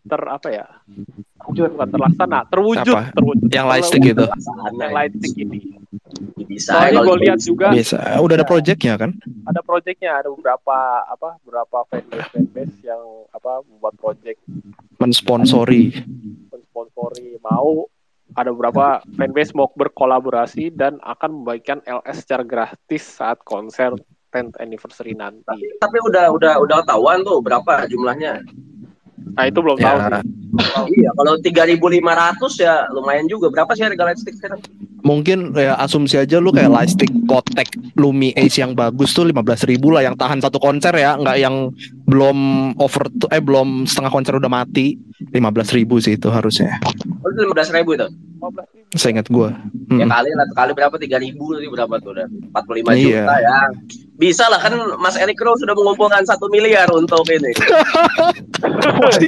ter 0.05 0.21
apa 0.25 0.47
ya? 0.49 0.65
Terwujud 1.39 1.73
bukan 1.73 1.89
terlaksana, 1.89 2.39
terwujud, 2.49 2.93
Apa? 2.93 3.01
terwujud. 3.13 3.47
yang 3.49 3.65
lightstick 3.67 4.01
gitu 4.03 4.25
Yang 4.77 4.93
lightstick 4.93 5.33
ini. 5.37 5.59
Bisa. 6.49 6.73
Soalnya 6.73 6.91
kalau 6.91 7.05
gue 7.05 7.15
gitu. 7.15 7.25
lihat 7.25 7.39
juga 7.45 7.67
bisa 7.69 7.97
udah 8.17 8.35
ada 8.41 8.47
projectnya 8.47 8.93
kan 8.97 9.11
ada 9.45 9.61
projectnya, 9.61 10.11
ada 10.17 10.29
beberapa 10.33 10.77
apa 11.05 11.37
beberapa 11.45 11.77
fanbase 11.85 12.29
fanbase 12.33 12.75
yang 12.81 13.01
apa 13.29 13.61
membuat 13.69 13.93
project 14.01 14.41
mensponsori 14.97 15.93
mensponsori 16.49 17.37
mau 17.45 17.85
ada 18.33 18.49
beberapa 18.49 19.01
fanbase 19.17 19.53
mau 19.53 19.69
berkolaborasi 19.73 20.73
dan 20.73 20.97
akan 21.05 21.41
membagikan 21.41 21.79
LS 21.85 22.25
secara 22.25 22.41
gratis 22.45 23.03
saat 23.05 23.41
konser 23.45 23.93
10th 24.29 24.61
anniversary 24.61 25.17
nanti. 25.17 25.65
Tapi 25.81 25.97
udah 26.05 26.29
udah 26.29 26.61
udah 26.61 26.79
tahuan 26.85 27.25
tuh 27.25 27.41
berapa 27.41 27.89
jumlahnya. 27.89 28.45
Nah 29.35 29.43
itu 29.49 29.59
belum 29.59 29.77
tahu 29.77 29.97
ya 29.97 30.19
sih. 30.19 30.27
iya, 30.97 31.09
kalau 31.13 31.33
3.500 31.39 32.65
ya 32.65 32.73
lumayan 32.93 33.25
juga. 33.29 33.53
Berapa 33.53 33.71
sih 33.77 33.85
harga 33.85 34.03
lightstick 34.09 34.35
sekarang? 34.37 34.59
mungkin 35.03 35.55
ya 35.55 35.79
asumsi 35.79 36.19
aja 36.19 36.39
lu 36.39 36.51
kayak 36.51 36.71
lightstick 36.71 37.11
kotek 37.27 37.71
Lumi 37.95 38.35
Ace 38.35 38.59
yang 38.59 38.75
bagus 38.75 39.15
tuh 39.15 39.27
15.000 39.27 39.71
ribu 39.71 39.95
lah 39.95 40.03
yang 40.03 40.15
tahan 40.15 40.43
satu 40.43 40.59
konser 40.59 40.91
ya 40.95 41.15
nggak 41.15 41.37
yang 41.39 41.71
belum 42.07 42.37
over 42.79 43.07
eh 43.31 43.41
belum 43.41 43.87
setengah 43.87 44.11
konser 44.11 44.33
udah 44.39 44.51
mati 44.51 44.99
15.000 45.31 45.79
ribu 45.79 45.95
sih 46.03 46.19
itu 46.19 46.27
harusnya 46.31 46.79
Oh, 47.19 47.27
itu 47.27 47.41
15.000 47.43 47.83
itu. 47.93 48.07
15.000. 48.39 48.79
saya 48.91 49.11
ingat 49.13 49.27
gua 49.27 49.51
Ya 49.91 50.01
Hmm. 50.01 50.09
kali 50.09 50.31
lah 50.31 50.47
kali 50.49 50.71
berapa 50.71 50.95
3.000 50.95 51.11
tadi 51.35 51.67
berapa 51.67 51.93
tuh 51.99 52.11
udah 52.11 52.25
45 52.55 52.95
Iya. 52.95 53.21
juta 53.21 53.35
ya. 53.37 53.59
Bisa 54.15 54.47
lah 54.47 54.57
kan 54.57 54.71
Mas 54.97 55.13
Eric 55.13 55.37
Rowe 55.37 55.55
sudah 55.55 55.71
mengumpulkan 55.71 56.23
satu 56.23 56.47
miliar 56.47 56.87
untuk 56.89 57.21
ini. 57.27 57.51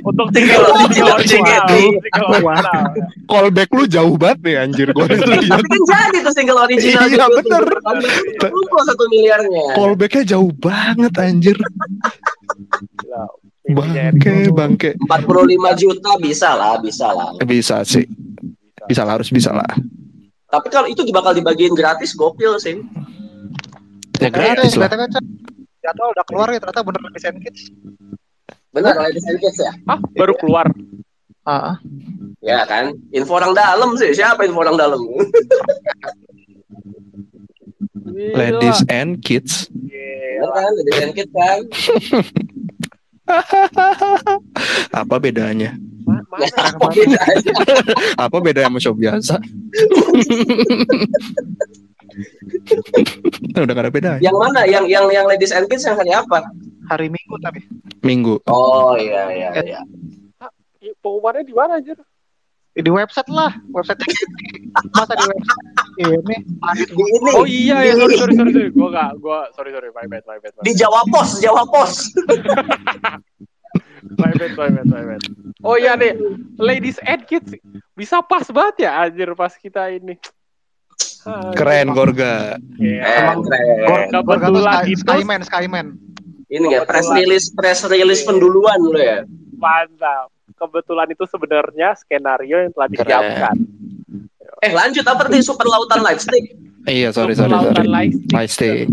Untuk 0.01 0.27
Tinggal 0.31 0.63
single 0.81 1.13
original. 1.13 1.67
callback 3.25 3.69
lu 3.69 3.83
jauh 3.85 4.15
banget 4.15 4.39
nih 4.41 4.55
anjir 4.57 4.87
gua 4.91 5.05
itu 5.07 5.23
lihat 5.23 5.43
Tapi 5.51 5.67
kan 5.67 5.81
jadi 6.09 6.19
tuh 6.21 6.33
single 6.33 6.59
original. 6.59 7.03
Iya, 7.05 7.25
gitu. 7.25 7.35
bener. 7.37 7.63
Kumpul 8.41 8.81
satu 8.83 9.03
miliarnya. 9.07 9.63
callbacknya 9.73 10.23
jauh 10.25 10.51
banget 10.53 11.13
anjir 11.17 11.55
bangke 13.74 14.30
Rowe 14.30 14.51
bangke 14.53 14.89
45 15.07 15.82
juta 15.82 16.11
bisa 16.19 16.49
lah, 16.55 16.74
bisa 16.80 17.07
lah. 17.11 17.30
bisa 17.43 17.76
sih 17.88 18.05
bisa. 18.89 19.01
lah 19.07 19.17
harus 19.19 19.30
bisa 19.32 19.51
lah 19.51 19.72
Tapi 20.51 20.67
kalau 20.67 20.88
itu 20.91 20.99
bakal 21.15 21.32
dibagiin 21.32 21.72
gratis 21.72 22.11
gokil 22.11 22.59
sih. 22.59 22.76
ya 24.19 24.28
Eh, 24.28 24.32
gratis 24.36 24.76
lah 24.76 24.91
BTW, 24.91 25.07
Cak. 25.07 25.24
Jadwal 25.80 26.11
udah 26.11 26.26
keluar 26.28 26.47
ya 26.51 26.59
ternyata 26.59 26.84
bener 26.84 27.01
desain 27.15 27.36
kids. 27.39 27.72
Benar 28.76 28.99
lah 28.99 29.09
desain 29.15 29.39
kids 29.39 29.57
ya. 29.63 29.72
Hah, 29.88 29.95
baru 30.11 30.36
keluar. 30.36 30.67
Ah, 31.47 31.74
ah. 31.74 31.76
Ya 32.43 32.67
kan? 32.67 32.93
Info 33.15 33.39
orang 33.39 33.55
dalam 33.55 33.95
sih. 33.95 34.11
Siapa 34.11 34.43
info 34.43 34.59
orang 34.59 34.76
dalam? 34.76 34.99
ladies 38.11 38.84
and 38.91 39.24
kids 39.24 39.72
Bener 39.72 39.88
Gila. 40.41 40.51
kan? 40.51 40.72
Desain 40.84 41.11
kids 41.15 41.32
kan. 41.32 41.59
apa 45.01 45.15
bedanya 45.17 45.71
Ma- 46.01 46.17
Mana? 46.34 46.49
Apa 46.73 46.88
bedanya? 46.89 47.53
apa 48.25 48.38
bedanya 48.41 48.67
sama 48.73 48.79
show 48.82 48.95
biasa 48.97 49.38
udah 53.61 53.73
gak 53.73 53.86
ada 53.88 53.93
bedanya 53.93 54.19
Yang 54.19 54.38
mana? 54.38 54.61
Yang 54.67 54.86
yang 54.91 55.05
yang 55.11 55.25
ladies 55.29 55.53
and 55.55 55.67
kids 55.69 55.86
yang 55.88 55.95
hari 55.95 56.11
apa? 56.11 56.43
Hari 56.89 57.07
Minggu 57.07 57.36
tapi. 57.39 57.59
minggu 58.03 58.36
Oh 58.49 58.97
iya 58.97 59.29
iya 59.32 59.49
iya. 59.61 59.79
Ih, 60.82 60.91
Pengumumannya 60.99 61.45
di 61.45 61.53
mana 61.53 61.77
anjir? 61.77 61.95
Di 62.72 62.88
website 62.88 63.28
lah, 63.28 63.51
website 63.76 63.99
masa 64.95 65.11
di 65.11 65.26
website 65.28 65.63
ini 65.99 66.38
Di 66.80 66.84
ini 66.88 67.30
Oh 67.36 67.43
iya 67.43 67.84
ya, 67.84 67.93
sorry 67.99 68.15
sorry 68.15 68.34
sorry 68.39 68.51
sorry. 68.55 68.69
Gua 68.72 68.88
enggak, 68.95 69.11
gua 69.19 69.38
sorry 69.51 69.76
sorry, 69.76 69.91
my 69.91 70.07
bad, 70.07 70.24
my 70.24 70.39
bad. 70.39 70.55
My 70.55 70.63
di. 70.63 70.80
Jawa 70.80 71.01
Pos, 71.11 71.30
Jawa 71.43 71.63
Pos. 71.67 71.93
My 74.17 74.34
bad, 74.34 74.57
my 74.57 74.67
bad, 74.74 74.88
my 74.89 75.03
bad. 75.13 75.22
Oh 75.61 75.78
iya 75.78 75.93
nih, 75.93 76.17
ladies 76.57 76.97
and 77.05 77.22
kids 77.30 77.53
bisa 77.93 78.19
pas 78.26 78.43
banget 78.49 78.89
ya 78.89 79.07
anjir 79.07 79.30
pas 79.38 79.53
kita 79.53 79.93
ini. 79.93 80.17
Keren 81.53 81.93
Gorga 81.93 82.57
iya. 82.82 83.30
Emang 83.30 83.45
keren. 83.45 83.65
Gor 83.86 84.01
Gorga 84.26 84.47
Kebetulan 84.49 84.74
Sky, 84.74 84.89
itu- 84.89 85.01
Skyman, 85.05 85.41
Skyman. 85.45 85.88
Ini 86.49 86.65
ya 86.67 86.82
press 86.84 87.07
release 87.13 87.47
press 87.53 87.86
release 87.86 88.26
penduluan 88.26 88.82
lo 88.82 88.97
ya. 88.97 89.22
Mantap. 89.55 90.34
Kebetulan 90.62 91.07
itu 91.09 91.24
sebenarnya 91.26 91.89
skenario 91.95 92.57
yang 92.59 92.72
telah 92.72 92.88
disiapkan. 92.88 93.55
Eh 94.62 94.70
lanjut 94.70 95.01
apa 95.01 95.26
tadi 95.26 95.41
super 95.41 95.66
lautan 95.66 96.05
lightstick? 96.05 96.53
iya 96.84 97.09
sorry 97.09 97.34
Untuk 97.34 97.41
sorry 97.41 97.51
sorry 97.51 97.66
melakukan 97.74 97.88
lightstick. 97.89 98.30
Lightstick. 98.30 98.86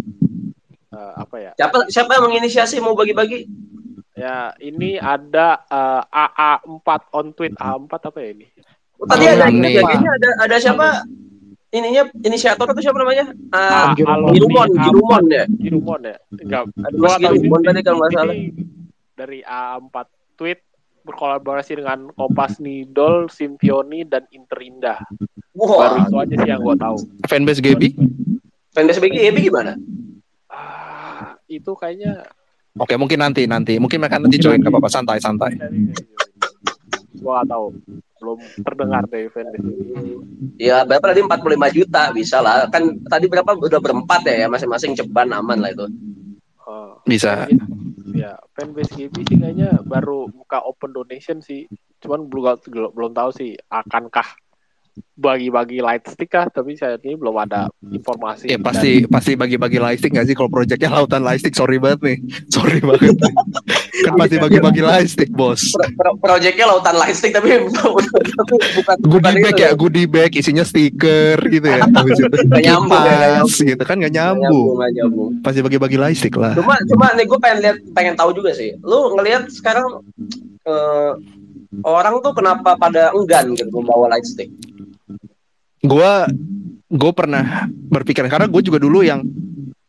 Eh, 0.89 1.13
apa 1.15 1.37
ya? 1.39 1.51
Siapa 1.55 1.77
siapa 1.87 2.11
yang 2.11 2.25
menginisiasi 2.27 2.81
mau 2.81 2.93
bagi-bagi? 2.93 3.45
Ya, 4.13 4.51
ini 4.59 4.97
ada 4.97 5.61
eh, 5.63 6.03
AA4 6.09 6.89
on 7.13 7.27
tweet. 7.33 7.53
AA4 7.55 7.93
apa 8.03 8.19
ya 8.19 8.29
ini? 8.33 8.47
Oh, 8.97 9.07
tadi 9.07 9.25
Oh, 9.25 9.31
ada 9.31 9.47
ini. 9.47 9.77
ada 9.77 10.29
ada 10.41 10.57
siapa? 10.57 11.05
Ininya 11.69 12.09
inisiator 12.19 12.65
atau 12.65 12.81
siapa 12.81 12.97
namanya? 12.97 13.29
Ah, 13.53 13.93
Ah, 13.93 13.95
Girumon. 13.95 14.17
alumni 14.25 14.33
Girumon, 14.33 14.69
A4. 14.73 14.81
Girumon 14.81 15.25
ya. 15.29 15.45
Girumon 15.55 16.01
ya? 16.03 16.17
Enggak. 16.35 16.63
Ada 16.81 16.97
Mas 16.97 17.15
Girumon 17.21 17.61
tadi 17.61 17.81
kalau 17.85 17.99
nggak 18.01 18.13
salah. 18.15 18.37
Dari 19.15 19.39
A4 19.45 19.97
tweet 20.35 20.59
berkolaborasi 21.09 21.81
dengan 21.81 22.13
Kompas 22.13 22.61
Nidol, 22.61 23.33
Simpioni, 23.33 24.05
dan 24.05 24.29
Interindah. 24.29 25.01
Baru 25.57 25.75
Wah, 25.81 26.05
itu 26.05 26.17
aja 26.21 26.35
sih 26.37 26.49
yang 26.53 26.61
gue 26.61 26.77
tahu. 26.77 26.97
fanbase 27.25 27.65
Gaby 27.65 27.97
fanbase 28.77 29.01
Ebi 29.03 29.49
gimana? 29.51 29.75
Ah, 30.47 31.35
itu 31.51 31.75
kayaknya 31.75 32.23
oke 32.79 32.95
mungkin 32.95 33.19
nanti 33.19 33.43
nanti 33.51 33.81
mungkin 33.83 33.99
mereka 33.99 34.23
nanti 34.23 34.39
join 34.39 34.63
gak 34.63 34.71
apa-apa 34.71 34.91
santai 34.93 35.19
santai 35.19 35.59
gue 37.19 37.33
gak 37.35 37.51
tahu. 37.51 37.75
Belum 38.19 38.39
terdengar 38.63 39.03
dari 39.11 39.27
fanbase. 39.31 39.71
Ya 40.59 40.83
berapa 40.87 41.15
tadi 41.15 41.21
45 41.23 41.77
juta 41.77 42.03
bisa 42.15 42.39
lah. 42.39 42.67
Kan 42.71 43.03
tadi 43.07 43.27
berapa 43.27 43.59
udah 43.59 43.81
berempat 43.83 44.23
ya, 44.27 44.47
ya 44.47 44.49
masing-masing 44.51 44.95
ceban 44.95 45.31
aman 45.35 45.59
lah 45.59 45.71
itu. 45.71 45.87
Oh, 46.69 47.01
bisa 47.09 47.49
ya 48.13 48.37
fanbase 48.53 48.93
GB 48.93 49.25
sih 49.25 49.37
kayaknya 49.41 49.81
baru 49.89 50.29
buka 50.29 50.61
open 50.69 50.93
donation 50.93 51.41
sih. 51.41 51.65
Cuman 52.05 52.29
belum 52.29 52.61
belum 52.93 53.13
tahu 53.17 53.31
sih 53.33 53.57
akankah 53.73 54.37
bagi-bagi 55.19 55.83
light 55.83 56.07
stick 56.07 56.31
kah 56.31 56.47
tapi 56.47 56.79
saat 56.79 57.03
ini 57.03 57.19
belum 57.19 57.35
ada 57.43 57.67
informasi. 57.83 58.47
Ya 58.47 58.59
pasti 58.63 59.03
pasti 59.11 59.35
bagi-bagi 59.35 59.83
lightstick 59.83 60.15
gak 60.15 60.31
sih? 60.31 60.39
Kalau 60.39 60.47
projectnya 60.47 60.95
lautan 60.95 61.27
lightstick 61.27 61.59
sorry 61.59 61.83
banget 61.83 62.01
nih. 62.07 62.17
Sorry 62.55 62.79
banget 62.79 63.19
nih. 63.19 63.35
kan 64.07 64.15
pasti 64.15 64.37
bagi-bagi 64.39 64.79
lightstick 64.79 65.31
bos. 65.35 65.75
Pro 65.75 65.91
pro 65.99 66.11
projectnya 66.23 66.71
lautan 66.71 66.95
lightstick 66.95 67.35
tapi 67.35 67.59
bukan 67.67 67.91
bukan 68.79 68.97
goodie 69.03 69.37
bag 69.43 69.59
ya 69.59 69.71
goodie 69.75 70.07
bag 70.07 70.31
isinya 70.39 70.63
stiker 70.63 71.43
gitu 71.51 71.67
ya. 71.67 71.83
Habis 71.83 72.19
itu 72.23 72.39
Nggak 72.49 72.63
nyambung, 72.63 73.03
ya, 73.03 73.15
nggak 73.19 73.31
kipas 73.43 73.55
gitu 73.59 73.83
kan 73.83 73.97
gak 73.99 74.13
Nggak 74.15 74.15
nyambung 74.15 74.75
nggak 74.79 74.93
nyambung. 74.95 75.31
pasti 75.43 75.61
bagi-bagi 75.67 75.99
lightstick 75.99 76.35
lah. 76.39 76.55
Cuma 76.55 76.79
cuma 76.87 77.07
nih 77.19 77.27
gue 77.27 77.39
pengen 77.43 77.59
lihat 77.67 77.77
pengen 77.91 78.15
tahu 78.15 78.31
juga 78.31 78.55
sih. 78.55 78.79
Lu 78.87 79.19
ngelihat 79.19 79.51
sekarang 79.51 79.99
eh, 80.63 81.13
orang 81.83 82.23
tuh 82.23 82.33
kenapa 82.39 82.79
pada 82.79 83.11
enggan 83.19 83.59
gitu 83.59 83.69
membawa 83.75 84.15
lightstick? 84.15 84.47
Gua 84.47 84.78
gue 85.83 87.13
pernah 87.13 87.69
berpikir 87.69 88.25
karena 88.27 88.49
gue 88.49 88.63
juga 88.65 88.81
dulu 88.81 89.05
yang 89.05 89.23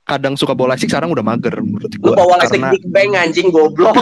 kadang 0.04 0.34
suka 0.34 0.58
bawa 0.58 0.74
lightstick 0.74 0.90
sekarang 0.90 1.14
udah 1.14 1.22
mager 1.22 1.54
menurut 1.62 1.86
Lu 1.94 2.02
gue 2.02 2.14
bawa 2.18 2.42
lightstick 2.42 2.60
karena 2.66 2.74
Big 2.74 2.86
Bang 2.90 3.12
anjing 3.14 3.48
goblok. 3.54 3.94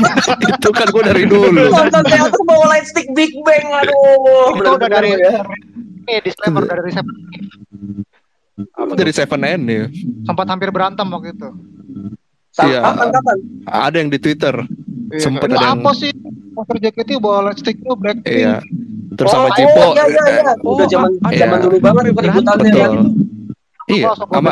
itu 0.52 0.68
kan 0.68 0.86
gue 0.92 1.02
dari 1.02 1.22
Lu 1.24 1.48
dulu 1.48 1.72
nonton 1.72 2.02
teater 2.04 2.42
bawa 2.44 2.64
lightstick 2.76 3.08
Big 3.16 3.32
Bang 3.40 3.64
aduh. 3.72 4.52
Itu 4.52 4.70
udah 4.76 4.88
dari 4.92 5.16
ya. 5.16 5.40
ini 6.06 6.20
disclaimer 6.22 6.62
dari 6.68 6.82
riset 6.86 7.06
Apa 8.72 8.92
dari 8.94 9.12
Seven 9.12 9.40
N 9.42 9.60
ya 9.64 9.84
sempat 10.28 10.46
hampir 10.48 10.68
berantem 10.72 11.08
waktu 11.08 11.32
itu. 11.32 11.48
Iya. 12.56 12.80
Kapan 12.80 13.08
kapan? 13.12 13.36
ada 13.68 13.96
yang 14.00 14.08
di 14.08 14.16
Twitter 14.20 14.54
Iya, 15.06 15.22
Sempet 15.22 15.48
ini 15.48 15.56
ada 15.56 15.66
yang- 15.72 15.80
apa 15.80 15.90
sih? 15.92 16.12
Motor 16.56 16.76
JKT 16.80 17.10
bawa 17.20 17.52
lightstick 17.52 17.76
lu 17.84 17.96
Blackpink. 17.96 18.28
iya 18.28 18.60
terus 19.16 19.28
oh, 19.28 19.34
sama 19.34 19.48
Jipo 19.52 19.80
Oh, 19.80 19.92
iya 19.92 20.04
iya 20.06 20.24
iya. 20.30 20.52
Oh, 20.62 20.76
Udah 20.76 20.86
zaman 20.86 21.10
ada- 21.24 21.36
zaman 21.36 21.58
dulu 21.60 21.76
banget 21.80 22.02
keributannya 22.14 22.62
betul 22.62 22.78
ya. 22.78 22.88
iya 23.88 24.06
sama 24.14 24.50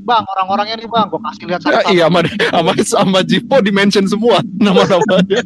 Bang, 0.00 0.24
orang-orangnya 0.26 0.80
nih 0.80 0.88
bang, 0.88 1.06
gue 1.06 1.20
kasih 1.22 1.44
lihat 1.46 1.60
satu-satu. 1.60 1.92
iya 1.92 2.04
sama 2.08 2.20
sama 2.50 2.72
sama 2.82 3.18
Jipo 3.22 3.56
di 3.60 3.70
mention 3.70 4.08
semua 4.08 4.40
nama-namanya. 4.58 5.42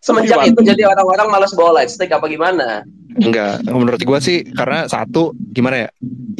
Semenjak 0.00 0.40
Gimana? 0.40 0.48
itu 0.48 0.60
jadi 0.64 0.82
orang-orang 0.88 1.28
malas 1.28 1.52
bawa 1.52 1.76
light 1.76 1.92
stick 1.92 2.08
apa 2.08 2.24
gimana? 2.24 2.88
Enggak, 3.20 3.60
menurut 3.68 4.00
gua 4.00 4.16
sih 4.16 4.48
karena 4.48 4.88
satu 4.88 5.36
gimana 5.52 5.76
ya? 5.84 5.88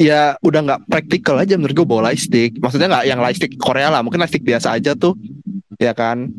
Ya 0.01 0.21
udah 0.41 0.65
nggak 0.65 0.81
praktikal 0.89 1.37
aja 1.37 1.61
menurut 1.61 1.77
gua 1.77 1.87
bawa 1.87 2.01
lightstick. 2.09 2.57
Maksudnya 2.57 2.89
nggak 2.89 3.05
yang 3.05 3.19
lightstick 3.21 3.53
Korea 3.61 3.93
lah, 3.93 4.01
mungkin 4.01 4.17
lightstick 4.17 4.41
biasa 4.41 4.81
aja 4.81 4.97
tuh, 4.97 5.13
ya 5.77 5.93
kan? 5.93 6.33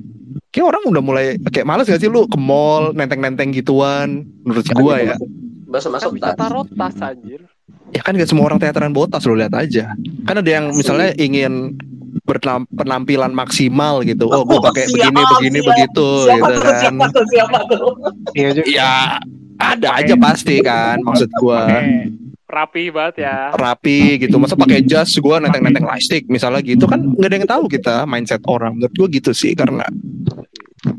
Kayak 0.53 0.67
orang 0.69 0.83
udah 0.87 1.03
mulai 1.03 1.27
kayak 1.43 1.65
males 1.65 1.89
gak 1.89 1.97
sih 1.97 2.07
lu 2.07 2.29
ke 2.29 2.37
mall 2.37 2.93
nenteng-nenteng 2.93 3.51
gituan? 3.51 4.29
Menurut 4.45 4.69
gua 4.77 5.01
ya, 5.01 5.17
Masuk 5.65 5.89
masuk 5.91 6.13
Kan 6.15 6.37
taruh 6.37 6.69
tas 6.69 6.93
anjir. 7.01 7.41
ya 7.89 8.01
kan 8.01 8.13
gak 8.13 8.29
semua 8.29 8.45
orang 8.47 8.61
teateran 8.61 8.93
botas 8.93 9.25
lo 9.25 9.33
lihat 9.33 9.53
aja. 9.53 9.97
Kan 10.23 10.37
ada 10.37 10.51
yang 10.51 10.69
misalnya 10.71 11.17
ingin 11.17 11.73
penampilan 12.71 13.33
maksimal 13.33 14.05
gitu. 14.05 14.29
Oh, 14.29 14.45
gua 14.45 14.61
Oh, 14.61 14.63
pakai 14.63 14.85
begini, 14.87 15.21
begini, 15.33 15.59
siap. 15.59 15.69
begitu, 15.73 16.09
Siapa 16.23 16.37
gitu 16.37 16.53
tuh? 16.53 16.61
kan. 16.63 16.77
Siapa 16.79 17.05
tuh? 17.09 17.25
Siapa 17.27 17.59
tuh? 17.67 17.91
Iya 18.33 18.49
juga. 18.53 18.67
Ya 18.69 18.93
ada 19.57 19.89
aja 19.95 20.15
pasti 20.17 20.61
kan, 20.61 21.01
maksud 21.01 21.33
gua. 21.35 21.65
Rapi 22.53 22.93
banget 22.93 23.25
ya. 23.25 23.49
rapi 23.57 24.21
gitu. 24.21 24.37
Masa 24.37 24.53
pakai 24.61 24.85
jas 24.85 25.17
gua 25.17 25.41
nenteng-nenteng 25.41 25.89
lightstick 25.89 26.29
misalnya 26.29 26.61
gitu 26.61 26.85
kan 26.85 27.01
nggak 27.01 27.29
ada 27.33 27.37
yang 27.41 27.49
tahu 27.49 27.65
kita 27.73 28.05
mindset 28.05 28.45
orang. 28.45 28.77
Menurut 28.77 28.93
gua 28.93 29.09
gitu 29.09 29.33
sih 29.33 29.57
karena 29.57 29.89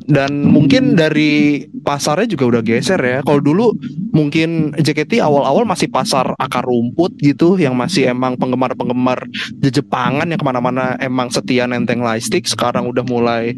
dan 0.08 0.48
mungkin 0.48 0.96
dari 0.96 1.64
pasarnya 1.84 2.28
juga 2.28 2.58
udah 2.58 2.62
geser 2.64 3.00
ya. 3.00 3.20
Kalau 3.20 3.44
dulu 3.44 3.76
mungkin 4.16 4.72
JKT 4.80 5.20
awal-awal 5.20 5.68
masih 5.68 5.92
pasar 5.92 6.32
akar 6.40 6.64
rumput 6.64 7.20
gitu 7.20 7.60
yang 7.60 7.76
masih 7.76 8.12
emang 8.12 8.40
penggemar-penggemar 8.40 9.28
Jepangan 9.60 10.30
yang 10.30 10.40
ke 10.40 10.46
mana-mana 10.46 10.96
emang 11.02 11.34
setia 11.34 11.68
nenteng 11.68 12.00
lightstick 12.00 12.48
sekarang 12.48 12.88
udah 12.88 13.04
mulai 13.04 13.58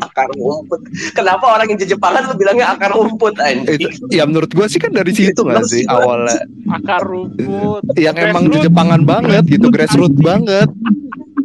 Akar 0.00 0.28
rumput. 0.32 0.80
Kenapa 1.12 1.44
orang 1.56 1.66
yang 1.70 1.78
Jepangan 1.86 2.32
lu 2.32 2.34
bilangnya 2.34 2.72
akar 2.74 2.90
rumput 2.96 3.36
anjing? 3.38 3.78
itu 3.78 3.88
ya 4.10 4.26
menurut 4.26 4.50
gua 4.50 4.66
sih 4.66 4.80
kan 4.80 4.90
dari 4.90 5.12
situ 5.14 5.38
nggak 5.38 5.64
sih 5.68 5.84
awalnya 5.86 6.42
Akar 6.72 7.04
rumput. 7.04 7.82
yang 7.94 8.16
emang 8.18 8.48
Grassroots. 8.50 8.64
Jepangan 8.66 9.00
banget 9.06 9.44
gitu 9.46 9.66
grassroots 9.70 10.18
banget 10.18 10.68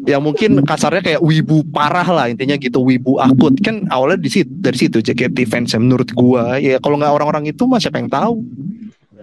yang 0.10 0.22
mungkin 0.26 0.66
kasarnya 0.66 1.02
kayak 1.06 1.22
wibu 1.22 1.62
parah 1.70 2.08
lah 2.08 2.26
intinya 2.26 2.58
gitu 2.58 2.82
wibu 2.82 3.22
akut 3.22 3.54
kan 3.62 3.86
awalnya 3.94 4.18
di 4.18 4.34
situ 4.34 4.50
dari 4.50 4.78
situ 4.78 4.98
JKT 4.98 5.46
fans 5.46 5.78
menurut 5.78 6.10
gua 6.18 6.58
ya 6.58 6.82
kalau 6.82 6.98
nggak 6.98 7.14
orang-orang 7.14 7.54
itu 7.54 7.70
mah 7.70 7.78
siapa 7.78 8.02
yang 8.02 8.10
tahu 8.10 8.42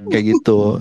kayak 0.09 0.25
gitu. 0.35 0.81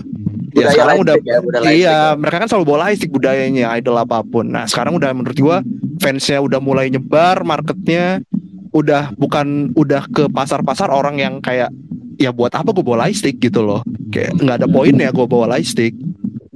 Ya 0.52 0.64
Budaya 0.64 0.72
sekarang 0.74 0.96
udah 1.04 1.14
lightstick 1.14 1.30
ya, 1.30 1.38
budaya 1.44 1.62
lightstick 1.62 1.80
iya 1.84 1.96
ya. 1.96 2.16
mereka 2.16 2.36
kan 2.40 2.48
selalu 2.48 2.64
bawa 2.66 2.78
lightstick 2.88 3.12
budayanya 3.12 3.66
idol 3.76 3.96
apa 3.96 4.18
pun. 4.24 4.44
Nah 4.48 4.64
sekarang 4.64 4.92
udah 4.96 5.10
menurut 5.12 5.38
gua 5.38 5.56
fansnya 6.00 6.38
udah 6.40 6.58
mulai 6.58 6.88
nyebar 6.88 7.44
marketnya 7.44 8.24
udah 8.72 9.12
bukan 9.16 9.72
udah 9.72 10.04
ke 10.08 10.28
pasar-pasar 10.28 10.92
orang 10.92 11.16
yang 11.16 11.34
kayak 11.40 11.72
ya 12.18 12.34
buat 12.34 12.50
apa 12.52 12.74
gue 12.74 12.82
bawa 12.84 13.06
lightstick 13.08 13.38
gitu 13.38 13.62
loh. 13.62 13.80
Kayak 14.10 14.36
nggak 14.42 14.56
ada 14.64 14.68
poinnya 14.68 15.08
gue 15.14 15.26
bawa 15.28 15.56
lightstick 15.56 15.94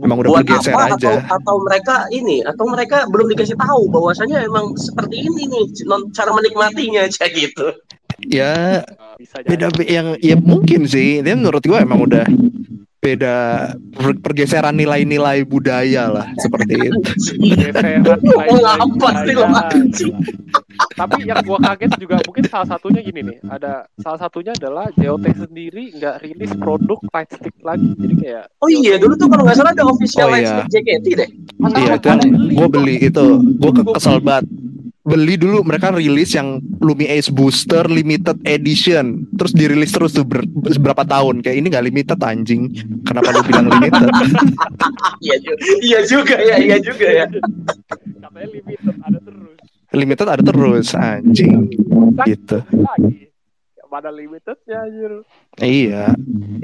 emang 0.03 0.19
udah 0.19 0.31
Buat 0.35 0.45
bergeser 0.45 0.75
apa? 0.75 0.99
aja. 0.99 1.13
Atau 1.23 1.37
atau 1.39 1.55
mereka 1.63 1.95
ini 2.11 2.43
atau 2.43 2.65
mereka 2.67 3.07
belum 3.07 3.31
dikasih 3.33 3.55
tahu 3.55 3.87
bahwasanya 3.89 4.43
emang 4.43 4.75
seperti 4.75 5.23
ini 5.23 5.47
nih 5.47 5.65
non- 5.87 6.11
cara 6.11 6.35
menikmatinya 6.35 7.07
aja 7.07 7.25
gitu. 7.31 7.71
ya 8.31 8.83
bisa 9.19 9.43
beda 9.43 9.71
yang 9.87 10.15
ya 10.19 10.35
mungkin 10.39 10.87
sih. 10.87 11.23
Dia 11.23 11.35
menurut 11.35 11.63
gua 11.63 11.83
emang 11.83 12.03
udah 12.07 12.27
beda 13.03 13.35
per- 13.91 14.21
pergeseran 14.23 14.79
nilai-nilai 14.79 15.43
budaya 15.43 16.07
lah 16.07 16.27
seperti 16.39 16.87
itu? 16.87 16.99
Tapi 20.95 21.27
yang 21.27 21.43
gua 21.43 21.59
kaget 21.59 21.99
juga 21.99 22.23
mungkin 22.23 22.45
salah 22.47 22.69
satunya 22.71 23.03
gini 23.03 23.21
nih. 23.27 23.39
Ada 23.51 23.91
salah 23.99 24.21
satunya 24.23 24.55
adalah 24.55 24.87
JOT 24.95 25.27
sendiri 25.35 25.91
nggak 25.99 26.23
rilis 26.23 26.55
produk 26.55 27.03
lightstick 27.11 27.59
lagi. 27.61 27.91
Jadi 27.99 28.15
kayak 28.23 28.45
Oh 28.63 28.71
iya 28.71 28.95
dulu 28.97 29.19
tuh 29.19 29.27
kalau 29.27 29.43
nggak 29.51 29.57
salah 29.59 29.75
ada 29.75 29.83
official 29.83 30.31
Oh, 30.31 30.39
iya. 30.39 30.63
lightstick 30.63 30.87
JKT 30.87 31.07
deh. 31.19 31.29
iya 31.75 31.95
itu 31.99 32.07
yang 32.07 32.21
gue 32.55 32.69
beli 32.71 32.97
itu 33.03 33.25
gue 33.59 33.71
kesel 33.99 34.23
banget 34.23 34.47
beli 35.03 35.35
dulu 35.35 35.67
mereka 35.67 35.91
rilis 35.91 36.31
yang 36.33 36.63
Lumi 36.79 37.11
Ace 37.11 37.27
Booster 37.29 37.87
limited 37.91 38.39
edition. 38.47 39.27
Terus 39.35 39.53
dirilis 39.53 39.91
terus 39.91 40.15
tuh 40.15 40.23
ber- 40.23 40.47
berapa 40.79 41.03
tahun. 41.03 41.43
Kayak 41.43 41.57
ini 41.59 41.67
nggak 41.71 41.87
limited 41.87 42.19
anjing. 42.23 42.71
Kenapa 43.03 43.35
lu 43.35 43.43
bilang 43.43 43.67
limited? 43.69 44.11
Iya 45.23 45.37
juga, 45.39 45.55
iya 45.79 46.01
juga 46.03 46.37
ya, 46.43 46.57
iya 46.59 46.77
juga 46.83 47.07
ya. 47.07 47.27
katanya 47.31 48.49
limited 48.51 48.97
ada 48.99 49.19
terus. 49.23 49.57
Limited 49.93 50.27
ada 50.27 50.43
terus 50.43 50.87
anjing. 50.95 51.55
Gitu. 52.27 52.59
Lagi. 52.75 53.31
Mana 53.87 54.09
limitednya 54.09 54.89
anjir. 54.89 55.13
iya. 55.61 56.09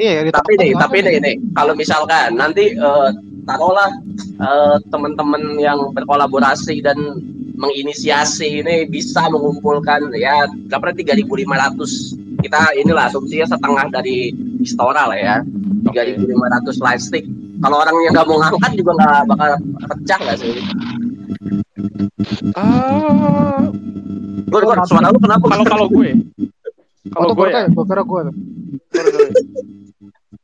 Iya, 0.01 0.11
di 0.25 0.31
Tapi 0.33 0.53
nih, 0.57 0.73
tahun 0.73 0.81
tapi 0.81 0.97
nih, 1.05 1.21
nih, 1.21 1.35
kalau 1.53 1.77
misalkan 1.77 2.33
nanti 2.35 2.73
eh, 2.73 3.09
taruhlah 3.45 3.93
eh, 4.41 4.77
teman-teman 4.89 5.61
yang 5.61 5.93
berkolaborasi 5.93 6.81
dan 6.81 6.97
menginisiasi 7.59 8.63
ini 8.63 8.87
bisa 8.87 9.27
mengumpulkan 9.27 10.15
ya 10.15 10.47
berapa 10.71 10.95
tiga 10.95 11.19
kita 12.39 12.71
inilah 12.79 13.11
asumsinya 13.11 13.51
setengah 13.51 13.91
dari 13.91 14.31
Istora 14.59 15.11
lah 15.11 15.19
ya. 15.19 15.37
3.500 15.89 16.23
lightstick 16.79 17.25
kalau 17.59 17.83
orang 17.83 17.97
yang 18.03 18.13
nggak 18.15 18.27
mau 18.27 18.39
ngangkat 18.39 18.73
juga 18.77 18.93
nggak 18.95 19.21
bakal 19.27 19.51
pecah 19.89 20.19
nggak 20.23 20.37
sih? 20.39 20.53
Ah, 22.55 23.63
Gue 24.49 24.61
gue 24.61 24.75
suara 24.87 25.11
lu 25.11 25.19
kenapa? 25.19 25.45
Kalau 25.45 25.65
kalau 25.67 25.87
gue. 25.89 26.11
Kalau 27.09 27.25
Kalau 27.25 27.33
gue 27.35 27.47
gue 27.47 27.57
ya, 27.57 27.67
gue 27.67 27.85
kira 27.85 28.03
gue. 28.03 28.21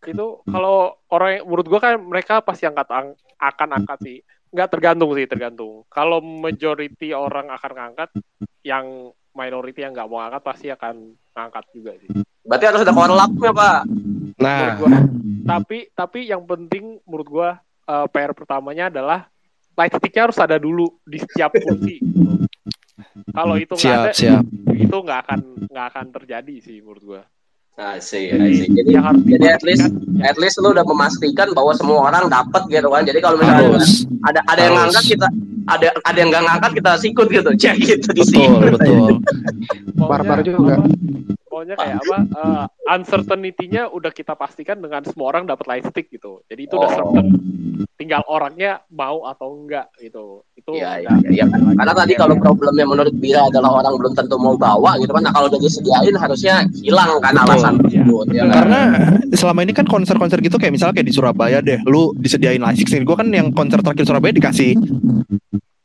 itu 0.04 0.26
kalau 0.44 0.76
orang 1.08 1.28
yang- 1.34 1.46
menurut 1.48 1.64
gue 1.66 1.80
kan 1.80 1.96
mereka 1.96 2.44
pasti 2.44 2.68
angkat 2.68 2.88
ang- 2.92 3.16
akan 3.40 3.68
angkat 3.74 3.98
sih 4.04 4.18
nggak 4.54 4.70
tergantung 4.70 5.10
sih 5.18 5.26
tergantung. 5.26 5.82
Kalau 5.90 6.22
majority 6.22 7.10
orang 7.10 7.50
akan 7.50 7.72
ngangkat 7.74 8.10
yang 8.62 9.10
minority 9.34 9.82
yang 9.82 9.90
nggak 9.90 10.06
mau 10.06 10.22
angkat 10.22 10.42
pasti 10.46 10.70
akan 10.70 11.18
ngangkat 11.34 11.64
juga 11.74 11.92
sih. 11.98 12.08
Berarti 12.46 12.64
harus 12.70 12.80
ada 12.86 12.94
korlapnya 12.94 13.50
pak? 13.50 13.80
Nah. 14.38 14.78
Gua. 14.78 14.98
tapi 15.44 15.92
tapi 15.92 16.30
yang 16.30 16.46
penting 16.46 17.02
menurut 17.04 17.28
gua 17.28 17.50
eh, 17.84 18.06
PR 18.14 18.32
pertamanya 18.32 18.88
adalah 18.88 19.26
lightsticknya 19.74 20.30
harus 20.30 20.38
ada 20.38 20.56
dulu 20.56 20.86
di 21.02 21.18
setiap 21.18 21.50
kursi. 21.58 21.98
Kalau 23.34 23.58
itu 23.58 23.74
nggak 23.74 23.98
ada 23.98 24.12
siap. 24.14 24.46
itu 24.70 24.96
nggak 24.96 25.20
akan 25.26 25.40
nggak 25.66 25.86
akan 25.90 26.06
terjadi 26.14 26.54
sih 26.62 26.78
menurut 26.78 27.02
gua 27.02 27.22
Nah, 27.74 27.98
sih, 27.98 28.30
jadi, 28.30 28.70
jadi, 28.70 28.90
yang 28.94 29.02
harus 29.02 29.22
jadi 29.26 29.46
at 29.50 29.62
least 29.66 29.90
ya, 30.14 30.30
at 30.30 30.38
least 30.38 30.62
lu 30.62 30.70
udah 30.70 30.86
memastikan 30.86 31.50
bahwa 31.58 31.74
semua 31.74 32.06
orang 32.06 32.30
dapat 32.30 32.70
gitu 32.70 32.86
kan. 32.86 33.02
Jadi 33.02 33.18
kalau 33.18 33.34
misalnya 33.34 33.66
harus 33.66 34.06
ada 34.30 34.40
ada 34.46 34.60
yang 34.62 34.74
Harus. 34.78 34.94
ngangkat 34.94 35.04
kita 35.10 35.26
ada 35.66 35.88
ada 36.06 36.18
yang 36.22 36.28
nggak 36.30 36.44
ngangkat 36.46 36.70
kita 36.78 36.90
sikut 37.02 37.26
gitu, 37.34 37.50
cek 37.66 37.76
gitu 37.82 38.08
di 38.14 38.22
sini. 38.22 38.46
betul 38.62 38.78
betul 38.78 40.06
Barbar 40.06 40.38
juga. 40.46 40.86
Pokoknya 41.54 41.78
kayak 41.78 41.96
apa 42.00 42.16
eh, 42.26 42.64
uncertainty-nya 42.90 43.86
udah 43.88 44.10
kita 44.10 44.34
pastikan 44.34 44.76
dengan 44.76 45.06
semua 45.06 45.30
orang 45.30 45.46
dapat 45.46 45.62
lightstick 45.64 46.10
gitu 46.10 46.42
jadi 46.44 46.66
itu 46.66 46.74
udah 46.74 46.90
Oh. 46.90 46.96
certain 47.14 47.26
tinggal 47.94 48.26
orangnya 48.26 48.82
mau 48.88 49.22
atau 49.24 49.54
enggak 49.54 49.86
gitu 49.96 50.42
itu 50.52 50.70
Iya, 50.74 50.98
iya, 50.98 51.10
udah- 51.12 51.30
iya. 51.30 51.44
Karena 51.46 51.92
tadi 51.92 52.12
kalau 52.14 52.34
problemnya 52.34 52.82
menurut 52.82 53.14
Bira 53.14 53.46
adalah 53.46 53.70
orang 53.76 53.94
belum 53.94 54.12
tentu 54.14 54.34
mau 54.34 54.56
bawa 54.56 54.96
gitu 54.96 55.10
kan. 55.10 55.22
Nah, 55.22 55.30
kalau 55.30 55.46
udah 55.46 55.60
disediain 55.60 56.10
harusnya 56.12 56.54
hilang 56.74 57.20
kan 57.20 57.36
alasan 57.36 57.78
tersebut 57.78 58.26
ya 58.30 58.42
kan. 58.44 58.54
karena 58.56 58.80
selama 59.30 59.60
ini 59.62 59.72
kan 59.72 59.84
konser-konser 59.84 60.40
gitu 60.40 60.56
kayak 60.56 60.72
misalnya 60.72 60.94
kayak 60.96 61.06
di 61.06 61.14
Surabaya 61.14 61.58
deh 61.60 61.78
lu 61.84 62.10
disediain 62.16 62.58
lightstick 62.58 62.90
nih 62.90 63.04
gue 63.04 63.14
kan 63.14 63.28
yang 63.28 63.46
konser 63.50 63.78
terakhir 63.78 64.04
Surabaya 64.04 64.32
dikasih 64.32 64.74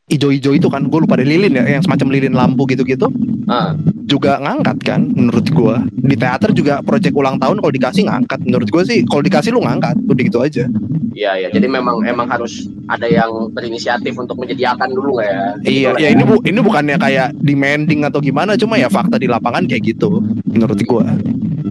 ijo-ijo 0.09 0.51
itu 0.57 0.67
kan 0.67 0.89
gue 0.89 0.99
lupa 0.99 1.15
deh 1.21 1.27
lilin 1.27 1.53
ya 1.53 1.77
yang 1.77 1.83
semacam 1.85 2.07
lilin 2.09 2.33
lampu 2.33 2.65
gitu-gitu. 2.65 3.07
Ah, 3.49 3.73
juga 4.09 4.41
ngangkat 4.41 4.77
kan 4.81 5.01
menurut 5.13 5.45
gua. 5.53 5.81
Di 5.93 6.17
teater 6.17 6.53
juga 6.53 6.81
project 6.81 7.13
ulang 7.13 7.37
tahun 7.37 7.61
kalau 7.61 7.73
dikasih 7.73 8.09
ngangkat. 8.09 8.41
Menurut 8.45 8.67
gua 8.73 8.83
sih 8.85 9.05
kalau 9.05 9.21
dikasih 9.21 9.53
lu 9.53 9.61
ngangkat 9.61 9.97
udah 10.05 10.23
gitu 10.25 10.39
aja. 10.41 10.65
Iya 11.13 11.31
iya. 11.45 11.49
Jadi 11.53 11.69
memang 11.69 12.01
emang 12.05 12.25
harus 12.29 12.69
ada 12.89 13.05
yang 13.05 13.53
berinisiatif 13.53 14.17
untuk 14.17 14.37
menyediakan 14.41 14.89
dulu 14.89 15.21
ya. 15.21 15.53
iya 15.61 15.93
ya. 16.01 16.09
ini 16.09 16.25
bu 16.25 16.41
ini 16.41 16.57
bukannya 16.57 16.97
kayak 16.97 17.37
demanding 17.37 18.01
atau 18.01 18.17
gimana 18.17 18.57
cuma 18.57 18.81
ya 18.81 18.89
fakta 18.89 19.21
di 19.21 19.29
lapangan 19.29 19.69
kayak 19.69 19.93
gitu 19.93 20.25
menurut 20.49 20.81
gua 20.89 21.05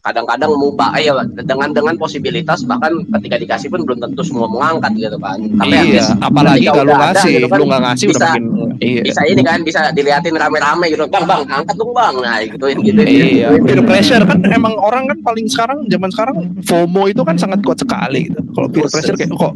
kadang-kadang 0.03 0.51
mubah 0.55 0.93
ya 0.99 1.13
dengan 1.45 1.71
dengan 1.75 1.95
posibilitas 1.99 2.63
bahkan 2.65 2.93
ketika 3.19 3.37
dikasih 3.39 3.69
pun 3.71 3.83
belum 3.85 3.99
tentu 4.03 4.23
semua 4.23 4.47
mengangkat 4.49 4.93
gitu 4.97 5.17
kan 5.19 5.39
tapi 5.59 5.73
iya 5.75 5.83
least 5.85 6.13
apalagi 6.19 6.67
kalau 6.69 6.83
lu 6.85 6.93
udah 6.95 6.99
ada 6.99 7.07
ngasih 7.19 7.31
gitu 7.35 7.47
kan, 7.49 7.59
lu 7.59 7.65
nggak 7.67 7.83
ngasih 7.83 8.07
udah 8.07 8.15
bisa- 8.15 8.27
makin 8.29 8.45
iya. 8.79 9.03
bisa 9.03 9.21
ini 9.27 9.43
kan 9.43 9.59
bisa 9.63 9.81
diliatin 9.93 10.35
rame-rame 10.35 10.87
gitu. 10.93 11.05
Bang 11.09 11.25
bang 11.27 11.43
angkat 11.49 11.75
dong 11.75 11.93
bang. 11.97 12.15
Nah 12.21 12.37
gituin 12.45 12.79
gitu 12.85 13.01
Iya, 13.03 13.47
peer 13.65 13.81
pressure 13.83 14.25
kan 14.29 14.39
emang 14.47 14.75
orang 14.79 15.09
kan 15.11 15.19
paling 15.25 15.47
sekarang 15.51 15.89
zaman 15.89 16.11
sekarang 16.13 16.37
FOMO 16.63 17.11
itu 17.11 17.23
kan 17.25 17.37
sangat 17.41 17.61
kuat 17.65 17.81
sekali 17.81 18.29
gitu. 18.31 18.41
Kalau 18.55 18.69
peer 18.71 18.87
pressure 18.87 19.17
kayak 19.17 19.33
kok 19.35 19.55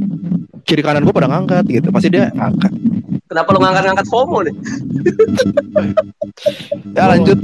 kiri 0.66 0.82
kanan 0.82 1.02
gua 1.06 1.14
pada 1.14 1.28
ngangkat? 1.30 1.64
gitu, 1.68 1.88
pasti 1.90 2.08
dia 2.10 2.30
ngangkat. 2.34 2.72
Kenapa 3.32 3.48
lu 3.56 3.58
ngangkat-ngangkat 3.64 4.06
FOMO 4.12 4.38
nih 4.44 4.54
Ya 6.92 7.04
lanjut. 7.08 7.38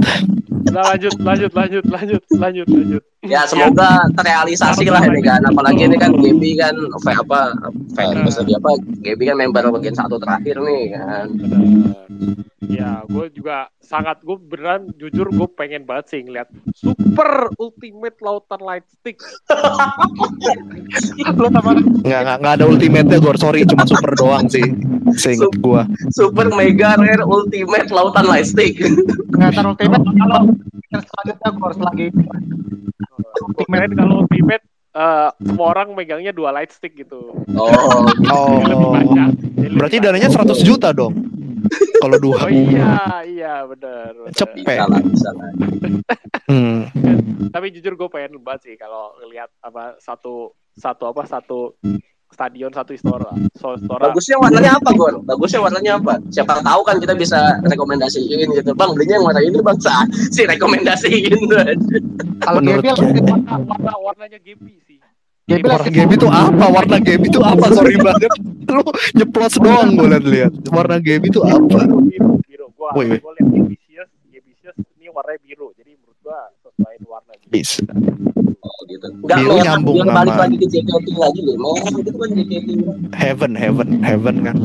Udah 0.68 0.84
lanjut, 0.94 1.14
lanjut, 1.24 1.52
lanjut, 1.54 1.84
lanjut, 1.88 2.22
lanjut, 2.36 2.66
lanjut. 2.68 3.02
Ya 3.24 3.42
semoga 3.48 4.04
terrealisasi 4.12 4.84
lah 4.92 5.02
ini 5.08 5.20
kan. 5.24 5.40
Apalagi 5.48 5.88
ini 5.88 5.96
kan 5.96 6.12
Gaby 6.12 6.50
kan 6.60 6.74
apa 6.92 7.56
fan 7.96 8.20
maksudnya 8.20 8.60
apa 8.60 8.76
Gaby 9.00 9.24
kan 9.32 9.36
member 9.40 9.64
bagian 9.72 9.96
satu 9.96 10.20
terakhir 10.20 10.60
nih 10.60 10.84
kan. 10.92 11.26
Ya, 12.68 13.00
gue 13.08 13.26
juga 13.32 13.72
sangat 13.88 14.20
gue 14.20 14.36
beneran 14.36 14.92
jujur 15.00 15.32
gue 15.32 15.48
pengen 15.56 15.88
banget 15.88 16.12
sih 16.12 16.20
ngeliat 16.20 16.52
super 16.76 17.48
ultimate 17.56 18.20
lautan 18.20 18.60
light 18.60 18.84
stick. 18.84 19.16
Lu 21.40 21.48
sama 21.48 21.72
Nggak, 22.04 22.20
nggak, 22.20 22.36
nggak 22.44 22.54
ada 22.60 22.64
ultimate-nya 22.68 23.18
Gor. 23.18 23.40
Sorry, 23.40 23.64
cuma 23.64 23.88
super 23.88 24.12
doang 24.12 24.44
sih. 24.52 24.64
Seinget 25.16 25.56
gua. 25.64 25.88
Super 26.12 26.52
mega 26.52 27.00
rare 27.00 27.24
ultimate 27.24 27.88
lautan 27.88 28.28
lightstick. 28.28 28.76
kelihatan 29.32 29.64
ultimate 29.72 30.04
kalau 30.04 30.40
selanjutnya 30.88 31.48
gue 31.48 31.64
harus 31.64 31.80
lagi 31.80 32.06
Gue 33.38 33.64
keren 33.70 33.92
kalau 33.96 34.14
ultimate 34.26 34.64
eh, 34.92 35.28
semua 35.32 35.66
orang 35.72 35.88
megangnya 35.96 36.36
dua 36.36 36.52
light 36.52 36.74
stick 36.74 36.92
gitu. 36.92 37.32
Oh, 37.56 38.04
Oh. 38.28 38.60
Lebih 38.60 38.88
banyak. 38.92 39.30
Berarti 39.78 39.96
dananya 40.02 40.28
100 40.28 40.60
juta 40.60 40.92
dong. 40.92 41.14
Kalau 41.98 42.16
dua. 42.22 42.46
Oh 42.46 42.50
iya, 42.50 42.92
iya 43.26 43.54
benar. 43.66 44.12
Cepet. 44.32 44.62
bisa 44.62 44.84
lah, 44.86 45.00
bisa 45.02 45.30
lah. 45.34 45.50
Hmm. 46.48 46.88
Tapi 47.52 47.66
jujur 47.74 47.98
gue 47.98 48.08
pengen 48.08 48.40
banget 48.40 48.70
sih 48.70 48.74
kalau 48.78 49.12
ngelihat 49.20 49.50
apa 49.60 49.98
satu 50.00 50.54
satu 50.78 51.10
apa 51.10 51.26
satu 51.26 51.74
stadion 52.28 52.70
satu 52.70 52.92
istora. 52.92 53.32
So, 53.56 53.74
istora. 53.74 54.12
Bagusnya 54.12 54.36
warnanya 54.36 54.76
apa, 54.76 54.90
Gon? 54.92 55.24
Bagusnya 55.24 55.60
warnanya 55.64 55.92
apa? 55.96 56.20
Siapa 56.28 56.60
tahu 56.60 56.80
kan 56.84 56.96
kita 57.00 57.16
bisa 57.16 57.56
rekomendasiin 57.64 58.48
gitu. 58.52 58.70
Bang, 58.76 58.92
belinya 58.92 59.16
yang 59.16 59.26
warna 59.26 59.40
ini 59.40 59.58
bang 59.64 59.78
sah. 59.80 60.04
Si 60.12 60.44
rekomendasiin. 60.44 61.40
kalau 62.44 62.60
Menurut 62.60 62.84
Gaby 62.84 63.24
warna, 63.24 63.54
warna 63.64 63.92
warnanya 63.96 64.38
Gaby 64.44 64.76
Gaby 65.48 65.64
Warna 65.64 65.80
lagi 65.80 65.90
game 65.96 66.12
itu 66.12 66.26
apa? 66.28 66.64
Warna 66.68 66.96
game 67.00 67.22
itu 67.24 67.38
apa? 67.40 67.64
Sorry 67.76 67.96
banget. 67.96 68.30
Lu 68.68 68.84
nyeplos 69.16 69.54
doang 69.56 69.96
gue 69.96 70.08
liat-liat. 70.12 70.52
Warna 70.68 70.96
game 71.00 71.24
itu 71.24 71.40
apa? 71.40 71.88
Biru, 71.88 72.36
biru. 72.44 72.66
Gua, 72.76 72.92
lihat 73.00 73.24
ini 75.00 75.08
warnanya 75.08 75.40
biru. 75.40 75.72
Jadi 75.72 75.96
menurut 75.96 76.18
gua 76.20 76.52
sesuai 76.60 76.96
warna 77.08 77.32
gitu. 77.40 77.48
Bisa. 77.48 77.80
Oh, 78.60 78.80
gitu. 78.84 79.06
Enggak 79.24 79.38
Biru 79.40 79.56
nyambung 79.64 79.96
biar 80.04 80.12
balik 80.12 80.32
sama- 80.36 80.42
lagi 80.44 80.56
ke 80.60 80.66
JKT 80.68 81.06
lagi 81.16 81.40
deh. 81.40 81.56
Merah 81.56 81.92
itu 81.96 82.12
kan 82.12 82.28
JKT. 82.36 82.68
Heaven, 83.16 83.52
heaven, 83.56 83.88
heaven 84.04 84.36
kan. 84.44 84.56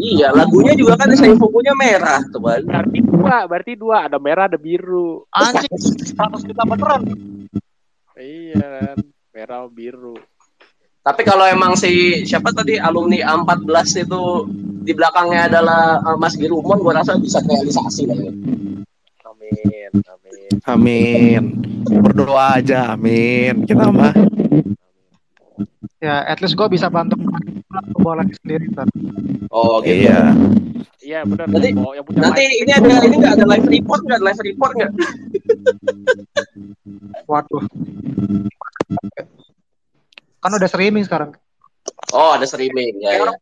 Iya, 0.00 0.28
lagunya 0.32 0.72
juga 0.72 0.96
kan 0.96 1.12
saya 1.12 1.36
bukunya 1.36 1.76
merah 1.76 2.24
tuh, 2.32 2.40
Bang. 2.40 2.64
Berarti 2.64 2.98
dua, 3.04 3.36
berarti 3.44 3.72
dua. 3.76 3.96
Ada 4.08 4.16
merah, 4.16 4.48
ada 4.48 4.56
biru. 4.56 5.28
anjing 5.28 5.68
100 6.16 6.48
juta 6.48 6.62
beneran 6.64 7.02
Iya 8.16 8.56
kan. 8.64 8.96
Merah, 9.32 9.64
biru. 9.64 10.12
Tapi 11.00 11.24
kalau 11.24 11.48
emang 11.48 11.72
si 11.74 12.20
siapa 12.22 12.52
tadi 12.52 12.76
alumni 12.76 13.24
A14 13.24 14.04
itu 14.04 14.46
di 14.84 14.92
belakangnya 14.92 15.48
adalah 15.48 15.98
uh, 16.04 16.16
Mas 16.20 16.36
Girumon, 16.36 16.84
gua 16.84 17.00
rasa 17.00 17.16
bisa 17.16 17.40
realisasi 17.42 18.06
lah 18.06 18.18
ya. 18.20 18.32
Amin, 19.26 19.90
amin. 20.04 20.52
Amin. 20.68 21.42
Berdoa 22.04 22.60
aja, 22.60 22.92
amin. 22.92 23.64
Kita 23.64 23.88
mah. 23.88 24.12
ya 26.02 26.26
at 26.26 26.42
least 26.42 26.58
gue 26.58 26.66
bisa 26.66 26.90
bantu 26.90 27.14
lagi 28.02 28.34
sendiri 28.42 28.68
ntar. 28.74 28.86
Oh 29.48 29.78
gitu. 29.80 30.06
Iya. 30.06 30.34
Iya 31.02 31.20
benar. 31.24 31.46
Nanti- 31.48 31.74
Oh, 31.78 31.94
yang 31.96 32.04
punya 32.04 32.20
Nanti 32.26 32.42
light 32.42 32.60
ini 32.62 32.70
ada 32.74 32.94
ini 33.06 33.16
nggak 33.16 33.34
ada 33.38 33.46
live 33.48 33.68
report 33.70 34.00
nggak? 34.06 34.20
Live 34.22 34.40
report 34.44 34.72
nggak? 34.76 34.92
waduh 37.30 37.62
kan 40.42 40.50
udah 40.52 40.68
streaming 40.68 41.04
sekarang 41.06 41.30
Oh 42.14 42.34
ada 42.36 42.46
streaming 42.46 43.02
ya. 43.02 43.18
ya. 43.18 43.34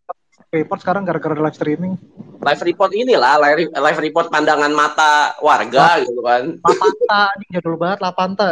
report 0.50 0.80
sekarang 0.80 1.04
gara-gara 1.04 1.36
live 1.36 1.56
streaming 1.56 1.94
Live 2.40 2.64
report 2.64 2.96
inilah 2.96 3.36
live, 3.36 3.68
live 3.68 4.00
report 4.00 4.32
pandangan 4.32 4.72
mata 4.72 5.36
warga 5.44 6.00
gitu 6.00 6.24
kan. 6.24 6.56
Lapanta 6.56 7.18
anjing 7.36 7.50
jadul 7.52 7.76
banget 7.76 7.98
Lapanta 8.00 8.48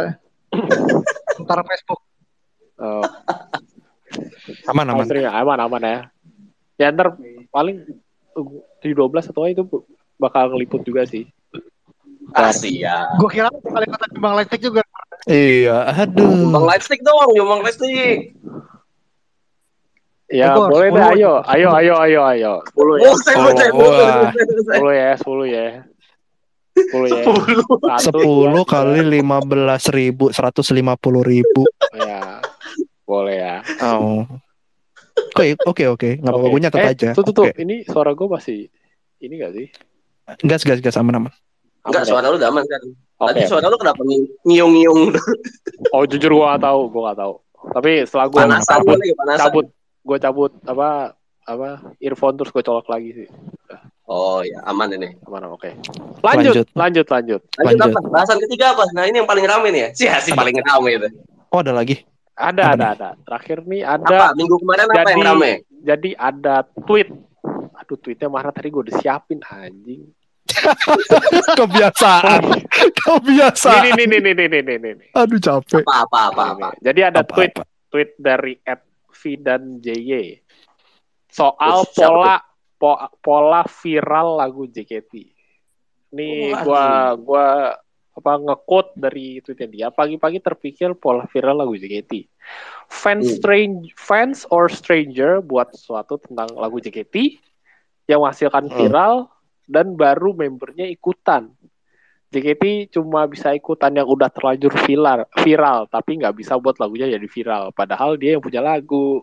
ntar 1.41 1.59
Facebook 1.65 2.01
Oh, 2.79 3.03
Aman, 4.71 4.87
aman. 4.87 5.03
aman 5.03 5.59
aman 5.59 5.81
ya. 5.83 5.99
Ya 6.79 6.87
ntar 6.95 7.11
paling 7.51 7.83
di 8.79 8.89
12 8.95 9.33
atau 9.35 9.43
itu 9.51 9.67
bakal 10.15 10.53
ngeliput 10.55 10.87
juga 10.87 11.03
sih. 11.03 11.27
Ah 12.31 12.53
ya. 12.63 13.09
gue 13.19 13.29
kira 13.33 13.49
kali 13.51 13.85
kata 13.89 14.05
Jembang 14.15 14.37
Lightstick 14.39 14.63
juga 14.63 14.85
Iya, 15.27 15.77
aduh. 15.91 16.47
Bang 16.53 16.65
lightstick 16.69 17.03
dong, 17.03 17.35
nyumbang 17.35 17.59
lightstick. 17.65 18.37
Ya 20.29 20.53
harus 20.53 20.69
boleh 20.69 20.93
deh, 20.93 21.01
10. 21.01 21.09
ayo, 21.17 21.31
ayo, 21.41 21.69
ayo, 21.73 21.93
ayo, 21.97 22.21
ayo. 22.29 22.53
10 22.77 23.01
ya, 23.01 23.09
Oh, 23.09 23.17
saya 23.17 23.35
Oh, 23.73 23.89
wah. 23.89 24.29
10 24.29 24.93
ya, 24.93 25.09
10 25.17 25.41
ya. 25.49 25.67
10 26.77 27.09
ya. 27.09 27.23
Satu, 27.97 28.21
10 28.21 28.53
dua, 28.53 28.63
kali 28.63 29.01
15 29.19 29.89
ribu, 29.89 30.29
150 30.29 31.25
ribu. 31.25 31.65
Ya, 31.97 32.45
boleh 33.09 33.35
ya. 33.41 33.55
Oh. 33.81 34.21
Oke, 35.33 35.57
oke, 35.65 35.83
oke. 35.97 36.09
Nggak 36.21 36.31
apa-apa, 36.31 36.47
gue 36.47 36.61
nyatet 36.61 36.79
eh, 36.85 36.91
aja. 36.93 37.09
Tuh, 37.17 37.25
tuh, 37.25 37.33
tuh. 37.33 37.45
Ini 37.57 37.83
suara 37.89 38.13
gue 38.13 38.27
masih 38.29 38.69
ini 39.19 39.33
gak 39.35 39.51
sih? 39.57 39.67
Gas, 40.45 40.61
gas, 40.63 40.79
gas, 40.79 40.95
aman, 40.95 41.25
aman. 41.25 41.33
Enggak, 41.89 42.03
suara 42.05 42.25
lu 42.25 42.37
udah 42.37 42.49
aman 42.49 42.63
kan. 42.63 42.81
Tadi 43.19 43.39
Oke. 43.39 43.47
suara 43.47 43.65
lu 43.65 43.75
kenapa 43.75 44.01
ngi- 44.01 44.31
ngiung-ngiung 44.43 45.01
Oh, 45.95 46.03
jujur 46.03 46.31
gue 46.31 46.45
gak 46.47 46.61
tahu, 46.61 46.79
gue 46.87 47.01
gak 47.03 47.19
tahu. 47.19 47.33
Tapi 47.69 47.91
setelah 48.03 48.25
gue 48.27 48.39
panasan 48.39 48.71
cabut, 48.77 48.95
lagi 48.95 49.11
panasan. 49.13 49.41
cabut, 49.41 49.65
gue 49.99 50.17
cabut 50.17 50.51
apa 50.63 50.87
apa 51.43 51.69
earphone 51.97 52.35
terus 52.35 52.49
gue 52.49 52.61
colok 52.61 52.87
lagi 52.87 53.09
sih. 53.15 53.27
Oh 54.05 54.41
ya, 54.41 54.57
aman 54.63 54.89
ini. 54.91 55.13
Aman, 55.23 55.45
oke. 55.47 55.69
Lanjut, 56.19 56.65
lanjut, 56.71 57.05
lanjut. 57.05 57.41
Lanjut, 57.53 57.77
Lanjut. 57.77 57.89
apa? 57.91 57.99
Bahasan 58.07 58.37
ketiga 58.39 58.73
apa? 58.73 58.89
Nah, 58.89 59.05
ini 59.05 59.17
yang 59.17 59.27
paling 59.27 59.45
rame 59.45 59.69
nih 59.69 59.81
ya. 59.81 59.89
Sih, 59.97 60.09
si 60.19 60.31
paling 60.31 60.57
rame 60.57 60.89
itu. 60.95 61.09
Oh, 61.49 61.59
ada 61.59 61.69
lagi. 61.71 62.01
Ada, 62.33 62.61
Apa 62.63 62.71
ada, 62.71 62.79
nih? 62.79 62.89
ada. 62.95 63.09
Terakhir 63.21 63.57
nih 63.65 63.81
Apa? 63.83 64.05
ada 64.07 64.27
Minggu 64.33 64.55
kemarin 64.57 64.83
apa 64.83 64.95
Jadi- 64.95 65.11
yang 65.11 65.21
rame? 65.27 65.51
jadi 65.79 66.09
ada 66.15 66.55
tweet. 66.83 67.09
Aduh, 67.75 67.97
tweetnya 67.97 68.27
mana 68.27 68.49
tadi 68.49 68.67
gue 68.67 68.81
udah 68.81 68.95
siapin 68.97 69.39
anjing. 69.41 70.09
Kebiasaan. 71.59 72.41
Kebiasaan. 73.01 73.83
Ini, 73.87 74.03
ini, 74.03 74.17
ini, 74.17 74.29
ini, 74.31 74.45
ini, 74.45 74.59
ini, 74.59 74.89
ini. 74.91 75.05
Aduh, 75.13 75.37
capek. 75.37 75.83
Apa 75.83 75.95
apa 76.01 76.19
apa 76.29 76.43
apa. 76.51 76.67
Ini. 76.71 76.81
Jadi 76.83 76.99
ada 77.01 77.21
Apa, 77.21 77.31
tweet 77.31 77.53
apa? 77.53 77.63
tweet 77.89 78.11
dari 78.15 78.53
Ed 78.59 78.81
V 79.09 79.21
dan 79.37 79.61
JY 79.77 80.39
soal 81.27 81.83
Terus 81.83 81.93
siapa 81.93 82.09
pola 82.09 82.35
po- 82.75 83.01
pola 83.19 83.61
viral 83.63 84.27
lagu 84.35 84.65
JKT. 84.65 85.13
Nih 86.11 86.55
Oh, 86.55 86.63
gua 86.63 86.85
gua 87.15 87.45
apa 88.11 88.31
nge-quote 88.35 88.91
dari 88.95 89.39
tweetnya 89.39 89.67
dia 89.67 89.87
pagi-pagi 89.89 90.39
terpikir 90.39 90.91
pola 90.93 91.23
viral 91.25 91.55
lagu 91.57 91.73
JKT. 91.73 92.27
Fans 92.85 93.23
Hmm. 93.23 93.35
strange 93.35 93.79
fans 93.95 94.43
or 94.47 94.67
stranger 94.67 95.39
buat 95.39 95.71
sesuatu 95.71 96.17
tentang 96.17 96.49
lagu 96.53 96.77
JKT 96.77 97.37
yang 98.05 98.19
menghasilkan 98.19 98.67
Hmm. 98.67 98.75
Dan 99.69 99.93
baru 99.93 100.33
membernya 100.33 100.83
ikutan. 100.83 101.53
JKT 102.27 102.63
cuma 102.91 103.25
bisa 103.25 103.49
ikutan 103.51 103.89
yang 103.91 104.05
udah 104.05 104.27
terlanjur 104.27 104.69
viral, 104.79 105.25
viral 105.35 105.85
tapi 105.85 106.13
nggak 106.15 106.33
bisa 106.35 106.53
buat 106.55 106.77
lagunya 106.77 107.05
jadi 107.07 107.25
viral. 107.25 107.69
Padahal 107.71 108.13
dia 108.15 108.33
yang 108.33 108.41
punya 108.41 108.59
lagu. 108.59 109.21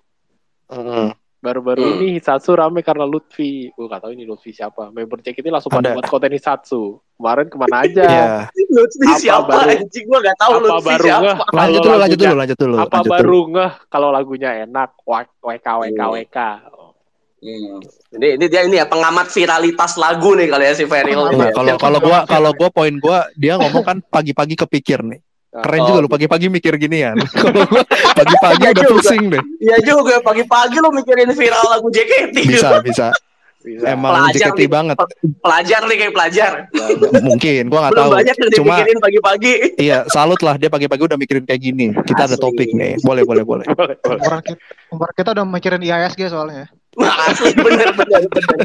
Mm. 0.66 1.14
Baru-baru 1.36 1.78
Hmm. 1.78 1.94
ini 1.96 2.18
Hisatsu 2.18 2.58
rame 2.58 2.82
karena 2.82 3.06
Lutfi. 3.06 3.70
Gue 3.70 3.86
gak 3.86 4.02
tahu 4.02 4.10
ini 4.10 4.26
Lutfi 4.26 4.50
siapa. 4.50 4.90
Member 4.90 5.20
JKT 5.20 5.46
langsung 5.46 5.70
pada 5.70 5.92
Ada. 5.92 5.94
buat 5.94 6.08
konten 6.08 6.32
Hisatsu. 6.32 6.98
Kemarin 7.14 7.46
ke 7.46 7.56
mana 7.56 7.76
aja? 7.86 8.02
Iya. 8.02 8.26
Lutfi 8.68 9.04
Apa 9.04 9.14
siapa 9.14 9.52
baru- 9.54 9.78
anjing 9.78 10.04
gua 10.04 10.18
gak 10.24 10.36
tahu 10.36 10.50
apa 10.50 10.64
Lutfi 10.64 10.88
baru 10.88 11.04
siapa. 11.04 11.22
ngeh 11.22 11.36
Lanjut 11.54 11.80
dulu, 11.80 11.96
lanjut 11.96 12.18
dulu, 12.18 12.34
lanjut 12.34 12.58
dulu. 12.58 12.74
Apa 12.74 12.82
lanjut 12.82 12.98
dulu. 12.98 13.12
baru 13.14 13.40
ngeh 13.46 13.72
kalau 13.86 14.08
lagunya 14.10 14.50
enak? 14.58 14.88
WK 14.98 15.66
WK. 15.78 16.00
WK. 16.10 16.38
Hmm. 17.46 17.78
Ini 18.12 18.28
ini 18.34 18.46
dia 18.48 18.62
ini 18.62 18.74
ya 18.74 18.86
pengamat 18.86 19.30
viralitas 19.30 19.94
lagu 19.94 20.34
nih 20.34 20.50
kali 20.50 20.66
ya 20.66 20.74
si 20.74 20.82
Feril. 20.84 21.30
Enggak, 21.30 21.54
ini. 21.54 21.54
kalau 21.54 21.74
kalau 21.78 21.98
gua 22.00 22.18
kalau 22.24 22.50
gua 22.50 22.68
poin 22.68 22.94
gua 22.96 23.30
dia 23.32 23.54
ngomong 23.54 23.84
kan 23.84 23.96
pagi-pagi 24.02 24.58
kepikir 24.58 24.98
nih. 25.00 25.22
Keren 25.54 25.80
Oh. 25.80 25.86
juga 25.88 25.98
lu 26.00 26.10
pagi-pagi 26.10 26.50
mikir 26.50 26.76
ginian. 26.76 27.16
Kalau 27.32 27.64
gua 27.64 27.80
pagi-pagi 28.12 28.60
Iya 28.60 28.70
udah 28.72 28.84
juga. 28.84 28.92
pusing 28.92 29.24
deh. 29.30 29.42
Iya 29.58 29.76
juga 29.80 30.14
pagi-pagi 30.20 30.76
lo 30.76 30.92
mikirin 30.92 31.32
viral 31.32 31.64
lagu 31.66 31.88
JKT. 31.88 32.36
Bisa, 32.44 32.68
bisa. 32.82 33.06
Bisa. 33.58 33.84
Emang 33.88 34.12
Pelajar 34.28 34.52
JKT 34.52 34.58
nih. 34.58 34.68
banget. 34.68 34.96
Pelajar 35.40 35.80
nih 35.82 35.96
kayak 35.96 36.12
pelajar. 36.12 36.52
Mungkin 37.24 37.62
gua 37.66 37.80
nggak 37.82 37.94
tahu. 37.96 38.10
banyak 38.12 38.36
yang 38.36 38.52
Cuma 38.52 38.74
pagi-pagi. 39.00 39.52
iya, 39.78 39.98
salut 40.06 40.40
lah 40.40 40.54
dia 40.54 40.68
pagi-pagi 40.68 41.02
udah 41.04 41.16
mikirin 41.16 41.42
kayak 41.42 41.62
gini. 41.62 41.94
Kita 41.96 42.26
ada 42.26 42.36
Asli. 42.36 42.42
topik 42.42 42.68
nih. 42.70 43.00
Boleh, 43.00 43.24
boleh, 43.24 43.40
boleh. 43.42 43.64
Boleh, 43.66 43.96
boleh. 43.96 44.20
Orang 44.20 44.42
kita, 44.42 44.60
orang 44.92 45.14
kita 45.16 45.28
udah 45.32 45.44
mikirin 45.46 45.80
IASG 45.80 46.20
soalnya 46.26 46.68
Asli 46.96 47.52
bener 47.52 47.92
bener 47.92 48.22
bener. 48.24 48.58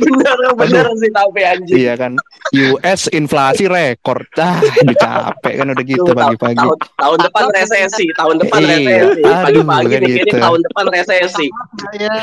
Bener 0.00 0.38
bener 0.56 0.86
sih 0.96 1.10
tapi 1.12 1.40
anjing. 1.44 1.76
Iya 1.76 1.94
kan. 2.00 2.12
US 2.72 3.12
inflasi 3.12 3.68
rekor. 3.68 4.24
Dah, 4.32 4.56
udah 4.60 4.96
capek 4.96 5.54
kan 5.60 5.66
udah 5.76 5.84
gitu 5.84 6.10
pagi-pagi. 6.16 6.56
Tahun, 6.56 6.78
tahun 6.96 7.18
depan 7.28 7.44
resesi, 7.52 8.06
tahun 8.16 8.40
depan 8.40 8.58
Iya, 8.64 8.68
resesi. 8.72 9.20
Pagi-pagi 9.24 9.88
kan 9.92 10.00
mikirin 10.08 10.24
gitu. 10.24 10.38
tahun 10.40 10.60
depan 10.64 10.84
resesi. 10.88 11.46
Ya, 12.00 12.16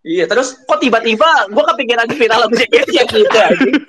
Iya, 0.00 0.24
terus 0.24 0.56
kok 0.64 0.80
tiba-tiba 0.80 1.28
gue 1.52 1.64
kepikiran 1.76 2.08
viral 2.16 2.48
lagu 2.48 2.56
JKT 2.56 2.88
yang 2.88 3.08
gitu 3.08 3.36
anjing. 3.36 3.74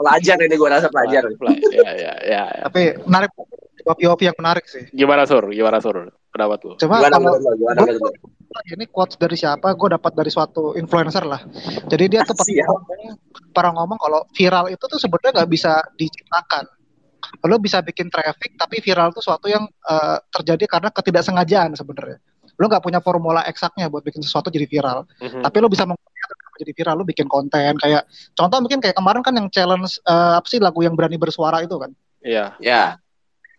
Pelajar 0.00 0.36
ini 0.40 0.56
gue 0.56 0.68
rasa 0.68 0.88
pelajar. 0.88 1.28
Ya, 1.28 1.92
ya, 1.92 1.92
ya, 1.92 2.12
ya. 2.24 2.42
tapi 2.64 2.96
menarik 3.04 3.32
POV 3.84 4.20
yang 4.24 4.36
menarik 4.40 4.64
sih. 4.64 4.88
Gimana 4.96 5.28
sur? 5.28 5.44
Gimana 5.52 5.80
sur? 5.84 6.08
Pendapat 6.30 6.58
lu? 6.62 6.72
Cuma 6.78 7.02
Gimana 7.02 7.16
kalau 7.18 7.34
lo? 7.34 7.50
Gimana 7.58 7.78
menurut 7.82 8.02
lo? 8.02 8.10
ini 8.66 8.84
quotes 8.90 9.14
dari 9.14 9.36
siapa? 9.38 9.74
Gue 9.78 9.88
dapat 9.94 10.12
dari 10.14 10.30
suatu 10.30 10.74
influencer 10.74 11.22
lah. 11.22 11.42
Jadi 11.86 12.04
dia 12.10 12.26
tuh 12.26 12.34
pernah 12.34 12.66
ngomong, 12.66 13.02
pernah 13.54 13.72
ngomong 13.78 13.98
kalau 13.98 14.20
viral 14.34 14.66
itu 14.70 14.84
tuh 14.86 14.98
sebenarnya 14.98 15.42
nggak 15.42 15.50
bisa 15.50 15.72
diciptakan. 15.94 16.64
Lo 17.46 17.56
bisa 17.62 17.78
bikin 17.82 18.10
traffic, 18.10 18.58
tapi 18.58 18.82
viral 18.82 19.14
itu 19.14 19.22
suatu 19.22 19.46
yang 19.46 19.66
eh, 19.66 20.18
terjadi 20.34 20.66
karena 20.66 20.90
ketidaksengajaan 20.90 21.78
sebenarnya. 21.78 22.18
Lo 22.58 22.66
nggak 22.66 22.82
punya 22.82 22.98
formula 22.98 23.46
eksaknya 23.46 23.86
buat 23.86 24.02
bikin 24.02 24.22
sesuatu 24.22 24.50
jadi 24.50 24.66
viral. 24.66 25.06
Mhm. 25.22 25.46
Tapi 25.46 25.56
lo 25.62 25.70
bisa 25.70 25.86
kenapa 25.86 26.56
jadi 26.58 26.72
viral. 26.74 26.94
Lo 26.98 27.04
bikin 27.06 27.26
konten 27.30 27.74
kayak 27.78 28.02
contoh 28.34 28.58
mungkin 28.58 28.82
kayak 28.82 28.98
kemarin 28.98 29.22
kan 29.22 29.34
yang 29.38 29.46
challenge 29.50 30.02
eh, 30.02 30.34
apa 30.38 30.46
sih 30.50 30.58
lagu 30.58 30.82
yang 30.82 30.98
berani 30.98 31.18
bersuara 31.18 31.62
itu 31.62 31.78
kan? 31.78 31.90
Iya. 32.20 32.58
Ya, 32.58 33.00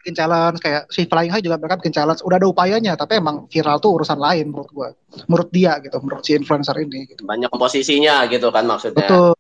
bikin 0.02 0.18
challenge 0.18 0.58
kayak 0.58 0.90
si 0.90 1.06
Flying 1.06 1.30
High 1.30 1.46
juga 1.46 1.62
mereka 1.62 1.78
bikin 1.78 1.94
challenge 1.94 2.26
udah 2.26 2.38
ada 2.42 2.48
upayanya 2.50 2.94
tapi 2.98 3.22
emang 3.22 3.46
viral 3.48 3.78
tuh 3.78 3.96
urusan 4.02 4.18
lain 4.18 4.50
menurut 4.50 4.70
gua 4.74 4.90
menurut 5.30 5.50
dia 5.54 5.78
gitu 5.80 6.02
menurut 6.02 6.26
si 6.26 6.34
influencer 6.34 6.76
ini 6.82 7.06
gitu 7.06 7.22
banyak 7.24 7.48
komposisinya 7.48 8.26
gitu 8.26 8.50
kan 8.50 8.66
maksudnya. 8.66 9.06
betul 9.06 9.32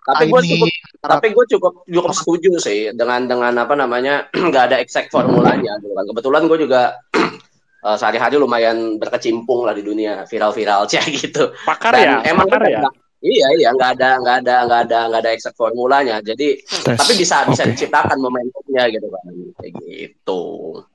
Tapi 0.00 0.26
gue 0.26 0.40
Ini, 0.42 0.50
cukup 0.50 0.68
tapi 1.00 1.26
gue 1.30 1.44
cukup 1.56 1.72
cukup 1.86 2.10
setuju 2.12 2.52
sih 2.58 2.90
dengan 2.92 3.24
dengan 3.30 3.52
apa 3.62 3.78
namanya 3.78 4.26
nggak 4.50 4.64
ada 4.72 4.76
exact 4.82 5.08
formulanya 5.14 5.78
gitu 5.80 5.94
kan. 5.94 6.04
Kebetulan 6.10 6.42
gue 6.50 6.58
juga 6.66 6.98
eh, 7.86 7.96
sehari-hari 7.96 8.36
lumayan 8.36 8.98
berkecimpung 8.98 9.64
lah 9.64 9.72
di 9.76 9.86
dunia 9.86 10.26
viral-viral 10.26 10.84
cah 10.90 11.06
gitu. 11.22 11.54
Pakar 11.64 11.94
Dan 11.94 12.26
ya? 12.26 12.34
emang 12.34 12.48
Pakar 12.50 12.62
ya? 12.66 12.80
nggak- 12.84 12.96
Iya 13.20 13.46
iya 13.54 13.68
nggak 13.70 13.90
ada 13.96 14.10
nggak 14.16 14.36
ada 14.40 14.54
nggak 14.64 14.80
ada 14.88 14.98
nggak 15.08 15.20
ada 15.20 15.30
exact 15.30 15.54
formulanya. 15.54 16.16
Jadi 16.20 16.56
Tes. 16.58 16.96
tapi 16.96 17.12
bisa 17.14 17.44
bisa 17.44 17.62
Oke. 17.62 17.76
diciptakan 17.76 18.16
momentumnya 18.16 18.88
gitu 18.88 19.06
kan 19.06 19.24
kayak 19.60 19.72
gitu. 19.84 20.42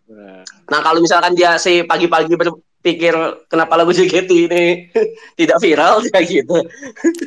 Nah, 0.09 0.41
Nah 0.65 0.79
kalau 0.81 0.99
misalkan 0.99 1.37
dia 1.37 1.57
si 1.57 1.85
pagi-pagi 1.85 2.33
berpikir 2.33 3.13
kenapa 3.45 3.77
lagu 3.77 3.89
JKT 3.89 4.29
ini 4.49 4.65
tidak 5.39 5.57
viral 5.61 6.01
kayak 6.09 6.25
gitu, 6.25 6.57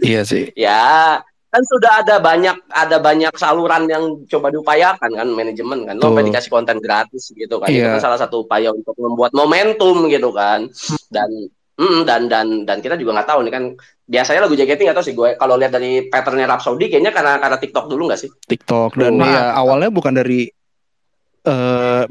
Iya 0.03 0.22
sih. 0.22 0.51
ya 0.55 1.22
kan 1.49 1.64
sudah 1.64 2.05
ada 2.05 2.20
banyak 2.20 2.61
ada 2.68 3.01
banyak 3.01 3.32
saluran 3.32 3.88
yang 3.88 4.05
coba 4.28 4.53
diupayakan 4.53 5.09
kan 5.09 5.28
manajemen 5.32 5.88
kan 5.88 5.96
lo 5.96 6.12
dikasih 6.12 6.53
konten 6.53 6.76
gratis 6.76 7.32
gitu 7.32 7.57
kan 7.57 7.72
itu 7.72 7.80
Iya. 7.80 7.96
kan 7.96 8.05
salah 8.05 8.20
satu 8.20 8.44
upaya 8.44 8.68
untuk 8.68 8.92
membuat 9.01 9.32
momentum 9.32 10.12
gitu 10.12 10.28
kan 10.28 10.68
dan 11.09 11.49
mm, 11.79 12.01
dan 12.03 12.26
dan 12.26 12.47
dan 12.62 12.79
kita 12.79 12.95
juga 12.95 13.14
nggak 13.14 13.29
tahu 13.29 13.41
nih 13.43 13.53
kan. 13.53 13.64
Biasanya 14.05 14.41
lagu 14.43 14.55
JKT 14.55 14.81
nggak 14.83 14.97
tahu 14.97 15.07
sih 15.07 15.14
gue 15.14 15.31
kalau 15.35 15.55
lihat 15.55 15.70
dari 15.70 16.05
patternnya 16.05 16.47
Rhapsody 16.47 16.89
kayaknya 16.89 17.12
karena 17.12 17.39
karena 17.39 17.57
TikTok 17.57 17.87
dulu 17.87 18.09
nggak 18.09 18.18
sih? 18.18 18.31
TikTok 18.45 18.97
dan 18.97 19.14
Nah. 19.14 19.29
ya 19.29 19.43
awalnya 19.55 19.89
bukan 19.89 20.12
dari 20.12 20.49
eh 21.45 22.05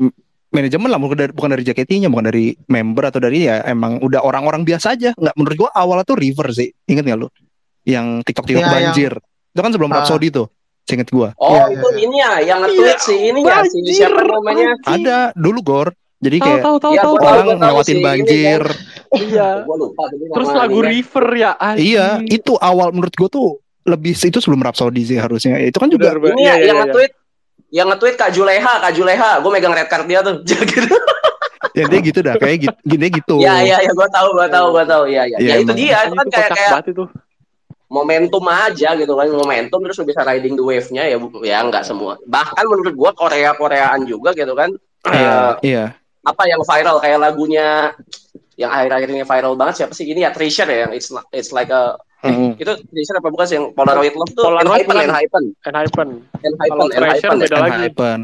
manajemen 0.48 0.88
lah 0.88 0.98
bukan 0.98 1.18
dari 1.18 1.32
bukan 1.32 1.50
dari 1.52 1.64
JKT-nya 1.64 2.08
bukan 2.08 2.26
dari 2.26 2.56
member 2.66 3.04
atau 3.06 3.20
dari 3.20 3.46
ya 3.46 3.62
emang 3.64 4.00
udah 4.00 4.22
orang-orang 4.22 4.64
biasa 4.64 4.94
aja. 4.94 5.12
Nggak 5.14 5.36
menurut 5.36 5.58
gua 5.58 5.70
awalnya 5.74 6.06
tuh 6.06 6.18
River 6.18 6.48
sih. 6.52 6.70
Inget 6.86 7.04
nggak 7.04 7.20
lu? 7.20 7.28
Yang 7.84 8.08
TikTok 8.26 8.46
TikTok 8.46 8.62
Iya, 8.62 8.68
yang- 8.68 8.76
banjir. 8.94 9.14
Itu 9.52 9.62
kan 9.62 9.72
sebelum 9.74 9.92
Ah. 9.92 9.96
Rhapsody 10.00 10.28
tuh 10.30 10.48
seinget 10.84 11.10
gua. 11.10 11.34
Oh 11.36 11.52
Iya, 11.52 11.64
itu 11.74 11.88
iya. 11.90 12.00
ini 12.00 12.16
ya 12.16 12.32
yang 12.46 12.60
nge-tweet 12.62 12.88
Iya, 12.88 13.04
si 13.04 13.16
ini 13.20 13.40
ya 13.42 13.58
si 13.66 13.78
siapa 13.92 14.22
namanya? 14.24 14.70
Ada 14.86 15.18
dulu 15.34 15.60
Gor 15.62 15.88
jadi 16.18 16.38
kayak 16.38 16.60
tahu 16.62 16.78
tahu 16.78 16.94
Iya, 16.94 17.04
tahu. 17.04 17.14
gua 17.14 17.22
tahu. 17.22 17.50
ngelewatin 17.56 18.00
banjir 18.02 18.62
Iya. 19.14 19.48
gue 19.68 19.76
Terus 20.34 20.50
lagu 20.52 20.80
ininya. 20.82 20.90
River 20.92 21.26
ya. 21.36 21.52
iya 21.78 22.08
itu 22.24 22.54
awal 22.58 22.90
menurut 22.90 23.14
gua 23.14 23.30
tuh 23.30 23.48
lebih 23.84 24.12
itu 24.12 24.38
sebelum 24.38 24.60
Rhapsody 24.60 25.02
sih 25.06 25.16
harusnya 25.16 25.56
itu 25.60 25.78
kan 25.78 25.88
juga 25.88 26.12
ini 26.12 26.44
Iya, 26.44 26.44
ya 26.44 26.54
iya, 26.54 26.66
yang 26.66 26.78
iya. 26.78 26.84
nge-tweet 26.84 27.12
yang 27.68 27.88
nge-tweet 27.92 28.16
Kak 28.16 28.32
Juleha, 28.32 28.74
Kak 28.80 28.94
Juleha, 28.96 29.44
gue 29.44 29.52
megang 29.52 29.76
red 29.76 29.88
card 29.88 30.08
dia 30.08 30.24
tuh. 30.24 30.40
gitu. 30.48 30.88
ya 31.76 31.84
dia 31.86 32.00
gitu 32.00 32.20
dah 32.24 32.36
kayak 32.36 32.58
gitu 32.64 32.76
dia 32.88 33.10
gitu 33.12 33.36
Ya, 33.38 33.60
ya, 33.60 33.78
ya, 33.84 33.92
gue 33.92 34.08
tahu, 34.08 34.28
gue 34.34 34.48
tahu, 34.48 34.68
gue 34.72 34.86
tahu. 34.88 35.04
Ya, 35.06 35.24
ya. 35.28 35.36
Iya, 35.36 35.52
ya 35.52 35.56
itu 35.62 35.74
dia, 35.76 35.98
itu 36.08 36.16
kan 36.16 36.26
Itu 36.26 36.34
kayak 36.34 36.50
kayak 36.56 36.80
momentum 37.88 38.44
aja 38.48 38.90
gitu 38.96 39.14
kan, 39.16 39.28
momentum 39.32 39.80
terus 39.84 40.00
bisa 40.04 40.24
riding 40.24 40.56
the 40.56 40.64
wave-nya 40.64 41.04
ya, 41.08 41.16
ya 41.44 41.58
nggak 41.64 41.84
semua. 41.84 42.16
Bahkan 42.24 42.64
menurut 42.68 42.96
gue 42.96 43.12
Korea 43.16 43.52
Koreaan 43.56 44.04
juga 44.04 44.32
gitu 44.32 44.56
kan. 44.56 44.72
iya 45.08 45.16
eh, 45.16 45.52
iya 45.64 45.86
apa 46.28 46.44
yang 46.44 46.60
viral 46.62 47.00
kayak 47.00 47.20
lagunya 47.22 47.96
yang 48.54 48.68
akhir-akhir 48.68 49.08
ini 49.08 49.24
viral 49.24 49.54
banget 49.54 49.76
siapa 49.78 49.94
sih 49.94 50.04
ini 50.06 50.22
ya 50.22 50.32
Treasure 50.32 50.68
ya 50.68 50.78
yang 50.84 50.92
it's 50.92 51.08
li- 51.08 51.28
it's 51.32 51.52
like 51.52 51.72
a 51.72 51.96
Mm. 52.18 52.58
itu 52.58 52.74
Treasure 52.84 53.22
apa 53.22 53.30
bukan 53.30 53.46
sih 53.46 53.56
yang 53.56 53.70
Polaroid 53.72 54.10
Love 54.12 54.34
tuh 54.34 54.42
Polaroid 54.44 54.84
Enhypen. 54.84 55.06
Enhypen 55.06 55.46
Enhypen. 55.62 56.10
Enhypen 56.90 57.36
ya. 57.38 57.40
beda 57.40 57.58
lagi. 57.62 57.78
Enhypen. 57.86 58.20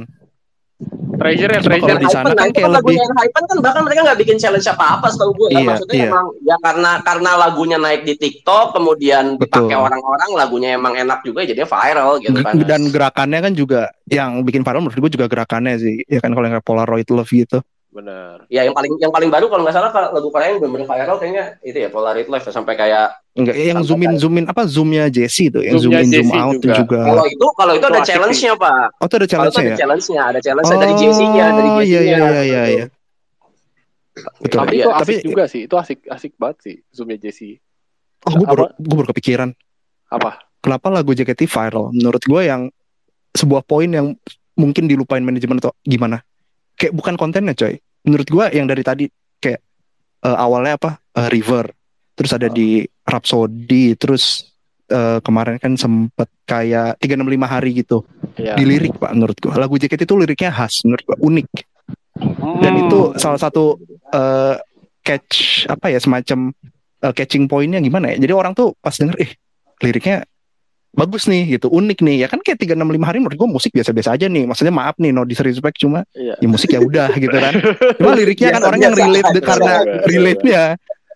Treasure 1.14 1.52
ya 1.54 1.62
Treasure. 1.62 1.96
di 1.96 2.10
sana 2.10 2.34
kan 2.34 2.50
itu 2.50 2.58
kayak 2.58 2.66
kan 2.66 2.74
lagunya 2.74 2.98
lebih- 2.98 3.14
Enhypen 3.14 3.44
kan 3.46 3.58
bahkan 3.62 3.82
mereka 3.86 4.00
nggak 4.04 4.20
bikin 4.20 4.38
challenge 4.38 4.66
apa-apa 4.66 5.08
setahu 5.08 5.32
gue 5.38 5.48
kan 5.48 5.54
Iya, 5.56 5.68
maksudnya 5.70 5.96
iya. 5.96 6.08
emang 6.10 6.26
ya 6.42 6.56
karena 6.60 6.92
karena 7.00 7.32
lagunya 7.38 7.78
naik 7.78 8.02
di 8.02 8.14
TikTok 8.18 8.66
kemudian 8.74 9.26
dipakai 9.38 9.78
orang-orang 9.78 10.30
lagunya 10.34 10.70
emang 10.74 10.98
enak 10.98 11.22
juga 11.22 11.46
jadi 11.46 11.62
viral 11.62 12.18
gitu 12.18 12.38
kan 12.42 12.54
dan 12.60 12.82
gerakannya 12.90 13.40
kan 13.40 13.54
juga 13.54 13.82
yang 14.10 14.42
bikin 14.42 14.66
viral 14.66 14.82
menurut 14.82 14.98
gue 14.98 15.14
juga 15.14 15.30
gerakannya 15.30 15.78
sih 15.78 16.02
ya 16.04 16.18
kan 16.18 16.34
kalau 16.34 16.50
yang 16.50 16.58
Polaroid 16.60 17.08
Love 17.08 17.30
gitu 17.30 17.62
Benar. 17.94 18.50
ya 18.50 18.66
yang 18.66 18.74
paling 18.74 18.98
yang 18.98 19.10
paling 19.10 19.30
baru 19.30 19.46
kalau 19.48 19.62
nggak 19.62 19.72
salah 19.72 19.90
kalau 19.90 20.10
lagu 20.10 20.28
Korea 20.28 20.50
yang 20.50 20.58
benar-benar 20.58 20.90
viral 20.90 21.16
kayaknya 21.16 21.44
itu 21.62 21.78
ya 21.78 21.88
Polaroid 21.88 22.26
Live 22.26 22.42
sampai 22.44 22.74
kayak 22.74 23.06
enggak 23.32 23.54
yang 23.54 23.78
Sampai 23.78 23.86
zoom 23.86 24.00
in 24.00 24.08
kayak- 24.08 24.20
zoom 24.20 24.34
in 24.36 24.46
apa 24.48 24.62
zoomnya 24.66 25.06
Jessie 25.08 25.48
tuh 25.48 25.62
yang 25.62 25.78
zoom 25.78 25.94
Zoomnya 25.94 26.02
in 26.02 26.10
zoom 26.12 26.30
out 26.34 26.58
juga. 26.58 26.74
juga, 26.76 27.00
kalau 27.06 27.26
itu 27.28 27.48
kalau 27.54 27.72
itu 27.72 27.80
Itu 27.80 27.88
ada 27.88 28.02
challenge-nya 28.02 28.54
pak 28.56 28.88
oh 28.92 29.06
itu 29.06 29.14
ada 29.14 29.24
kalau 29.24 29.24
itu 29.24 29.30
challenge 29.30 29.54
ada 29.56 29.64
ya 29.64 29.76
challenge-nya 29.78 30.22
ada 30.26 30.40
challenge 30.40 30.70
dari 30.72 30.94
JC-nya 30.96 31.46
dari 31.52 31.70
Oh, 31.70 31.78
JC-nya 31.78 31.86
iya 31.86 32.02
iya 32.02 32.18
iya 32.18 32.42
iya 32.44 32.64
iya 32.68 32.86
betul 34.36 34.58
Tapi 34.60 34.74
Iya, 34.74 34.84
itu 34.84 34.90
asik 34.92 35.00
tapi 35.00 35.14
juga 35.24 35.44
sih. 35.48 35.62
Itu 35.64 35.76
asik 35.76 36.00
asik 36.08 36.32
banget 36.36 36.58
sih 36.62 36.76
zoomnya 36.90 37.18
Jesse. 37.20 37.58
oh 38.24 38.32
gue 38.32 38.46
baru 38.48 38.64
gue 38.74 38.96
baru 38.96 39.08
kepikiran 39.12 39.50
Apa? 40.08 40.42
kenapa 40.60 40.88
lagu 40.90 41.12
JKT 41.12 41.44
viral 41.44 41.92
menurut 41.92 42.22
gue 42.22 42.42
yang 42.42 42.70
sebuah 43.32 43.62
poin 43.62 43.86
yang 43.86 44.14
mungkin 44.54 44.86
dilupain 44.86 45.20
manajemen 45.20 45.58
atau 45.58 45.74
gimana 45.82 46.22
kayak 46.76 46.94
bukan 46.94 47.16
kontennya 47.16 47.54
coy. 47.54 47.78
Menurut 48.04 48.28
gue 48.28 48.46
yang 48.54 48.68
dari 48.68 48.84
tadi 48.84 49.06
kayak 49.40 49.62
eh, 50.24 50.38
awalnya 50.38 50.76
apa? 50.78 50.90
Eh, 51.16 51.30
River. 51.32 51.72
Terus 52.14 52.32
ada 52.36 52.48
di 52.48 52.86
Rhapsody 53.04 53.98
terus 53.98 54.54
eh, 54.88 55.20
kemarin 55.24 55.58
kan 55.58 55.74
sempet 55.76 56.30
kayak 56.46 57.00
365 57.00 57.54
hari 57.54 57.72
gitu. 57.84 58.04
Iya. 58.34 58.58
di 58.58 58.66
lirik 58.66 58.98
pak 58.98 59.14
menurut 59.14 59.38
gue 59.38 59.54
lagu 59.54 59.78
JKT 59.78 60.10
itu 60.10 60.18
liriknya 60.18 60.50
khas 60.50 60.82
menurut 60.90 61.06
gue 61.06 61.18
unik. 61.22 61.50
Dan 62.62 62.74
Hmm. 62.74 62.82
itu 62.90 63.00
salah 63.18 63.38
satu 63.38 63.78
eh, 64.10 64.58
catch 65.06 65.66
apa 65.70 65.94
ya 65.94 66.00
semacam 66.02 66.50
eh, 67.02 67.14
catching 67.14 67.46
pointnya 67.46 67.78
gimana 67.78 68.14
ya? 68.14 68.18
Jadi 68.22 68.34
orang 68.34 68.54
tuh 68.58 68.74
pas 68.82 68.94
denger 68.94 69.18
eh 69.22 69.32
liriknya 69.82 70.26
bagus 70.94 71.26
nih 71.26 71.58
gitu. 71.58 71.68
Unik 71.68 72.00
nih. 72.00 72.18
Ya 72.22 72.28
kan 72.28 72.38
kayak 72.40 72.58
365 72.60 72.78
hari 73.02 73.18
menurut 73.18 73.36
gue 73.36 73.50
musik 73.50 73.72
biasa-biasa 73.72 74.14
aja 74.14 74.26
nih. 74.26 74.46
Maksudnya 74.46 74.70
maaf 74.72 74.96
nih 74.96 75.10
no 75.10 75.24
disrespect 75.24 75.78
cuma 75.78 76.06
Iya. 76.14 76.38
ya 76.38 76.48
musik 76.48 76.70
ya 76.70 76.80
udah 76.80 77.10
gitu 77.14 77.34
kan. 77.34 77.54
Cuma 77.98 78.14
liriknya 78.14 78.50
kan 78.52 78.56
Biasa- 78.56 78.70
orang 78.70 78.80
yang 78.80 78.94
biasa. 78.94 79.04
relate 79.04 79.26
aja. 79.26 79.34
de- 79.34 79.44
karena 79.44 79.74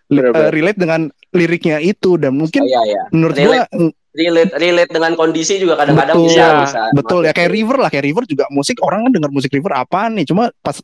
Bener, 0.07 0.23
eh, 0.23 0.32
bener. 0.32 0.51
relate 0.51 0.80
dengan 0.80 1.01
liriknya 1.32 1.78
itu. 1.80 2.11
Dan 2.15 2.32
mungkin 2.36 2.61
iya 2.63 2.82
iya. 2.84 3.01
menurut 3.11 3.36
gue 3.36 3.45
Relate. 3.45 3.69
relate 4.13 4.51
relate 4.57 4.91
dengan 4.91 5.11
kondisi 5.13 5.53
juga 5.57 5.78
kadang-kadang 5.78 6.17
Betul, 6.17 6.28
bisa 6.28 6.41
Iya, 6.41 6.57
bisa. 6.63 6.80
Betul. 6.91 7.21
Ya 7.23 7.32
kayak 7.32 7.51
River 7.51 7.78
lah. 7.78 7.89
Kayak 7.89 8.05
River 8.07 8.23
juga 8.25 8.45
musik 8.49 8.78
orang 8.80 8.99
kan 9.03 9.11
dengar 9.13 9.30
musik 9.30 9.51
River 9.51 9.71
apaan 9.73 10.17
nih? 10.17 10.25
Cuma 10.25 10.49
pas 10.57 10.78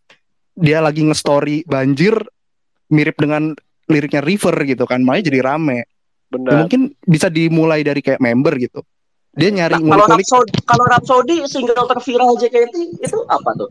dia 0.54 0.78
lagi 0.80 1.02
nge-story 1.02 1.66
banjir 1.66 2.14
mirip 2.88 3.18
dengan 3.18 3.58
liriknya 3.86 4.22
River 4.22 4.54
gitu 4.68 4.86
kan. 4.86 5.02
Makanya 5.02 5.34
jadi 5.34 5.40
rame 5.42 5.90
ya, 6.34 6.40
Benar. 6.40 6.58
mungkin 6.60 6.82
bisa 7.00 7.28
dimulai 7.28 7.82
dari 7.82 8.02
kayak 8.02 8.18
member 8.18 8.58
gitu 8.58 8.82
dia 9.32 9.50
nyari 9.50 9.74
Nah, 9.76 9.98
kalau 9.98 10.06
Rhapsody, 10.08 10.52
kalau 10.62 10.86
Rhapsody 10.88 11.36
single 11.46 11.86
terviral 11.88 12.34
JKT 12.36 12.74
itu 13.00 13.18
apa 13.26 13.52
tuh? 13.56 13.70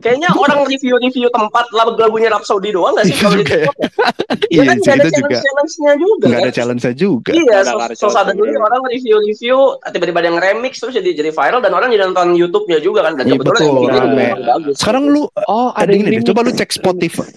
Kayaknya 0.00 0.32
orang 0.32 0.64
review-review 0.64 1.28
tempat 1.28 1.68
lagu-lagunya 1.70 2.32
Rhapsody 2.32 2.72
doang 2.72 2.96
gak 2.96 3.04
sih 3.04 3.12
Iya 3.12 3.20
kalau 3.20 3.36
di 3.36 3.38
juga 3.38 3.54
ya. 3.54 3.60
TikTok 3.60 3.76
ya? 3.76 3.86
Ya 3.86 4.48
iya 4.50 4.62
kan 4.64 4.76
ada 4.80 4.90
itu 4.96 5.08
juga 5.12 5.36
challenge-challenge-nya 5.36 5.92
juga 5.94 6.24
nggak 6.26 6.40
ada 6.40 6.42
kan? 6.42 6.56
challenge-nya 6.56 6.92
juga 6.96 7.30
Iya, 7.30 7.42
Nggak 7.44 7.54
ada- 7.54 7.62
so, 7.62 7.76
nggak 7.76 7.86
ada 7.86 7.94
so 7.94 8.00
ada 8.00 8.12
challenge-nya, 8.16 8.50
dulu 8.50 8.66
orang 8.66 8.82
review-review, 8.88 9.56
tiba-tiba 9.92 10.18
ada 10.18 10.28
yang 10.32 10.40
remix 10.40 10.72
terus 10.80 10.94
jadi 10.96 11.10
jadi 11.12 11.30
viral 11.30 11.60
dan 11.60 11.70
orang 11.70 11.88
jadi 11.92 12.02
nonton 12.02 12.28
YouTube-nya 12.34 12.78
juga 12.80 13.00
kan. 13.06 13.12
Dan 13.14 13.24
Iya, 13.28 13.32
kebetulan 13.36 13.60
betul, 13.60 13.74
yang 13.86 14.74
sekarang 14.74 15.04
lu 15.06 15.22
Oh, 15.46 15.70
ada 15.70 15.92
ini 15.92 16.02
deh 16.10 16.22
coba 16.26 16.40
lu 16.42 16.50
cek 16.50 16.70
Spotify 16.72 17.28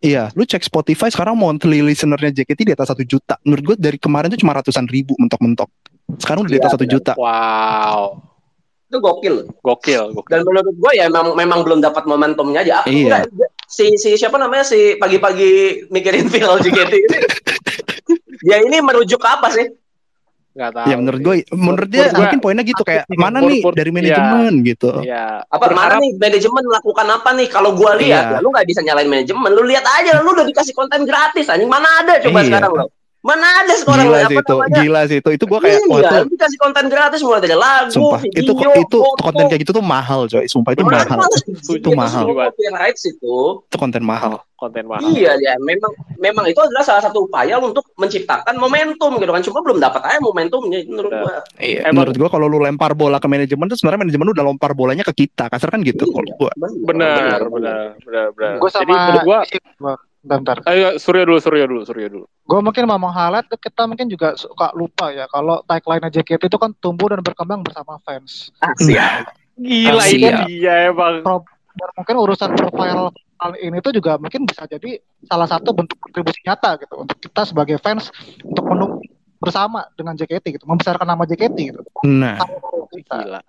Iya, 0.00 0.32
lu 0.32 0.42
cek 0.42 0.64
Spotify 0.64 1.12
sekarang 1.12 1.36
monthly 1.36 1.84
listenernya 1.84 2.32
JKT 2.32 2.60
di 2.64 2.72
atas 2.72 2.88
satu 2.88 3.04
juta. 3.04 3.36
Menurut 3.44 3.62
gue 3.62 3.76
dari 3.78 4.00
kemarin 4.00 4.32
tuh 4.32 4.40
cuma 4.40 4.56
ratusan 4.56 4.88
ribu 4.88 5.12
mentok-mentok. 5.14 5.68
Sekarang 6.16 6.42
udah 6.42 6.50
di 6.50 6.58
atas 6.58 6.72
satu 6.72 6.82
benar. 6.82 6.94
juta. 6.96 7.12
Wow. 7.14 8.02
Itu 8.88 8.96
gokil. 8.98 9.36
Gokil, 9.60 10.02
gokil. 10.10 10.30
Dan 10.32 10.40
menurut 10.42 10.72
gue 10.72 10.92
ya 10.94 11.06
memang, 11.06 11.36
memang 11.36 11.60
belum 11.60 11.78
dapat 11.78 12.08
momentumnya 12.08 12.64
aja. 12.64 12.74
Aku 12.80 12.90
Iya. 12.90 13.28
enggak- 13.28 13.52
si 13.68 13.94
si 13.94 14.16
siapa 14.16 14.34
namanya 14.34 14.64
si 14.64 14.96
pagi-pagi 14.96 15.52
mikirin 15.88 16.26
viral 16.26 16.58
JKT 16.58 16.92
ini. 16.96 17.18
dia 18.40 18.58
ini 18.66 18.80
merujuk 18.80 19.20
ke 19.20 19.28
apa 19.28 19.52
sih? 19.52 19.68
Nggak 20.60 20.72
tahu. 20.76 20.86
Ya 20.86 20.96
menurut 21.00 21.20
gue, 21.24 21.34
menurut 21.56 21.88
dia 21.88 21.96
Menurut 21.96 22.12
gua- 22.12 22.20
mungkin 22.20 22.38
poinnya 22.38 22.64
gitu 22.68 22.82
kayak 22.84 23.02
mana 23.08 23.40
Menurut- 23.40 23.48
nih 23.48 23.60
dari 23.72 23.88
iya. 23.88 23.96
manajemen 23.96 24.52
gitu. 24.60 24.90
Iya. 25.00 25.24
Apa 25.48 25.64
mana 25.64 25.72
Berharap- 25.72 26.02
nih 26.04 26.10
manajemen 26.20 26.62
melakukan 26.68 27.06
apa 27.08 27.28
nih? 27.32 27.46
Kalau 27.48 27.70
gua 27.72 27.92
lihat, 27.96 28.24
Iya. 28.28 28.34
ya, 28.36 28.44
lu 28.44 28.48
nggak 28.52 28.66
bisa 28.68 28.80
nyalain 28.84 29.08
manajemen. 29.08 29.50
Lu 29.50 29.62
lihat 29.64 29.84
aja, 29.88 30.20
lu 30.20 30.30
udah 30.30 30.44
dikasih 30.44 30.74
konten 30.76 31.08
gratis 31.08 31.48
anjing. 31.48 31.64
Mana 31.66 31.88
ada 32.04 32.20
coba 32.20 32.44
Iya. 32.44 32.48
sekarang 32.52 32.72
lo? 32.76 32.84
Mana 33.20 33.44
ada 33.60 33.76
sekarang 33.76 34.08
Gila 34.08 34.20
sih 34.24 34.36
itu, 34.40 34.54
namanya? 34.56 34.76
gila 34.80 35.00
sih 35.04 35.18
itu. 35.20 35.28
Itu 35.36 35.44
gue 35.44 35.60
kayak 35.60 35.76
iya, 35.76 35.84
tuh 35.84 36.20
lu 36.24 36.28
dikasih 36.32 36.58
konten 36.58 36.84
gratis 36.88 37.20
mulai 37.20 37.40
dari 37.44 37.52
lagu, 37.52 37.92
sumpah 37.92 38.20
video, 38.24 38.40
itu 38.40 38.52
itu 38.56 38.98
foto. 39.04 39.20
konten 39.20 39.44
kayak 39.52 39.60
gitu 39.60 39.72
tuh 39.76 39.84
mahal 39.84 40.20
coy. 40.24 40.44
Sumpah 40.48 40.70
itu 40.72 40.82
mahal. 40.88 41.18
Itu 41.68 41.90
mahal. 41.92 42.24
semua 42.24 42.48
copyright 42.48 42.96
itu. 42.96 43.36
Itu 43.68 43.76
konten 43.76 44.02
mahal. 44.08 44.40
konten 44.60 44.84
mahal. 44.84 45.08
Iya 45.16 45.40
ya, 45.40 45.56
memang 45.56 45.88
memang 46.20 46.44
itu 46.44 46.60
adalah 46.60 46.84
salah 46.84 47.00
satu 47.00 47.24
upaya 47.24 47.56
untuk 47.56 47.80
menciptakan 47.96 48.56
momentum 48.60 49.16
gitu 49.16 49.32
kan. 49.32 49.40
Cuma 49.40 49.64
belum 49.64 49.80
dapat 49.80 50.00
aja 50.04 50.20
momentumnya 50.20 50.84
menurut 50.84 51.12
gua. 51.16 51.40
Iya, 51.56 51.88
Emang- 51.88 52.04
menurut 52.04 52.16
gua 52.20 52.28
kalau 52.28 52.44
lu 52.44 52.60
lempar 52.60 52.92
bola 52.92 53.16
ke 53.16 53.24
manajemen 53.24 53.72
tuh 53.72 53.80
sebenarnya 53.80 54.04
manajemen 54.04 54.28
udah 54.36 54.44
lempar 54.44 54.76
bolanya 54.76 55.00
ke 55.00 55.24
kita. 55.24 55.48
Kasar 55.48 55.72
kan 55.72 55.80
gitu 55.80 56.04
kalau 56.12 56.28
gua. 56.36 56.52
Benar, 56.60 56.76
benar, 56.84 57.40
benar, 57.48 58.26
benar. 58.36 58.56
Gue 58.60 58.68
Jadi 58.68 58.92
sama 58.92 59.00
menurut 59.00 59.24
gua, 59.24 59.40
bentar, 60.20 60.60
ayo 60.68 61.00
Surya 61.00 61.24
dulu, 61.24 61.38
Surya 61.40 61.64
dulu, 61.64 61.80
Surya 61.88 62.08
dulu. 62.12 62.24
Gue 62.44 62.60
mungkin 62.60 62.84
mau 62.84 63.00
meng-highlight 63.00 63.48
kita 63.56 63.88
mungkin 63.88 64.12
juga 64.12 64.36
suka 64.36 64.68
lupa 64.76 65.08
ya 65.12 65.24
kalau 65.32 65.64
tagline 65.64 66.12
JKT 66.12 66.52
itu 66.52 66.58
kan 66.60 66.76
tumbuh 66.78 67.08
dan 67.08 67.24
berkembang 67.24 67.64
bersama 67.64 67.96
fans. 68.04 68.52
Asik. 68.60 69.00
Gila 69.60 70.04
ini 70.12 70.28
dia 70.60 70.92
emang. 70.92 71.24
Dan 71.70 71.88
mungkin 71.96 72.16
urusan 72.20 72.50
profile 72.58 73.14
hal 73.40 73.52
ini 73.56 73.80
tuh 73.80 73.92
juga 73.96 74.20
mungkin 74.20 74.44
bisa 74.44 74.68
jadi 74.68 75.00
salah 75.24 75.48
satu 75.48 75.72
bentuk 75.72 75.96
kontribusi 75.96 76.44
nyata 76.44 76.76
gitu 76.76 76.94
untuk 77.00 77.16
kita 77.16 77.48
sebagai 77.48 77.80
fans 77.80 78.12
untuk 78.44 78.68
menunggu 78.68 79.00
bersama 79.40 79.88
dengan 79.96 80.12
JKT 80.20 80.60
gitu, 80.60 80.64
membesarkan 80.68 81.08
nama 81.08 81.24
JKT 81.24 81.56
gitu. 81.72 81.80
Nah, 82.04 82.36
Kita. 82.92 83.16
Gila. 83.24 83.40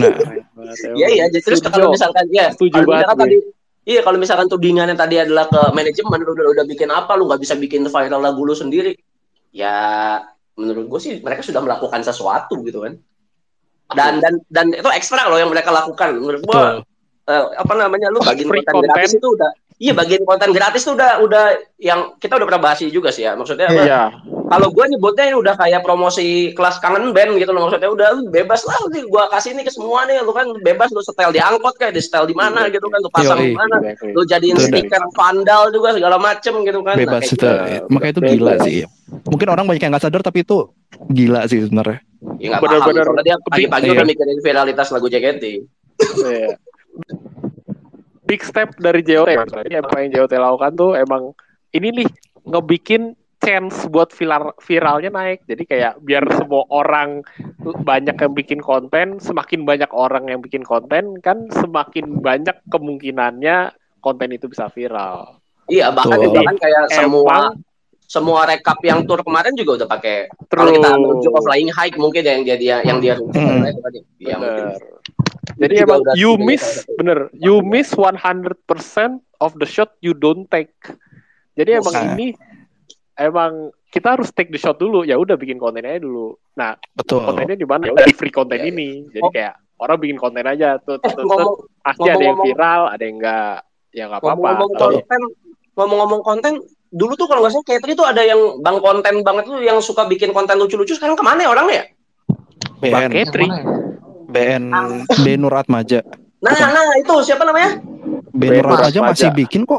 nah. 0.00 0.14
Iya 0.96 1.08
iya. 1.12 1.24
Jadi 1.28 1.44
terus 1.44 1.60
kalau 1.60 1.92
misalkan 1.92 2.24
ya, 2.32 2.48
Setuju 2.56 2.80
kalau 2.80 2.88
banget 2.88 3.16
tadi 3.20 3.36
Iya, 3.80 4.04
kalau 4.04 4.20
misalkan 4.20 4.46
tudingannya 4.46 4.92
tadi 4.92 5.16
adalah 5.16 5.48
ke 5.48 5.60
manajemen, 5.72 6.20
lu 6.20 6.36
udah 6.36 6.46
udah 6.52 6.64
bikin 6.68 6.92
apa, 6.92 7.16
lu 7.16 7.24
nggak 7.26 7.40
bisa 7.40 7.56
bikin 7.56 7.88
viral 7.88 8.20
lagu 8.20 8.44
lu 8.44 8.52
sendiri. 8.52 8.92
Ya, 9.50 10.20
menurut 10.54 10.86
gue 10.86 11.00
sih 11.00 11.12
mereka 11.24 11.40
sudah 11.40 11.64
melakukan 11.64 12.04
sesuatu 12.04 12.60
gitu 12.62 12.84
kan. 12.84 13.00
Dan 13.90 14.22
dan 14.22 14.38
dan 14.52 14.66
itu 14.70 14.86
ekstra 14.92 15.26
loh 15.26 15.40
yang 15.40 15.50
mereka 15.50 15.72
lakukan. 15.74 16.14
Menurut 16.14 16.44
gue 16.44 16.62
eh, 17.26 17.44
apa 17.56 17.72
namanya 17.74 18.12
lu 18.12 18.20
bagian 18.22 18.46
Free 18.46 18.62
konten 18.62 18.74
content. 18.84 18.94
gratis 18.94 19.12
itu 19.16 19.28
udah 19.32 19.50
iya 19.80 19.92
bagian 19.96 20.22
konten 20.28 20.50
gratis 20.52 20.82
itu 20.84 20.92
udah 20.94 21.10
udah 21.24 21.44
yang 21.80 22.00
kita 22.20 22.36
udah 22.36 22.46
pernah 22.46 22.62
bahas 22.62 22.78
juga 22.84 23.10
sih 23.10 23.24
ya 23.26 23.32
maksudnya 23.34 23.66
apa, 23.70 23.82
Iya. 23.82 24.02
Kalau 24.50 24.66
gue 24.68 24.84
nyebutnya 24.84 25.24
ini 25.24 25.36
udah 25.36 25.54
kayak 25.54 25.80
promosi 25.80 26.26
kelas 26.50 26.76
kangen 26.78 27.10
band 27.10 27.38
gitu 27.38 27.48
loh 27.48 27.64
maksudnya 27.64 27.86
udah 27.86 28.08
lu 28.12 28.26
bebas 28.28 28.60
lah 28.62 28.74
nih 28.88 29.02
gue 29.02 29.22
kasih 29.30 29.50
nih 29.52 29.62
ke 29.62 29.70
semua 29.70 30.02
nih 30.04 30.18
lu 30.18 30.30
kan 30.30 30.50
bebas 30.58 30.90
lu 30.90 30.98
setel 31.00 31.30
di 31.30 31.38
angkot 31.38 31.74
kayak 31.76 31.94
di 31.94 32.02
setel 32.02 32.24
di 32.24 32.34
mana 32.34 32.66
gitu 32.66 32.82
kan 32.84 32.98
lu 32.98 33.08
pasang 33.08 33.38
di 33.38 33.54
mana 33.54 33.78
lu 34.04 34.22
jadiin 34.22 34.58
stiker 34.58 34.98
vandal 35.12 35.70
juga 35.70 35.94
segala 35.94 36.18
macem 36.18 36.50
gitu 36.60 36.82
kan 36.82 36.92
Nah, 36.92 37.06
Bebas 37.06 37.22
kayak 37.22 37.30
itu. 37.30 37.46
gitu. 37.46 37.86
Makanya 37.88 38.10
itu 38.10 38.20
Bebas. 38.20 38.32
gila 38.32 38.52
sih. 38.60 38.74
Mungkin 39.24 39.46
orang 39.48 39.64
banyak 39.64 39.80
yang 39.80 39.92
nggak 39.94 40.04
sadar 40.04 40.20
tapi 40.20 40.42
itu 40.42 40.58
gila 41.08 41.40
sih 41.46 41.62
sebenarnya. 41.62 41.98
ya 42.36 42.46
nggak 42.48 42.60
paham 42.60 42.72
Bener-bener. 42.82 43.04
soalnya 43.06 43.24
dia 43.24 43.36
pagi-pagi 43.40 43.86
Iya. 43.86 43.94
udah 43.94 44.04
mikirin 44.04 44.38
viralitas 44.40 44.88
lagu 44.90 45.06
JKT 45.06 45.44
Iya. 46.20 46.48
Big 48.22 48.40
step 48.40 48.74
dari 48.76 49.00
JOT. 49.00 49.26
Apa 49.32 49.96
yang 49.98 50.10
JOT 50.12 50.32
lakukan 50.32 50.72
tuh 50.74 50.90
emang 50.94 51.34
ini 51.70 51.88
nih 51.96 52.08
ngebikin 52.44 53.14
chance 53.40 53.88
buat 53.88 54.12
viral 54.12 54.52
viralnya 54.60 55.10
naik. 55.10 55.48
Jadi 55.48 55.62
kayak 55.64 55.98
biar 56.00 56.24
semua 56.36 56.68
orang 56.68 57.24
banyak 57.60 58.14
yang 58.14 58.32
bikin 58.36 58.60
konten, 58.60 59.16
semakin 59.18 59.64
banyak 59.64 59.90
orang 59.90 60.28
yang 60.28 60.40
bikin 60.40 60.60
konten 60.60 61.16
kan 61.18 61.48
semakin 61.50 62.20
banyak 62.20 62.54
kemungkinannya 62.68 63.72
konten 64.00 64.28
itu 64.30 64.46
bisa 64.46 64.68
viral. 64.68 65.40
iya 65.70 65.86
bahkan 65.88 66.18
Betul. 66.18 66.34
juga 66.34 66.40
kan 66.50 66.56
kayak 66.58 66.84
semua 66.90 67.30
Emang 67.30 67.62
semua 68.10 68.40
rekap 68.42 68.74
yang 68.82 69.06
tour 69.06 69.22
kemarin 69.22 69.54
juga 69.54 69.78
udah 69.78 69.88
pakai 69.88 70.26
kalau 70.50 70.74
kita 70.74 70.98
merujuk 70.98 71.30
ke 71.30 71.40
flying 71.46 71.70
high 71.70 71.94
mungkin 71.94 72.22
yang 72.26 72.42
dia 72.42 72.56
dia 72.58 72.76
yang 72.82 72.98
dia 72.98 73.14
Hmm. 73.14 73.62
itu 73.62 73.78
tadi 73.78 73.98
ya 74.18 74.34
mungkin 74.34 74.66
bener. 74.66 74.90
Jadi 75.60 75.74
emang 75.78 76.00
you 76.18 76.34
miss 76.34 76.82
bener, 76.98 77.30
you 77.36 77.62
miss 77.62 77.94
100% 77.94 78.56
of 79.38 79.50
the 79.60 79.68
shot 79.68 79.94
you 80.02 80.10
don't 80.10 80.50
take. 80.50 80.74
Jadi 81.54 81.78
emang 81.78 81.94
Nah. 81.94 82.04
ini 82.16 82.26
emang 83.20 83.52
kita 83.92 84.16
harus 84.16 84.32
take 84.32 84.48
the 84.48 84.56
shot 84.56 84.80
dulu. 84.80 85.04
Ya 85.04 85.20
udah 85.20 85.36
bikin 85.36 85.60
kontennya 85.60 86.00
dulu. 86.00 86.40
Nah, 86.56 86.74
Betul. 86.96 87.22
kontennya 87.28 87.54
di 87.54 87.66
mana? 87.68 87.84
Ya 87.86 87.92
udah 87.92 88.06
free 88.16 88.32
konten 88.32 88.58
iya. 88.58 88.72
ini. 88.72 89.04
Jadi 89.12 89.22
Oh. 89.22 89.30
kayak 89.30 89.54
orang 89.76 89.96
bikin 90.00 90.16
konten 90.16 90.44
aja 90.44 90.80
tuh, 90.80 90.96
tuh, 90.98 91.12
tuh, 91.12 91.22
tuh. 91.22 91.24
ngomong 91.28 91.54
pasti 91.84 92.08
ada 92.08 92.24
yang 92.24 92.38
viral, 92.40 92.82
ada 92.88 93.02
yang 93.04 93.16
enggak. 93.20 93.56
Ya 93.90 94.04
nggak 94.08 94.20
apa-apa. 94.22 94.34
ngomong-ngomong 94.38 94.70
Kalau- 94.74 94.94
konten 95.02 95.20
ngomong-ngomong 95.70 96.20
konten 96.22 96.52
dulu 96.90 97.12
tuh 97.14 97.26
kalau 97.30 97.40
nggak 97.46 97.54
salah 97.54 97.66
Katri 97.66 97.92
tuh 97.94 98.06
ada 98.06 98.22
yang 98.22 98.58
bang 98.60 98.78
konten 98.82 99.14
banget 99.22 99.44
tuh 99.46 99.62
yang 99.62 99.78
suka 99.78 100.06
bikin 100.06 100.34
konten 100.34 100.58
lucu-lucu 100.58 100.98
sekarang 100.98 101.14
ke 101.14 101.22
mana 101.22 101.46
ya 101.46 101.50
orangnya 101.54 101.74
ya? 101.74 101.84
Bang 102.80 102.90
BN, 102.90 103.10
Yang 103.12 103.12
Katri. 103.30 103.46
mana 103.46 103.56
ya? 103.56 103.64
BN, 104.30 104.64
B 105.22 105.26
Nur 105.38 105.54
Atmaja. 105.54 106.00
Nah, 106.40 106.54
Bukan. 106.54 106.68
nah 106.70 106.94
itu 106.96 107.14
siapa 107.26 107.42
namanya? 107.44 107.70
B 108.30 108.42
B 108.42 108.42
Nur 108.58 108.66
Nur 108.66 108.78
Atmaja 108.78 108.98
Atmaja. 109.02 109.10
masih 109.10 109.28
bikin 109.34 109.62
kok. 109.66 109.78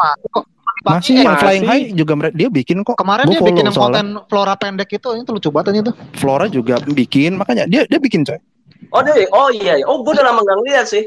Masih 0.82 1.14
pagi 1.14 1.14
yang 1.22 1.34
Masih. 1.38 1.42
Flying 1.46 1.66
High 1.70 1.84
juga 1.94 2.14
dia 2.34 2.50
bikin 2.50 2.78
kok. 2.82 2.98
Kemarin 2.98 3.30
Gua 3.30 3.34
dia 3.38 3.42
bikin 3.46 3.64
yang 3.70 3.78
konten 3.78 4.06
flora 4.26 4.54
pendek 4.58 4.90
itu, 4.90 5.10
itu 5.14 5.30
lucu 5.30 5.50
banget 5.54 5.78
ini 5.78 5.80
tuh. 5.86 5.96
Flora 6.18 6.46
juga 6.50 6.82
bikin, 6.82 7.38
makanya 7.38 7.70
dia 7.70 7.86
dia 7.86 8.00
bikin 8.02 8.26
coy. 8.26 8.42
Oh 8.90 9.00
dia, 9.06 9.14
oh 9.30 9.54
iya, 9.54 9.78
iya. 9.78 9.86
oh 9.86 10.02
gue 10.02 10.12
udah 10.12 10.26
lama 10.26 10.42
nggak 10.42 10.58
ngeliat 10.58 10.86
sih. 10.90 11.06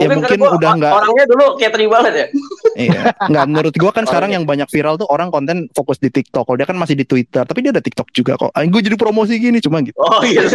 Ya, 0.00 0.08
Mungkin, 0.08 0.24
mungkin 0.24 0.40
karena 0.40 0.40
gua 0.40 0.50
udah 0.56 0.70
nggak- 0.80 0.94
orangnya 0.96 1.24
dulu 1.28 1.44
Katri 1.60 1.84
banget 1.84 2.12
ya. 2.16 2.26
Iya. 2.88 3.00
Nggak 3.28 3.44
menurut 3.52 3.74
gua 3.76 3.92
kan 3.92 4.04
Oh, 4.04 4.08
sekarang 4.08 4.32
iya. 4.32 4.40
yang 4.40 4.44
banyak 4.48 4.64
viral 4.72 4.96
tuh 4.96 5.04
orang 5.12 5.28
konten 5.28 5.68
fokus 5.76 6.00
di 6.00 6.08
TikTok. 6.08 6.48
Kalau 6.48 6.56
dia 6.56 6.64
kan 6.64 6.80
masih 6.80 6.96
di 6.96 7.04
Twitter, 7.04 7.44
tapi 7.44 7.60
dia 7.60 7.76
ada 7.76 7.84
TikTok 7.84 8.08
juga 8.16 8.40
kok. 8.40 8.48
Ah, 8.56 8.64
gue 8.64 8.80
jadi 8.80 8.96
promosi 8.96 9.36
gini 9.36 9.60
cuma 9.60 9.84
gitu. 9.84 9.92
Oh 10.00 10.24
iya. 10.24 10.48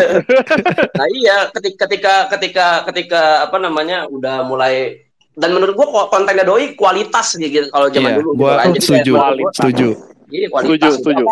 nah 0.98 1.08
iya, 1.14 1.54
ketika 1.54 1.86
ketika 1.86 2.14
ketika 2.34 2.66
ketika 2.90 3.22
apa 3.46 3.58
namanya 3.62 4.10
udah 4.10 4.42
mulai 4.50 5.06
dan 5.38 5.50
menurut 5.54 5.74
gua 5.78 6.10
kontennya 6.10 6.42
doi 6.42 6.74
kualitas 6.74 7.38
gitu 7.38 7.70
kalau 7.70 7.88
zaman 7.88 8.10
Iya, 8.10 8.18
dulu. 8.20 8.30
gua 8.34 8.52
gitu 8.52 8.58
kan. 8.58 8.68
Jadi 8.68 8.82
setuju, 8.82 9.12
gua, 9.14 9.52
setuju. 9.54 9.88
Iya 10.28 10.48
kualitas. 10.50 10.68
Setuju, 10.68 10.88
gitu. 10.90 10.98
setuju. 11.00 11.26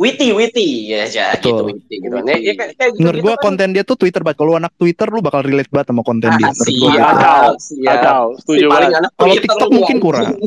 Witty, 0.00 0.28
witty 0.32 0.68
ya, 0.88 1.04
ya 1.04 1.26
gitu, 1.36 1.62
witty 1.68 1.94
gitu. 2.00 2.16
Ya, 2.16 2.34
kayak, 2.34 2.74
kayak 2.74 2.90
gitu, 2.96 3.00
Menurut 3.04 3.20
gua 3.22 3.34
konten 3.38 3.68
dia 3.76 3.84
tuh 3.84 3.94
Twitter 3.94 4.24
banget. 4.24 4.40
Kalau 4.40 4.56
anak 4.56 4.72
Twitter 4.74 5.06
lu 5.06 5.20
bakal 5.20 5.44
relate 5.44 5.68
banget 5.68 5.92
sama 5.92 6.02
konten 6.02 6.32
dia. 6.32 6.48
Ah, 6.48 6.52
Menurut 6.56 6.74
gua. 6.74 6.90
siap. 6.90 7.86
Kacau, 7.86 8.24
Si 8.32 8.40
setuju 8.40 8.64
paling 8.66 8.72
banget. 8.72 8.98
anak 8.98 9.10
Kalau 9.12 9.34
Twitter 9.36 9.44
TikTok 9.46 9.70
mungkin 9.70 9.96
kurang. 10.00 10.26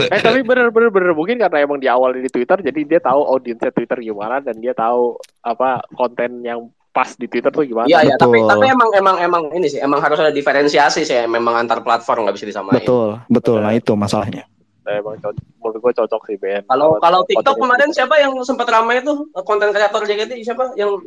Eh 0.00 0.20
tapi 0.20 0.44
bener 0.44 0.68
bener 0.68 0.92
bener 0.92 1.12
mungkin 1.16 1.40
karena 1.40 1.64
emang 1.64 1.80
di 1.80 1.88
awal 1.88 2.12
di 2.12 2.28
Twitter 2.28 2.60
jadi 2.60 2.80
dia 2.84 3.00
tahu 3.00 3.20
audiensnya 3.26 3.72
Twitter 3.72 3.96
gimana 4.00 4.38
dan 4.40 4.60
dia 4.60 4.76
tahu 4.76 5.16
apa 5.40 5.80
konten 5.96 6.44
yang 6.44 6.68
pas 6.90 7.14
di 7.14 7.26
Twitter 7.30 7.54
tuh 7.54 7.62
gimana. 7.62 7.86
Iya, 7.86 8.02
iya, 8.02 8.14
tapi 8.18 8.42
Betul. 8.42 8.50
tapi 8.50 8.64
emang 8.66 8.90
emang 8.98 9.16
emang 9.22 9.42
ini 9.54 9.70
sih, 9.70 9.78
emang 9.78 10.02
harus 10.02 10.18
ada 10.18 10.34
diferensiasi 10.34 11.06
sih, 11.06 11.18
memang 11.30 11.54
antar 11.54 11.86
platform 11.86 12.26
nggak 12.26 12.34
bisa 12.34 12.46
disamain. 12.50 12.82
Betul, 12.82 13.22
betul. 13.30 13.62
Nah 13.62 13.70
itu 13.70 13.94
masalahnya. 13.94 14.42
Nah, 14.80 14.96
emang 14.98 15.14
cocok, 15.22 15.44
menurut 15.60 15.76
gue 15.78 15.92
cocok 16.02 16.22
sih 16.26 16.36
Ben. 16.40 16.66
Kalau 16.66 16.98
kalau 16.98 17.20
TikTok 17.28 17.56
kemarin 17.62 17.94
siapa 17.94 18.18
yang 18.18 18.34
sempat 18.42 18.66
ramai 18.66 18.98
itu 18.98 19.12
konten 19.46 19.70
kreator 19.70 20.02
JKT 20.02 20.42
siapa 20.42 20.74
yang 20.74 20.98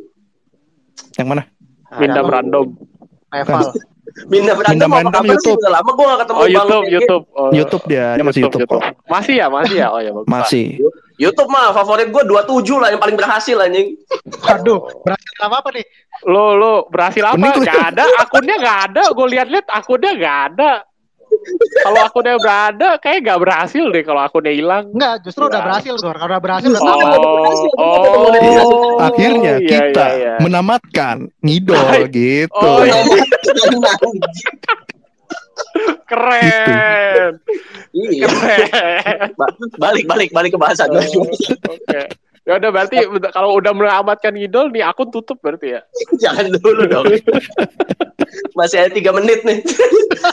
Yang 1.18 1.26
mana? 1.26 1.42
Mindam 2.00 2.26
Ada. 2.26 2.34
random. 2.40 2.66
Neval. 3.34 3.62
Minda 4.30 4.52
Minda 4.54 4.86
apa 4.86 4.98
kabar 5.10 5.22
sih 5.26 5.30
YouTube. 5.34 5.58
udah 5.58 5.72
lama 5.74 5.90
gua 5.90 6.04
gak 6.14 6.20
ketemu 6.22 6.38
Oh 6.38 6.46
Bang 6.46 6.54
YouTube. 6.54 6.84
YouTube. 6.94 7.24
Oh, 7.34 7.50
YouTube 7.50 7.84
dia, 7.90 8.06
dia 8.14 8.24
masih 8.24 8.40
YouTube, 8.46 8.60
kok. 8.70 8.82
Masih 9.10 9.34
ya, 9.42 9.46
masih 9.50 9.76
ya. 9.82 9.88
Oh 9.90 10.00
ya 10.00 10.10
bagus. 10.14 10.28
Masih. 10.30 10.66
YouTube 11.14 11.46
mah 11.46 11.70
favorit 11.70 12.10
gua 12.10 12.26
27 12.26 12.82
lah 12.82 12.88
yang 12.90 12.98
paling 12.98 13.14
berhasil 13.14 13.54
anjing. 13.58 13.94
Aduh, 14.50 14.82
berhasil 15.06 15.30
apa 15.42 15.56
apa 15.62 15.68
nih? 15.74 15.86
Lo 16.26 16.58
lo 16.58 16.86
berhasil 16.90 17.22
apa? 17.22 17.38
Gak 17.62 17.94
ada, 17.94 18.04
akunnya 18.18 18.56
gak 18.58 18.78
ada. 18.90 19.02
Gue 19.14 19.26
lihat-lihat 19.30 19.66
akunnya 19.70 20.10
gak 20.18 20.38
ada. 20.54 20.72
Kalau 21.82 22.00
akunnya 22.06 22.38
berada, 22.40 22.96
kayak 23.02 23.26
gak 23.26 23.40
berhasil 23.42 23.84
deh 23.90 24.02
kalau 24.06 24.22
akunnya 24.24 24.54
hilang. 24.54 24.88
Enggak, 24.94 25.28
justru 25.28 25.44
udah 25.50 25.60
berhasil. 25.60 25.94
Kalau 25.98 26.14
udah 26.14 26.40
berhasil 26.40 26.70
udah 26.70 26.82
Oh. 26.82 26.96
berhasil, 27.42 27.68
ketemu 27.74 28.18
monetisasi. 28.24 28.74
Akhirnya 29.02 29.54
iya, 29.60 29.68
kita 29.68 30.06
iya, 30.08 30.18
iya. 30.18 30.34
menamatkan 30.40 31.16
ngidol 31.44 31.84
gitu. 32.10 32.54
Oh, 32.64 32.80
iya. 32.86 33.02
Nah, 35.54 35.96
Keren. 36.04 37.32
Iya. 37.94 38.26
Ba- 39.38 39.54
balik 39.78 40.04
balik 40.06 40.30
balik 40.34 40.50
ke 40.54 40.58
bahasan. 40.58 40.90
Oke. 40.92 42.02
Ya 42.44 42.60
udah 42.60 42.70
berarti 42.76 43.00
kalau 43.32 43.56
udah 43.56 43.72
menyelamatkan 43.72 44.36
ngidol 44.36 44.68
nih 44.68 44.84
akun 44.84 45.08
tutup 45.08 45.40
berarti 45.40 45.78
ya. 45.78 45.80
Jangan 46.22 46.52
dulu 46.60 46.84
dong. 46.84 47.06
Masih 48.52 48.84
ada 48.84 48.90
tiga 48.92 49.16
menit 49.16 49.40
nih. 49.48 49.64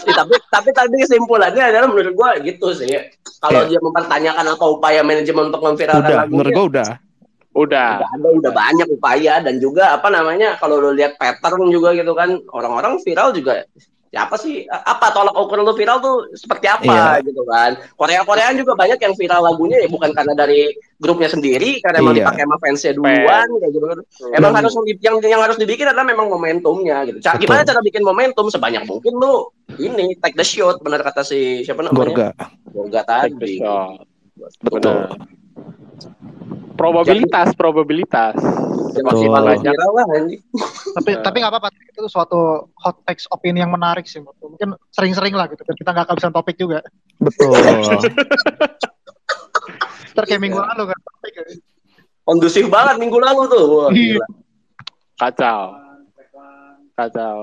Ya, 0.03 0.13
tapi 0.19 0.35
tapi 0.51 0.69
tadi 0.75 0.95
kesimpulannya 1.07 1.63
adalah 1.71 1.87
menurut 1.87 2.13
gua 2.17 2.35
gitu 2.43 2.75
sih. 2.75 2.91
Kalau 3.39 3.63
Iya. 3.63 3.77
dia 3.77 3.79
mempertanyakan 3.79 4.45
apa 4.53 4.65
upaya 4.67 5.01
manajemen 5.01 5.49
untuk 5.49 5.63
memviralkan 5.63 6.03
Udah, 6.03 6.17
lagunya, 6.19 6.33
menurut 6.35 6.51
gue 6.51 6.65
udah. 6.77 6.89
Udah. 7.51 7.89
udah 7.99 8.09
ada 8.15 8.27
udah 8.31 8.51
banyak 8.55 8.87
upaya 8.95 9.43
dan 9.43 9.59
juga 9.59 9.91
apa 9.91 10.07
namanya 10.07 10.55
kalau 10.55 10.79
lo 10.79 10.95
lihat 10.95 11.19
pattern 11.19 11.67
juga 11.67 11.91
gitu 11.91 12.15
kan 12.15 12.39
orang-orang 12.55 12.95
viral 13.03 13.35
juga 13.35 13.67
ya 14.11 14.27
apa 14.27 14.35
sih 14.35 14.67
apa 14.67 15.07
tolak 15.09 15.31
ukur 15.31 15.55
lo 15.57 15.71
viral 15.71 16.03
tuh 16.03 16.35
seperti 16.35 16.67
apa 16.67 17.23
gitu 17.23 17.47
kan 17.47 17.79
Korea 17.95 18.27
Koreaan 18.27 18.59
juga 18.59 18.75
banyak 18.75 18.99
yang 18.99 19.15
viral 19.15 19.39
lagunya 19.41 19.79
ya 19.79 19.87
bukan 19.87 20.11
karena 20.11 20.35
dari 20.35 20.67
grupnya 20.99 21.31
sendiri 21.31 21.79
karena 21.79 22.03
emang 22.03 22.13
Iya. 22.13 22.27
dipakai 22.27 22.43
sama 22.43 22.57
fansnya 22.59 22.91
duluan 22.91 23.47
kayak 23.47 23.71
gitu 23.71 23.85
emang 24.35 24.51
Dan- 24.51 24.57
harus 24.59 24.73
yang 24.99 25.15
yang 25.21 25.39
harus 25.39 25.55
dibikin 25.55 25.87
adalah 25.87 26.03
memang 26.03 26.27
momentumnya 26.27 27.07
gitu 27.07 27.23
Ca- 27.23 27.39
Betul. 27.39 27.43
gimana 27.47 27.61
cara 27.63 27.79
bikin 27.79 28.03
momentum 28.03 28.45
sebanyak 28.51 28.83
mungkin 28.83 29.15
lo 29.15 29.55
ini 29.79 30.19
take 30.19 30.35
the 30.35 30.43
shot 30.43 30.83
benar 30.83 30.99
kata 31.01 31.23
si 31.23 31.63
siapa 31.63 31.79
namanya 31.79 31.95
Gorga. 31.95 32.27
Gorga 32.67 33.01
Take 33.07 33.31
the 33.31 33.39
tadi 33.39 33.53
shot. 33.57 34.03
Betul. 34.59 35.07
Benar. 35.07 35.07
Probabilitas, 36.73 37.53
probabilitas. 37.53 38.35
Betul. 38.93 39.05
maksimal 39.07 39.41
lah 39.41 39.53
anjing. 39.53 40.41
Tapi 40.91 41.09
Nah. 41.11 41.21
tapi 41.21 41.35
nggak 41.39 41.51
apa-apa 41.51 41.67
itu 41.71 42.01
suatu 42.05 42.39
hot 42.75 42.95
takes 43.03 43.25
opini 43.27 43.59
yang 43.59 43.69
menarik 43.69 44.03
sih. 44.03 44.19
Mungkin 44.19 44.75
sering-sering 44.89 45.31
lah 45.31 45.47
gitu. 45.47 45.61
biar 45.61 45.75
Kita 45.75 45.91
nggak 45.91 46.05
kehabisan 46.07 46.31
topik 46.31 46.55
juga. 46.55 46.83
Betul. 47.17 47.51
Ntar 50.11 50.23
kayak 50.25 50.41
minggu 50.41 50.59
lalu 50.59 50.83
kan 50.87 50.99
topik. 51.01 51.33
ya. 51.33 51.43
kondusif 52.21 52.65
banget 52.67 52.95
minggu 52.97 53.17
lalu 53.17 53.41
tuh 53.47 53.63
Wah, 53.65 53.89
Iya. 53.89 54.21
gila. 54.21 54.27
Kacau. 55.17 55.61
Kacau. 56.93 57.37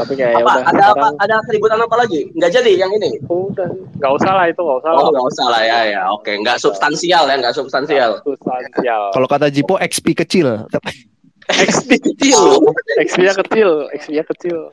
Tapi 0.00 0.12
kayak 0.16 0.32
ya 0.32 0.38
apa? 0.40 0.50
udah 0.50 0.64
ada 0.72 0.84
apa? 0.96 1.06
ada 1.20 1.34
keributan 1.44 1.78
apa 1.80 1.96
lagi? 2.00 2.20
Nggak 2.32 2.50
jadi 2.56 2.72
yang 2.80 2.90
ini? 2.96 3.20
Udah. 3.28 3.68
Nggak 4.00 4.12
usah 4.16 4.32
lah 4.32 4.44
itu 4.48 4.60
nggak 4.60 4.78
usah 4.80 4.90
lah. 4.90 5.00
oh 5.00 5.08
nggak 5.12 5.26
usah 5.28 5.46
lah. 5.52 5.60
Ya 5.62 5.78
ya. 5.86 6.02
Oke 6.10 6.32
nggak 6.34 6.56
substansial 6.56 7.24
ya 7.28 7.36
nggak 7.36 7.54
substansial. 7.54 8.10
Substansial. 8.24 9.02
Kalau 9.12 9.26
kata 9.28 9.46
Jipo 9.52 9.76
XP 9.76 10.16
kecil. 10.16 10.64
XP 11.50 11.90
kecil. 12.12 12.40
X-nya 13.04 13.32
kecil 13.36 13.70
X-nya 13.92 14.22
kecil. 14.24 14.70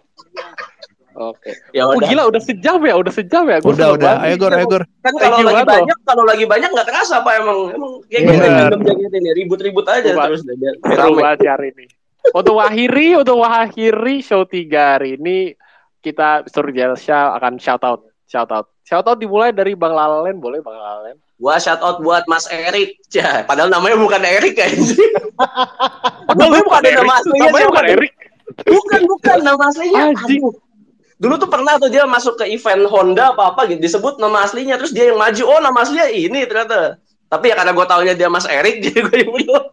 Oke. 1.17 1.49
Ya 1.73 1.89
oh 1.89 1.97
udah. 1.97 2.05
gila 2.05 2.23
udah 2.29 2.41
sejam 2.45 2.77
ya 2.85 2.93
udah 2.93 3.09
sejam 3.09 3.43
ya. 3.49 3.57
Gua 3.57 3.73
Udah 3.73 3.88
udah. 3.97 4.13
banget. 4.21 4.25
Ayo 4.29 4.35
Gor, 4.38 4.51
ayo 4.53 4.65
Gor. 4.69 4.83
kan 5.01 5.13
kalau 5.17 5.41
lagi 5.41 5.65
banyak 5.65 5.97
kalau 6.05 6.23
lagi 6.29 6.45
banyak 6.45 6.69
nggak 6.69 6.88
terasa 6.88 7.25
apa 7.25 7.41
emang 7.41 7.59
emang 7.73 7.91
kayak 8.05 8.21
gitu 8.29 8.45
random 8.45 8.81
ini 9.17 9.29
ribut-ribut 9.33 9.85
aja 9.89 10.13
Coba. 10.13 10.29
terus 10.29 10.45
deh 10.45 10.53
seru 10.77 11.17
banget 11.17 11.39
ya 11.41 11.51
hari 11.57 11.73
ini 11.73 11.85
untuk 12.34 12.53
mengakhiri 12.59 13.19
untuk 13.19 13.38
mengakhiri 13.39 14.15
show 14.19 14.43
3 14.43 14.97
hari 14.97 15.15
ini 15.15 15.53
kita 16.01 16.47
Surjel 16.47 16.95
Syah 16.95 17.36
akan 17.39 17.59
shout 17.59 17.84
out 17.84 18.07
shout 18.28 18.49
out 18.51 18.71
shout 18.88 19.03
out 19.03 19.19
dimulai 19.19 19.51
dari 19.51 19.75
Bang 19.75 19.91
Lalen. 19.91 20.39
Boleh 20.39 20.63
Bang 20.63 20.80
Lalen? 20.80 21.19
Gua 21.38 21.59
shout 21.59 21.84
out 21.84 21.99
buat 21.99 22.23
Mas 22.32 22.47
Erik. 22.47 22.97
Ya 23.11 23.43
padahal 23.43 23.67
namanya 23.67 23.99
bukan 23.99 24.21
Erik 24.23 24.55
kan? 24.55 24.71
Namanya 26.38 26.63
bukan 26.65 26.82
Erik. 26.84 26.97
nama 26.97 27.13
aslinya 27.17 27.45
namanya 27.49 27.67
bukan? 27.71 27.86
Erik. 27.88 28.13
Bukan 28.67 29.01
bukan. 29.07 29.38
Nama 29.41 29.63
aslinya. 29.69 30.03
Aduh. 30.15 30.53
dulu 31.17 31.34
tuh 31.41 31.49
pernah 31.49 31.82
tuh 31.82 31.89
dia 31.89 32.05
masuk 32.05 32.38
ke 32.38 32.45
event 32.45 32.86
Honda 32.93 33.34
apa 33.34 33.55
apa 33.55 33.65
gitu. 33.69 33.82
Disebut 33.82 34.21
nama 34.21 34.45
aslinya 34.45 34.78
terus 34.78 34.93
dia 34.93 35.09
yang 35.09 35.17
maju. 35.17 35.43
Oh 35.49 35.59
nama 35.63 35.82
aslinya 35.82 36.13
ini 36.13 36.45
ternyata. 36.45 37.01
Tapi 37.28 37.51
ya 37.51 37.55
karena 37.59 37.75
gue 37.75 37.86
taunya 37.89 38.13
dia 38.15 38.30
Mas 38.32 38.47
Erik 38.47 38.80
jadi 38.84 39.03
gue 39.03 39.17
yang 39.19 39.32
bilang 39.36 39.67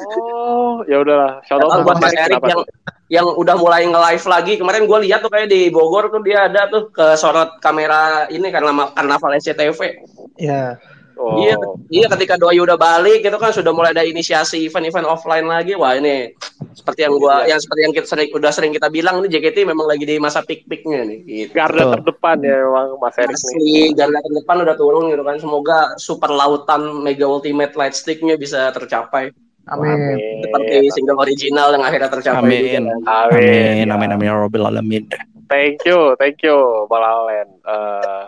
oh 0.00 0.82
ya 0.88 1.02
udahlah 1.02 1.42
shout 1.44 1.60
out 1.60 1.84
buat 1.84 2.00
Mas 2.00 2.14
Erik 2.16 2.40
yang 2.40 2.60
tuh? 2.62 2.66
yang 3.12 3.26
udah 3.28 3.60
mulai 3.60 3.84
nge-live 3.84 4.24
lagi 4.24 4.52
kemarin 4.56 4.88
gue 4.88 4.98
lihat 5.04 5.20
tuh 5.20 5.28
kayak 5.28 5.52
di 5.52 5.68
Bogor 5.68 6.08
tuh 6.08 6.24
dia 6.24 6.48
ada 6.48 6.64
tuh 6.72 6.88
ke 6.88 7.12
sorot 7.20 7.60
kamera 7.60 8.24
ini 8.32 8.48
karena 8.48 8.88
karnaval 8.96 9.36
SCTV 9.36 10.00
Ya. 10.40 10.80
oh. 11.20 11.36
Iya, 11.36 11.54
iya 11.92 12.06
ketika 12.08 12.40
doi 12.40 12.56
udah 12.56 12.80
balik 12.80 13.20
gitu 13.20 13.36
kan 13.36 13.52
sudah 13.52 13.70
mulai 13.70 13.92
ada 13.92 14.02
inisiasi 14.02 14.64
event-event 14.64 15.04
offline 15.04 15.44
lagi. 15.44 15.76
Wah 15.76 15.94
ini 15.94 16.32
seperti 16.72 17.04
yang 17.04 17.14
gua 17.20 17.44
yang 17.44 17.60
seperti 17.60 17.80
yang 17.84 17.92
kita 17.92 18.06
sering 18.08 18.28
udah 18.32 18.50
sering 18.50 18.72
kita 18.72 18.88
bilang 18.88 19.20
ini 19.20 19.28
JKT 19.28 19.68
memang 19.68 19.86
lagi 19.86 20.08
di 20.08 20.16
masa 20.16 20.40
peak-peaknya 20.40 21.04
nih. 21.04 21.18
Gitu. 21.22 21.52
garda 21.52 21.94
terdepan 22.00 22.40
ya 22.40 22.56
emang 22.64 22.96
Mas 22.96 23.16
Erik 23.20 23.38
nih 23.60 23.92
garda 23.92 24.18
terdepan 24.24 24.56
udah 24.64 24.76
turun 24.80 25.04
gitu 25.12 25.22
kan. 25.22 25.36
Semoga 25.36 25.78
super 26.00 26.32
lautan 26.32 27.04
Mega 27.04 27.28
Ultimate 27.28 27.76
Light 27.76 27.94
Stick-nya 27.94 28.40
bisa 28.40 28.72
tercapai 28.72 29.30
Amin. 29.64 30.42
seperti 30.42 30.74
single 30.90 31.18
original 31.18 31.68
yang 31.70 31.82
akhirnya 31.82 32.10
tercapai. 32.10 32.40
Amin. 32.40 32.82
juga 32.82 32.98
kan. 32.98 33.30
Amin, 33.30 33.86
Ya. 33.86 33.94
amin, 33.94 34.10
amin, 34.10 34.26
ya 34.26 34.34
Rabbil 34.36 34.64
Alamin. 34.64 35.04
Thank 35.46 35.84
you, 35.84 36.16
thank 36.16 36.40
you, 36.40 36.56
Bang 36.86 36.98
Lalen. 36.98 37.48
Eh, 37.60 38.24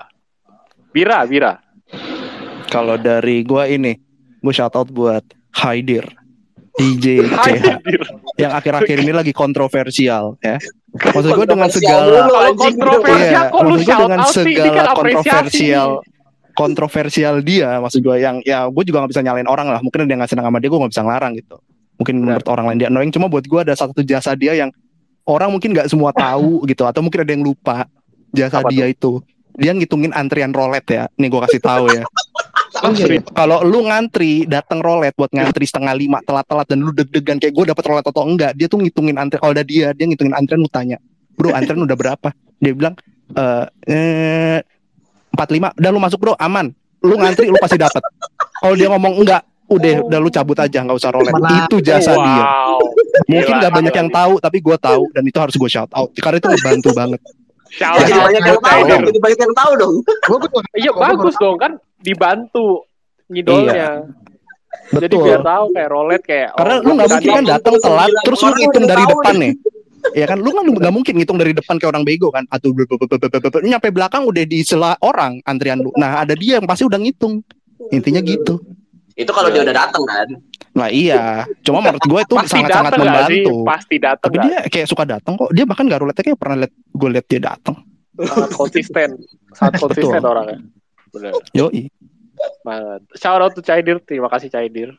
Bira, 0.90 1.24
Bira. 1.24 1.58
Kalau 2.66 2.94
dari 2.94 3.42
gua 3.42 3.66
ini, 3.66 3.98
gue 4.36 4.52
shout 4.52 4.74
out 4.74 4.86
buat 4.88 5.24
Haidir. 5.54 6.06
DJ 6.74 7.22
CH 7.46 7.66
yang 8.34 8.50
akhir-akhir 8.50 8.98
ini 8.98 9.14
lagi 9.14 9.30
kontroversial 9.30 10.34
ya. 10.42 10.58
Maksud 10.90 11.30
gue 11.32 11.46
dengan 11.46 11.70
Kontroversial 11.70 12.02
segala 12.02 12.50
kontroversial 12.50 13.14
Iya, 13.14 13.40
kok 13.46 13.60
lu 13.62 13.68
maksud 13.68 13.78
gue 13.78 13.86
shout 13.86 14.02
dengan 14.02 14.18
out 14.18 14.32
sih? 14.34 14.42
Ini 14.44 14.58
segala 14.58 14.74
kan 14.74 14.86
apresiasi. 14.90 15.22
kontroversial 15.22 15.88
kontroversial 16.54 17.42
dia 17.42 17.82
maksud 17.82 18.00
gue 18.00 18.16
yang 18.22 18.38
ya 18.46 18.70
gue 18.70 18.84
juga 18.86 19.02
nggak 19.04 19.12
bisa 19.12 19.22
nyalain 19.22 19.50
orang 19.50 19.68
lah. 19.68 19.80
Mungkin 19.82 20.06
dia 20.06 20.16
nggak 20.16 20.30
senang 20.30 20.46
sama 20.48 20.58
dia 20.62 20.70
gue 20.70 20.80
nggak 20.80 20.92
bisa 20.94 21.02
ngelarang 21.02 21.32
gitu. 21.36 21.56
Mungkin 22.00 22.14
menurut 22.22 22.46
orang 22.48 22.64
lain 22.70 22.78
dia 22.80 22.88
annoying. 22.88 23.12
Cuma 23.12 23.26
buat 23.26 23.44
gue 23.44 23.60
ada 23.60 23.74
satu 23.74 24.00
jasa 24.06 24.32
dia 24.38 24.54
yang 24.54 24.70
orang 25.26 25.50
mungkin 25.50 25.74
nggak 25.74 25.90
semua 25.90 26.14
tahu 26.14 26.62
gitu 26.70 26.86
atau 26.86 27.02
mungkin 27.02 27.26
ada 27.26 27.32
yang 27.34 27.44
lupa 27.44 27.90
jasa 28.30 28.62
Apa 28.62 28.70
dia 28.70 28.86
itu. 28.88 29.20
Dia 29.54 29.70
ngitungin 29.70 30.10
antrian 30.14 30.50
rolet 30.50 30.82
ya. 30.86 31.06
Nih 31.18 31.28
gue 31.30 31.40
kasih 31.44 31.60
tahu 31.60 31.90
ya. 31.90 32.06
Oh, 32.82 32.90
iya, 32.90 33.22
kalau 33.30 33.62
lu 33.62 33.86
ngantri 33.86 34.50
datang 34.50 34.82
rolet 34.82 35.14
buat 35.14 35.30
ngantri 35.30 35.62
setengah 35.62 35.94
lima 35.94 36.18
telat-telat 36.26 36.66
dan 36.66 36.82
lu 36.82 36.90
deg-degan 36.90 37.38
kayak 37.38 37.54
gue 37.54 37.70
dapet 37.70 37.86
rolet 37.86 38.02
atau 38.02 38.26
enggak 38.26 38.50
dia 38.58 38.66
tuh 38.66 38.82
ngitungin 38.82 39.14
antrian 39.14 39.40
kalau 39.46 39.54
ada 39.54 39.62
dia 39.62 39.94
dia 39.94 40.10
ngitungin 40.10 40.34
antrian 40.34 40.58
lu 40.58 40.66
tanya 40.66 40.98
bro 41.38 41.54
antrian 41.54 41.86
udah 41.86 41.94
berapa? 41.94 42.34
Dia 42.58 42.72
bilang 42.74 42.98
eh 43.86 44.58
empat 45.34 45.48
lima 45.50 45.68
udah 45.74 45.90
lu 45.90 46.00
masuk 46.00 46.18
bro 46.22 46.34
aman. 46.38 46.70
Lu 47.04 47.20
ngantri 47.20 47.50
lu 47.50 47.58
pasti 47.60 47.76
dapet. 47.76 48.00
Kalau 48.62 48.74
dia 48.78 48.88
ngomong 48.88 49.20
enggak 49.20 49.42
udah 49.68 49.94
udah 50.08 50.18
lu 50.20 50.30
cabut 50.32 50.56
aja 50.60 50.78
nggak 50.84 50.96
usah 50.96 51.10
rolet. 51.12 51.32
Mana- 51.34 51.66
itu 51.66 51.76
jasa 51.82 52.14
dia. 52.14 52.44
Wow. 52.44 52.80
mungkin 53.30 53.54
Gila, 53.54 53.60
nggak 53.62 53.72
banyak 53.78 53.94
yang 53.94 54.10
tahu 54.10 54.32
tapi 54.42 54.58
gue 54.58 54.76
tahu 54.76 55.02
dan 55.14 55.22
itu 55.22 55.38
harus 55.38 55.54
gue 55.54 55.70
shout 55.70 55.90
out. 55.94 56.10
Karena 56.18 56.36
itu 56.42 56.48
ngebantu 56.50 56.90
banget. 56.92 57.20
Shout 57.74 57.98
Jadi 58.02 58.12
out 58.14 58.24
banyak 58.30 58.42
yang 58.42 58.60
tahu 58.62 58.80
dong, 58.86 59.02
jadi 59.06 59.18
banyak 59.22 59.40
yang 59.40 59.54
tahu 59.54 59.72
dong. 59.74 59.94
Iya 60.78 60.90
bagus 60.94 61.34
dong 61.38 61.56
kan? 61.58 61.72
Dibantu 62.02 62.66
ngidolnya. 63.30 63.90
Jadi 64.94 65.14
betul. 65.16 65.24
biar 65.24 65.40
tahu 65.40 65.64
kayak 65.70 65.88
rolet 65.90 66.22
kayak 66.26 66.50
Karena 66.58 66.74
oh, 66.76 66.84
lu 66.84 66.92
nggak 66.98 67.08
mungkin 67.14 67.30
kan 67.30 67.44
datang 67.46 67.74
telat 67.78 68.10
terus 68.26 68.38
lu 68.42 68.46
udah 68.50 68.58
ngitung 68.58 68.86
dari 68.90 69.04
depan 69.06 69.34
nih. 69.38 69.52
Ya 70.12 70.28
kan 70.28 70.36
lu 70.36 70.52
kan 70.52 70.68
nggak 70.68 70.92
mungkin 70.92 71.16
ngitung 71.16 71.40
dari 71.40 71.56
depan 71.56 71.80
kayak 71.80 71.96
orang 71.96 72.04
bego 72.04 72.28
kan 72.28 72.44
atau 72.52 72.76
nyampe 73.64 73.88
belakang 73.88 74.28
udah 74.28 74.44
di 74.44 74.60
sela 74.60 74.92
orang 75.00 75.40
antrian 75.48 75.80
lu. 75.80 75.88
Nah, 75.96 76.20
ada 76.20 76.36
dia 76.36 76.60
yang 76.60 76.68
pasti 76.68 76.84
udah 76.84 77.00
ngitung. 77.00 77.40
Intinya 77.88 78.20
gitu. 78.20 78.60
Itu 79.16 79.32
kalau 79.32 79.48
dia 79.48 79.64
udah 79.64 79.72
datang 79.74 80.04
kan. 80.04 80.28
Nah, 80.74 80.88
iya. 80.90 81.46
Cuma 81.62 81.80
menurut 81.80 82.02
gue 82.02 82.20
itu 82.20 82.34
nggak 82.34 82.50
sih? 82.50 82.60
membantu. 82.60 83.54
Pasti 83.64 83.96
datang 83.96 84.28
Tapi 84.28 84.36
dia 84.44 84.58
kayak 84.68 84.86
suka 84.90 85.04
datang 85.08 85.32
kok. 85.38 85.50
Dia 85.54 85.64
bahkan 85.64 85.86
gak 85.86 86.00
roulette 86.02 86.20
kayak 86.20 86.38
pernah 86.38 86.66
liat 86.66 86.72
gue 86.74 87.08
liat 87.08 87.26
dia 87.30 87.40
datang. 87.40 87.76
sangat 88.14 88.52
konsisten, 88.54 89.08
sangat 89.50 89.82
konsisten 89.82 90.22
Betul. 90.22 90.30
orangnya. 90.30 90.58
Bener 91.10 91.32
Yoi. 91.50 91.90
banget. 92.62 93.00
Shout 93.18 93.42
out 93.42 93.52
to 93.58 93.62
Caidir, 93.62 93.98
terima 94.02 94.30
kasih 94.30 94.50
Caidir. 94.50 94.94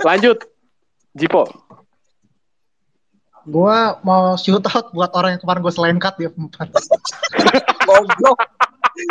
Lanjut, 0.00 0.40
Jipo. 1.12 1.44
Gua 3.48 3.96
mau 4.04 4.36
shoot 4.36 4.64
out 4.68 4.92
buat 4.92 5.10
orang 5.16 5.36
yang 5.36 5.42
kemarin 5.42 5.60
gue 5.64 5.74
selengkat 5.74 6.14
di 6.20 6.24
F4. 6.28 6.68
Goblok. 7.88 8.38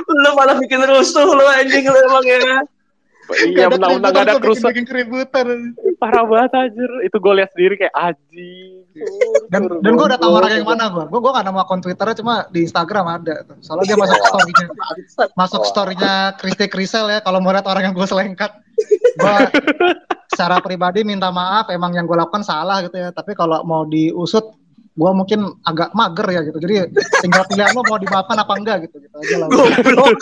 lu 0.10 0.30
malah 0.38 0.60
bikin 0.62 0.86
rusuh 0.86 1.26
lu 1.26 1.46
anjing 1.50 1.88
lu 1.88 1.98
emang 1.98 2.26
ya. 2.28 2.62
Iya, 3.30 3.70
gak 3.70 4.26
ada 4.26 4.42
kerusuhan. 4.42 4.74
Bikin 4.74 4.86
keributan. 4.90 5.78
Parah 6.02 6.26
banget 6.26 6.52
anjir. 6.58 6.90
Itu 7.06 7.22
gue 7.22 7.34
lihat 7.38 7.50
sendiri 7.54 7.78
kayak 7.78 7.94
aji. 7.94 8.82
Dan 9.54 9.70
dan 9.86 9.92
gue 9.94 10.06
udah 10.10 10.20
tahu 10.20 10.34
orang 10.34 10.52
yang 10.58 10.66
mana 10.66 10.90
gue. 10.90 11.06
Gue 11.14 11.20
gue 11.22 11.32
gak 11.38 11.46
nama 11.46 11.62
akun 11.62 11.82
Twitternya 11.82 12.16
cuma 12.18 12.36
di 12.50 12.66
Instagram 12.66 13.06
ada. 13.06 13.46
tuh. 13.46 13.58
Soalnya 13.62 13.94
dia 13.94 13.98
masuk 14.02 14.22
storynya 14.26 14.68
masuk 15.38 15.62
storynya 15.70 16.14
Kristi 16.42 16.66
Krisel 16.66 17.06
ya. 17.14 17.20
Kalau 17.22 17.38
mau 17.38 17.54
lihat 17.54 17.70
orang 17.70 17.92
yang 17.92 17.94
gue 17.94 18.08
selengkat, 18.10 18.52
gue 19.22 19.36
secara 20.40 20.64
pribadi 20.64 21.04
minta 21.04 21.28
maaf. 21.36 21.68
Emang 21.68 21.92
yang 21.92 22.08
gue 22.08 22.16
lakukan 22.16 22.48
salah 22.48 22.80
gitu 22.80 22.96
ya. 22.96 23.12
Tapi 23.12 23.36
kalau 23.36 23.60
mau 23.68 23.84
diusut, 23.84 24.56
gua 24.96 25.12
mungkin 25.12 25.52
agak 25.68 25.92
mager 25.92 26.28
ya 26.32 26.42
gitu. 26.48 26.64
Jadi 26.64 26.96
tinggal 27.20 27.44
pilihan 27.52 27.76
lo 27.76 27.84
mau 27.84 28.00
dimaafkan 28.00 28.40
apa 28.40 28.54
enggak 28.56 28.78
gitu 28.88 29.04
gitu 29.04 29.16
aja 29.20 29.36
lah. 29.44 29.48
Goblok. 29.52 30.20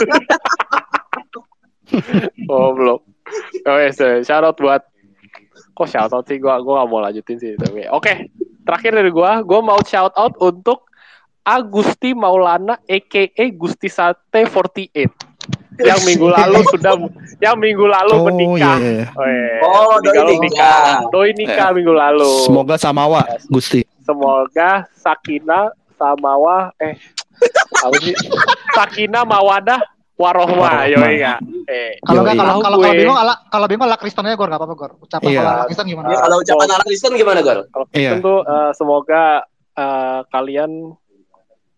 Oh 2.49 2.75
belum. 2.75 2.99
Yes, 3.63 4.01
eh, 4.03 4.25
shout 4.27 4.43
out 4.43 4.57
buat 4.57 4.83
kok 5.77 5.89
shout 5.89 6.09
out 6.09 6.25
sih 6.25 6.41
gua 6.41 6.57
gua 6.59 6.81
gak 6.83 6.89
mau 6.89 6.99
lanjutin 7.05 7.37
sih 7.37 7.53
tapi 7.53 7.85
oke 7.85 8.33
terakhir 8.65 8.91
dari 8.97 9.11
gua 9.13 9.45
gua 9.45 9.61
mau 9.61 9.79
shout 9.85 10.09
out 10.17 10.33
untuk 10.41 10.89
Agusti 11.45 12.17
Maulana 12.17 12.81
aka 12.81 13.45
Gusti 13.53 13.87
Sate 13.87 14.49
48 14.49 15.26
yang 15.79 16.01
minggu 16.01 16.27
lalu 16.27 16.59
sudah 16.73 16.93
yang 17.37 17.55
minggu 17.55 17.85
lalu 17.85 18.11
Oh 18.11 18.25
menikah. 18.25 18.77
iya, 18.77 18.89
iya. 18.95 19.07
Oh, 19.11 19.25
iya. 19.25 19.55
Oh, 19.61 19.93
Minggu 19.95 20.03
doi 20.03 20.17
lalu 20.17 20.33
nikah. 20.41 20.81
Doi 21.09 21.29
nikah 21.33 21.69
minggu 21.71 21.93
lalu. 21.93 22.31
Semoga 22.43 22.75
samawa 22.75 23.21
Gusti. 23.47 23.81
Semoga 24.01 24.87
Sakina 24.93 25.69
Samawa 25.93 26.71
eh 26.77 26.95
apa 27.75 27.93
sih? 27.99 28.13
Sakina 28.71 29.21
Mawadah 29.21 29.81
Warohma, 30.13 30.57
Warohmah. 30.57 30.89
yoi 30.89 31.21
ya. 31.21 31.37
Eh, 31.67 32.01
Kalau 32.01 32.25
enggak 32.25 32.33
Yoi. 32.33 32.41
kalau 32.41 32.53
kalau 32.57 32.77
kalau 32.79 32.93
bingung 32.95 33.13
ala 33.15 33.33
kalau 33.47 33.65
bingung 33.67 33.85
ala 33.85 33.97
Kristennya 33.97 34.33
Gor 34.33 34.49
enggak 34.49 34.61
apa-apa 34.61 34.75
Gor. 34.75 34.91
Ucapan 34.99 35.29
Iya. 35.29 35.37
kalau 35.37 35.51
ala 35.51 35.65
Kristen 35.65 35.85
gimana? 35.85 36.05
Ya, 36.07 36.17
kalau 36.17 36.35
ucapan 36.39 36.67
anak 36.71 36.85
Kristen 36.85 37.11
gimana, 37.13 37.39
Gor? 37.41 37.57
Kalau 37.67 37.85
Iya. 37.91 38.11
tentu 38.15 38.33
eh, 38.41 38.71
semoga 38.73 39.23
eh, 39.75 40.19
kalian 40.27 40.71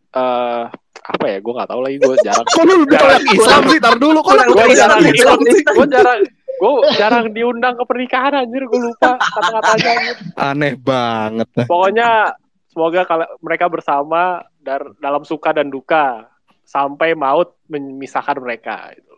eh 0.10 0.64
apa 1.10 1.26
ya? 1.26 1.38
Gue 1.42 1.54
nggak 1.58 1.70
tahu 1.70 1.82
lagi. 1.82 1.98
Gue 1.98 2.18
jarang. 2.22 2.46
Kok 2.46 2.64
lu 2.70 2.76
Jarang. 2.86 3.22
Islam 3.34 3.62
sih? 3.66 3.80
Tar 3.82 3.96
dulu 3.98 4.20
kok 4.22 4.34
lu 4.38 4.54
Gue 4.54 4.76
jarang. 4.78 5.02
Islam 5.02 5.38
sih? 5.50 5.62
Gue 5.66 5.88
jarang. 5.90 6.20
Gue 6.60 6.72
jarang 7.00 7.26
diundang 7.34 7.74
ke 7.74 7.84
pernikahan 7.88 8.34
anjir. 8.36 8.64
Gue 8.70 8.80
lupa 8.80 9.18
kata-katanya. 9.18 9.94
Aneh 10.38 10.74
banget. 10.78 11.48
Pokoknya 11.66 12.36
semoga 12.70 13.02
kal- 13.10 13.34
mereka 13.42 13.66
bersama 13.68 14.44
dar- 14.62 14.94
dalam 15.02 15.26
suka 15.26 15.50
dan 15.56 15.74
duka 15.74 16.30
sampai 16.62 17.18
maut 17.18 17.58
memisahkan 17.66 18.38
mereka. 18.38 18.94
Gitu. 18.94 19.14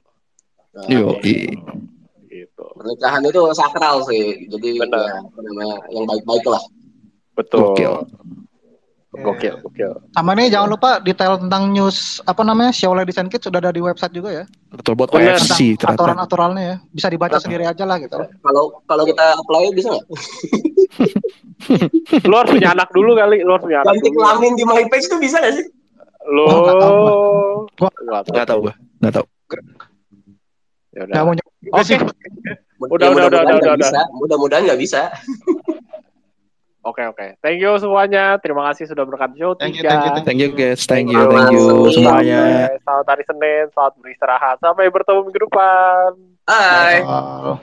Yo, 0.87 1.19
gitu. 2.31 2.65
Pernikahan 2.79 3.19
itu 3.27 3.41
sakral 3.51 3.99
sih. 4.07 4.47
Jadi 4.47 4.79
Benar. 4.79 5.03
ya, 5.03 5.19
namanya, 5.19 5.77
yang 5.91 6.07
baik-baik 6.07 6.45
lah. 6.47 6.63
Betul. 7.35 7.75
Gokil. 7.75 7.93
Gokil, 9.11 9.59
gokil. 9.59 9.91
Sama 10.15 10.31
ini 10.33 10.47
jangan 10.47 10.71
lupa 10.71 11.03
detail 11.03 11.35
tentang 11.35 11.67
news 11.67 12.23
apa 12.23 12.47
namanya 12.47 12.71
Xiaomi 12.71 13.03
Design 13.03 13.27
Kit 13.27 13.43
sudah 13.43 13.59
ada 13.59 13.67
di 13.69 13.83
website 13.83 14.15
juga 14.15 14.31
ya. 14.31 14.45
betul 14.71 14.95
buat. 14.95 15.11
OFC 15.11 15.75
ternyata. 15.75 15.99
Aturan-aturannya 15.99 16.63
ya. 16.63 16.75
Bisa 16.87 17.11
dibaca 17.11 17.35
sendiri 17.35 17.67
aja 17.67 17.83
lah 17.83 17.99
gitu. 17.99 18.15
Kalau 18.15 18.79
kalau 18.87 19.03
kita 19.03 19.35
apply 19.35 19.75
bisa 19.75 19.91
nggak? 19.91 20.05
Lu 22.23 22.33
harus 22.33 22.51
punya 22.51 22.71
anak 22.71 22.87
dulu 22.89 23.11
kali. 23.13 23.43
Lu 23.43 23.51
harus 23.51 23.67
punya 23.67 23.83
anak 23.83 23.99
Ganti 23.99 24.09
kelamin 24.09 24.53
di 24.55 24.63
my 24.63 24.83
page 24.87 25.05
itu 25.05 25.17
bisa 25.19 25.43
nggak 25.43 25.53
sih? 25.59 25.65
Lu. 26.25 26.47
Gua 26.47 26.59
nggak 26.61 26.77
tahu, 26.79 26.95
Gua- 27.75 27.91
Nggak 27.91 28.23
tahu. 28.23 28.31
Nggak 28.31 28.47
tahu 28.47 28.59
gua, 28.61 28.73
nggak 29.01 29.11
tahu. 29.11 29.25
Ya 30.89 31.01
udah. 31.01 31.11
Nggak 31.11 31.23
mau 31.23 31.33
nyoba 31.35 31.51
juga 31.59 31.75
Oke. 31.75 31.83
sih. 31.83 31.97
Udah, 31.99 32.07
Ya, 33.03 33.11
udah, 33.11 33.11
udah, 33.11 33.11
mudah-mudahan 33.11 33.43
udah, 33.43 33.59
nggak 33.59 33.75
udah. 33.75 33.91
bisa. 33.91 33.99
Mudah-mudahan 34.15 34.63
nggak 36.81 36.89
bisa. 36.89 36.89
Oke 36.89 37.01
oke. 37.05 37.27
Thank 37.39 37.61
you 37.61 37.71
semuanya. 37.77 38.41
Terima 38.41 38.65
kasih 38.71 38.89
sudah 38.89 39.05
berkat 39.05 39.37
show 39.37 39.53
Thank 39.53 39.77
you, 39.77 39.85
thank 39.85 40.01
you, 40.01 40.11
Thank 40.25 40.39
you 40.41 40.49
guys, 40.51 40.81
thank 40.83 41.07
you, 41.07 41.21
thank 41.29 41.53
you 41.53 41.61
Senin. 41.61 41.93
semuanya. 41.93 42.41
Sampai- 42.41 42.79
Selamat 42.81 43.05
hari 43.07 43.23
Senin, 43.29 43.63
selamat 43.71 43.93
beristirahat. 44.01 44.55
Sampai 44.57 44.85
bertemu 44.89 45.19
minggu 45.29 45.39
depan. 45.45 46.09
Hai. 46.49 46.95
Oh. 47.05 47.57